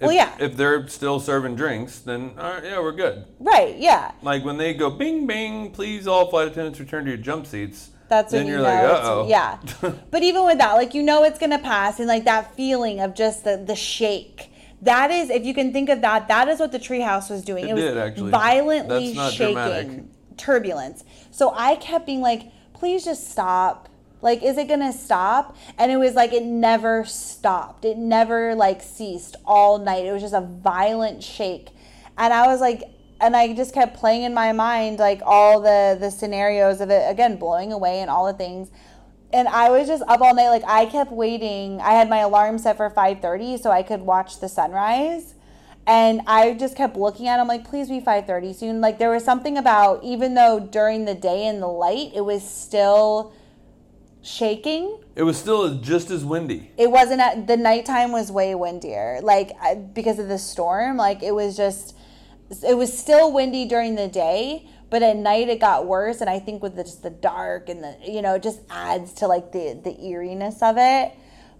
[0.00, 0.34] Well, yeah.
[0.38, 3.24] If they're still serving drinks, then right, yeah, we're good.
[3.38, 4.12] right, yeah.
[4.22, 7.90] Like when they go bing bing, please all flight attendants return to your jump seats.
[8.08, 9.26] That's then when you're like, know uh oh.
[9.28, 9.58] yeah.
[10.10, 13.14] but even with that, like you know it's gonna pass, and like that feeling of
[13.14, 14.52] just the the shake.
[14.82, 17.68] That is, if you can think of that, that is what the treehouse was doing.
[17.68, 18.30] It was did, actually.
[18.30, 20.36] violently That's not shaking, dramatic.
[20.36, 21.04] turbulence.
[21.32, 22.44] So I kept being like,
[22.74, 23.88] "Please just stop."
[24.20, 25.56] Like, is it gonna stop?
[25.78, 27.84] And it was like it never stopped.
[27.84, 30.04] It never like ceased all night.
[30.04, 31.68] It was just a violent shake,
[32.16, 32.82] and I was like,
[33.20, 37.10] and I just kept playing in my mind like all the the scenarios of it
[37.10, 38.70] again blowing away and all the things.
[39.32, 40.48] And I was just up all night.
[40.48, 41.80] Like I kept waiting.
[41.80, 45.34] I had my alarm set for five thirty so I could watch the sunrise.
[45.86, 48.80] And I just kept looking at him like, please be five thirty soon.
[48.80, 52.42] Like there was something about even though during the day in the light it was
[52.48, 53.32] still
[54.22, 54.98] shaking.
[55.14, 56.70] It was still just as windy.
[56.76, 59.20] It wasn't at the nighttime was way windier.
[59.22, 59.52] Like
[59.94, 60.96] because of the storm.
[60.96, 61.96] Like it was just
[62.66, 66.20] it was still windy during the day, but at night it got worse.
[66.20, 69.12] And I think with the, just the dark and the you know it just adds
[69.14, 71.12] to like the the eeriness of it.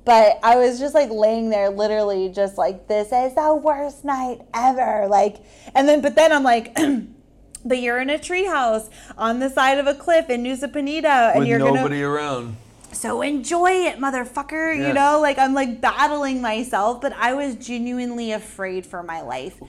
[0.05, 4.41] But I was just like laying there, literally just like this is the worst night
[4.55, 5.07] ever.
[5.09, 5.37] Like,
[5.75, 6.77] and then but then I'm like.
[7.65, 11.41] But you're in a treehouse on the side of a cliff in Nusa Penida, and
[11.41, 12.57] with you're nobody gonna around.
[12.93, 14.77] so enjoy it, motherfucker.
[14.77, 14.89] Yeah.
[14.89, 19.61] You know, like I'm like battling myself, but I was genuinely afraid for my life.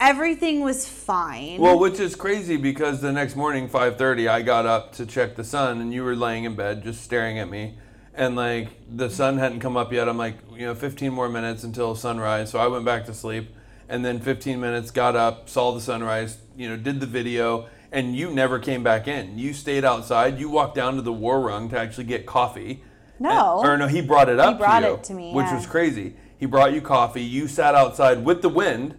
[0.00, 1.60] Everything was fine.
[1.60, 5.44] Well, which is crazy because the next morning, 5:30, I got up to check the
[5.44, 7.74] sun, and you were laying in bed just staring at me,
[8.14, 10.08] and like the sun hadn't come up yet.
[10.08, 13.50] I'm like, you know, 15 more minutes until sunrise, so I went back to sleep,
[13.88, 18.16] and then 15 minutes, got up, saw the sunrise, you know, did the video, and
[18.16, 19.38] you never came back in.
[19.38, 20.38] You stayed outside.
[20.38, 22.82] You walked down to the warung to actually get coffee.
[23.18, 23.60] No.
[23.60, 24.54] And- or no, he brought it up.
[24.54, 25.56] He brought to you, it to me, which yeah.
[25.56, 26.16] was crazy.
[26.36, 27.22] He brought you coffee.
[27.22, 28.96] You sat outside with the wind,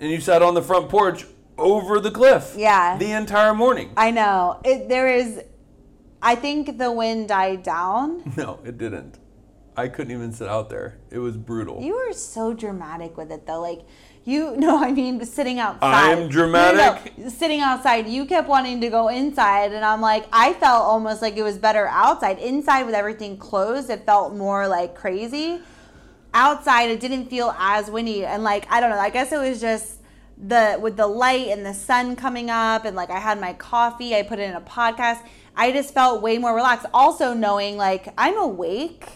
[0.00, 1.26] and you sat on the front porch
[1.56, 2.54] over the cliff.
[2.56, 2.98] Yeah.
[2.98, 3.92] The entire morning.
[3.96, 4.60] I know.
[4.64, 5.42] It there is
[6.22, 8.32] I think the wind died down.
[8.36, 9.18] No, it didn't.
[9.76, 10.98] I couldn't even sit out there.
[11.10, 11.80] It was brutal.
[11.80, 13.60] You were so dramatic with it though.
[13.60, 13.82] Like
[14.24, 16.18] you no, I mean sitting outside.
[16.18, 17.16] I'm dramatic?
[17.16, 20.84] No, no, Sitting outside, you kept wanting to go inside and I'm like I felt
[20.84, 22.38] almost like it was better outside.
[22.38, 25.60] Inside with everything closed, it felt more like crazy.
[26.32, 29.60] Outside it didn't feel as windy and like I don't know, I guess it was
[29.60, 30.00] just
[30.42, 34.14] the with the light and the sun coming up and like I had my coffee,
[34.14, 35.22] I put it in a podcast.
[35.56, 36.86] I just felt way more relaxed.
[36.94, 39.06] Also knowing like I'm awake.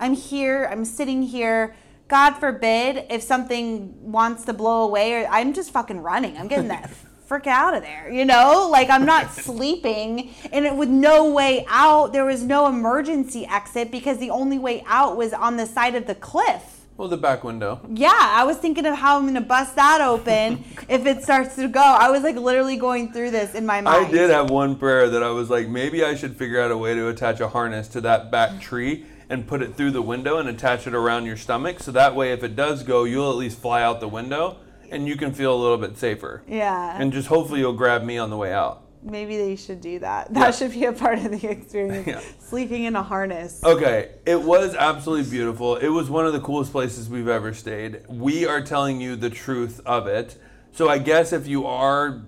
[0.00, 1.74] I'm here, I'm sitting here.
[2.08, 6.38] God forbid if something wants to blow away or I'm just fucking running.
[6.38, 6.90] I'm getting that
[7.26, 8.68] frick out of there, you know?
[8.70, 12.14] Like I'm not sleeping and it with no way out.
[12.14, 16.06] There was no emergency exit because the only way out was on the side of
[16.06, 16.76] the cliff.
[16.96, 17.80] Well, the back window.
[17.88, 21.68] Yeah, I was thinking of how I'm gonna bust that open if it starts to
[21.68, 21.80] go.
[21.80, 24.06] I was like literally going through this in my mind.
[24.06, 26.76] I did have one prayer that I was like, maybe I should figure out a
[26.76, 30.38] way to attach a harness to that back tree and put it through the window
[30.38, 31.80] and attach it around your stomach.
[31.80, 34.56] So that way, if it does go, you'll at least fly out the window
[34.90, 36.42] and you can feel a little bit safer.
[36.48, 36.96] Yeah.
[36.98, 38.84] And just hopefully you'll grab me on the way out.
[39.02, 40.32] Maybe they should do that.
[40.34, 40.50] That Yeah.
[40.50, 42.06] should be a part of the experience.
[42.06, 42.20] Yeah.
[42.40, 43.62] Sleeping in a harness.
[43.62, 45.76] Okay, it was absolutely beautiful.
[45.76, 48.00] It was one of the coolest places we've ever stayed.
[48.08, 50.36] We are telling you the truth of it.
[50.72, 52.22] So I guess if you are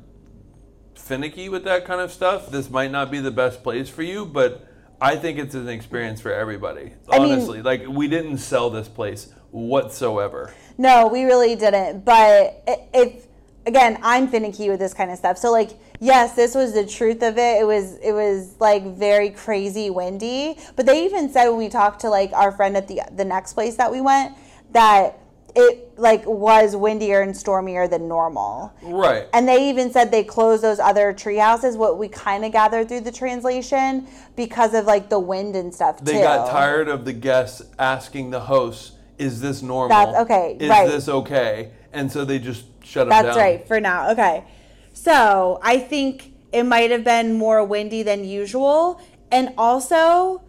[0.95, 4.25] finicky with that kind of stuff, this might not be the best place for you,
[4.25, 4.67] but
[5.01, 6.93] I think it's an experience for everybody.
[7.11, 10.53] I mean- Honestly, like we didn't sell this place whatsoever.
[10.79, 12.05] No, we really didn't.
[12.05, 12.63] But
[12.95, 13.27] if
[13.67, 15.39] again, I'm finicky with this kind of stuff.
[15.39, 15.71] So like,
[16.01, 17.61] yes, this was the truth of it.
[17.61, 20.59] It was it was like very crazy windy.
[20.77, 23.55] But they even said when we talked to like our friend at the the next
[23.55, 24.37] place that we went
[24.73, 25.19] that
[25.55, 28.73] it like was windier and stormier than normal.
[28.83, 29.27] Right.
[29.33, 32.89] And they even said they closed those other tree houses, what we kind of gathered
[32.89, 34.07] through the translation,
[34.37, 36.21] because of like the wind and stuff They too.
[36.21, 39.89] got tired of the guests asking the hosts, "Is this normal?
[39.89, 40.89] That's okay, Is right.
[40.89, 43.45] this okay?" And so they just shut them That's down.
[43.45, 44.11] right for now.
[44.13, 44.45] Okay.
[44.93, 49.01] So I think it might have been more windy than usual.
[49.33, 50.43] And also,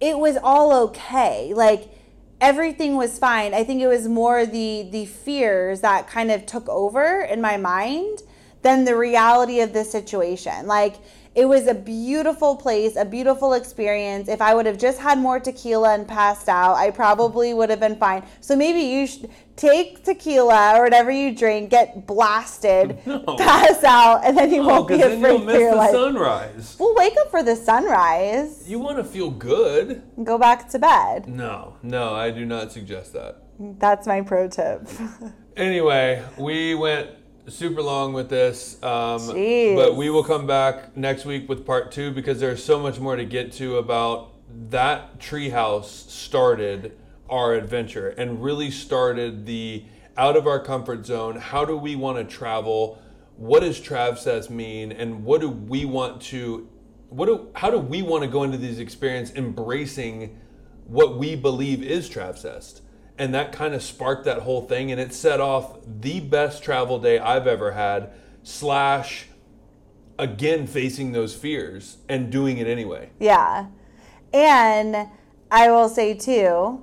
[0.00, 1.52] it was all okay.
[1.54, 1.88] Like,
[2.40, 3.54] everything was fine.
[3.54, 7.56] I think it was more the the fears that kind of took over in my
[7.56, 8.22] mind
[8.62, 10.66] than the reality of the situation.
[10.66, 10.96] Like
[11.38, 14.28] it was a beautiful place, a beautiful experience.
[14.28, 17.78] If I would have just had more tequila and passed out, I probably would have
[17.78, 18.24] been fine.
[18.40, 23.20] So maybe you should take tequila or whatever you drink, get blasted, No.
[23.36, 25.70] pass out, and then you Oh, won't be because then afraid you'll for miss your
[25.70, 25.90] the life.
[25.92, 26.76] sunrise.
[26.80, 30.02] We'll wake up for the sunrise You want to feel good?
[30.24, 31.28] go back to bed.
[31.28, 33.42] No, no, I do not suggest that.
[33.60, 34.88] That's my pro tip.
[35.56, 37.10] Anyway, we went
[37.48, 39.20] super long with this, um,
[39.76, 43.16] but we will come back next week with part two because there's so much more
[43.16, 44.32] to get to about
[44.70, 46.96] that treehouse started
[47.28, 49.84] our adventure and really started the
[50.16, 51.36] out of our comfort zone.
[51.36, 53.00] How do we want to travel?
[53.36, 56.68] What does Travcess mean, and what do we want to?
[57.08, 57.48] What do?
[57.54, 60.38] How do we want to go into these experiences embracing
[60.86, 62.80] what we believe is Travcess?
[63.18, 66.98] And that kind of sparked that whole thing and it set off the best travel
[66.98, 68.10] day i've ever had
[68.42, 69.26] slash
[70.18, 73.66] again facing those fears and doing it anyway Yeah.
[74.32, 75.08] And
[75.50, 76.82] I will say too,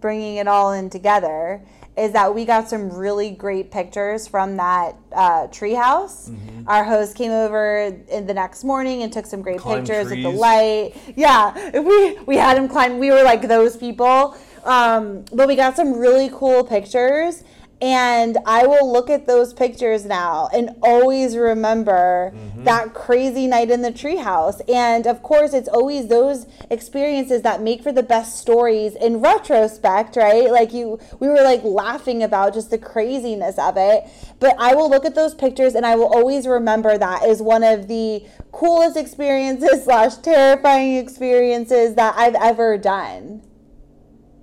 [0.00, 1.62] bringing it all in together,
[1.96, 6.34] is that we got some really great pictures from that uh, treehouse.
[6.66, 10.22] Our host came over in the next morning and took some great Climbed pictures with
[10.22, 10.94] the light.
[11.14, 12.98] Yeah, we we had him climb.
[12.98, 17.44] We were like those people, um, but we got some really cool pictures.
[17.82, 22.34] And I will look at those pictures now and always remember
[22.64, 24.60] that crazy night in the treehouse.
[24.68, 30.16] And of course, it's always those experiences that make for the best stories in retrospect,
[30.16, 30.50] right?
[30.50, 34.04] Like you, we were like laughing about just the craziness of it.
[34.40, 37.62] But I will look at those pictures and I will always remember that as one
[37.62, 43.42] of the coolest experiences slash terrifying experiences that I've ever done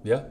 [0.07, 0.23] yeah.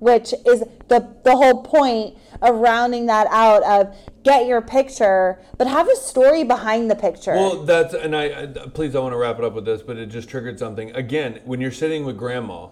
[0.00, 5.66] Which is the the whole point of rounding that out of get your picture but
[5.66, 7.32] have a story behind the picture.
[7.32, 9.96] Well that's and i I- please i want to wrap it up with this but
[9.96, 10.92] it just triggered something.
[10.94, 12.68] Again when you're sitting with grandma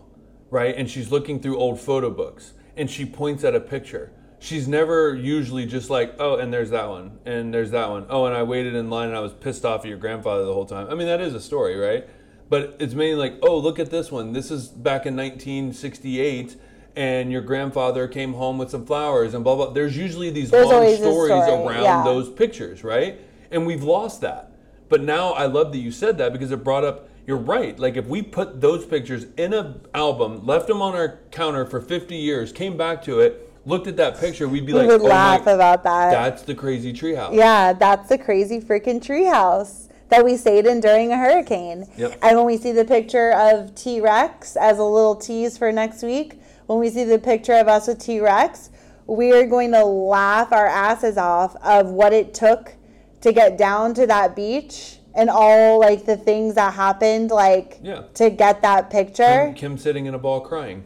[0.51, 4.69] right and she's looking through old photo books and she points at a picture she's
[4.69, 8.07] never usually just like oh and there's that one and there's that one.
[8.09, 10.55] Oh and i waited in line and i was pissed off at your grandfather the
[10.55, 10.87] whole time.
[10.89, 12.07] I mean that is a story right
[12.49, 14.33] but it's mainly like oh look at this one.
[14.33, 16.57] This is back in 1968
[16.95, 19.71] and your grandfather came home with some flowers and blah blah.
[19.71, 22.03] There's usually these There's long stories story, around yeah.
[22.05, 23.21] those pictures right?
[23.51, 24.53] And we've lost that.
[24.89, 27.77] But now i love that you said that because it brought up you're right.
[27.77, 31.81] Like if we put those pictures in an album left them on our counter for
[31.81, 35.01] 50 years came back to it looked at that picture we'd be we like would
[35.01, 36.13] oh laugh my, about that.
[36.13, 37.35] That's the crazy treehouse.
[37.35, 41.87] Yeah that's the crazy freaking treehouse that we stayed in during a hurricane.
[41.97, 42.19] Yep.
[42.23, 46.41] and when we see the picture of t-rex as a little tease for next week
[46.67, 48.71] when we see the picture of us with t-rex
[49.07, 52.75] we are going to laugh our asses off of what it took
[53.21, 58.03] to get down to that beach and all like the things that happened like Yeah.
[58.15, 59.47] to get that picture.
[59.47, 60.85] Kim, Kim sitting in a ball crying.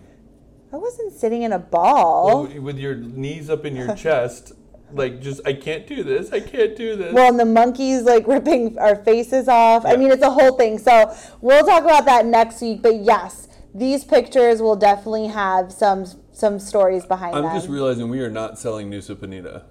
[0.72, 2.44] I wasn't sitting in a ball.
[2.44, 4.52] Well, with your knees up in your chest
[4.92, 8.26] like just i can't do this i can't do this well, and the monkeys like
[8.26, 9.84] ripping our faces off.
[9.84, 10.78] I mean, it's a whole thing.
[10.78, 12.82] So we'll talk about that next week.
[12.82, 17.46] But yes, these pictures will definitely have some some stories behind them.
[17.46, 19.64] I'm just realizing we are not selling Nusa Penida.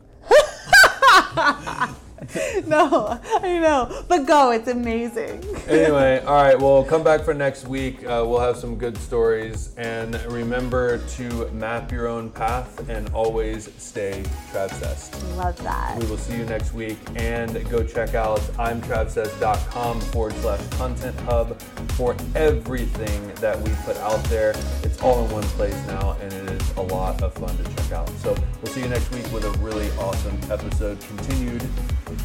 [2.68, 4.52] no, I know, but go.
[4.52, 5.44] It's amazing.
[5.68, 6.60] anyway, all right.
[6.60, 8.04] Well, come back for next week.
[8.04, 13.70] Uh, we'll have some good stories, and remember to map your own path and always
[13.78, 15.38] stay Travcessed.
[15.38, 15.98] Love that.
[16.00, 21.60] We will see you next week, and go check out imtravcess.com forward slash content hub
[21.92, 24.52] for everything that we put out there.
[24.84, 27.92] It's all in one place now, and it is a lot of fun to check
[27.94, 28.10] out.
[28.20, 31.64] So we'll see you next week with a really awesome episode continued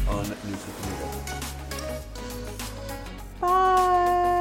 [0.07, 1.45] on New Super
[3.39, 4.34] Bye.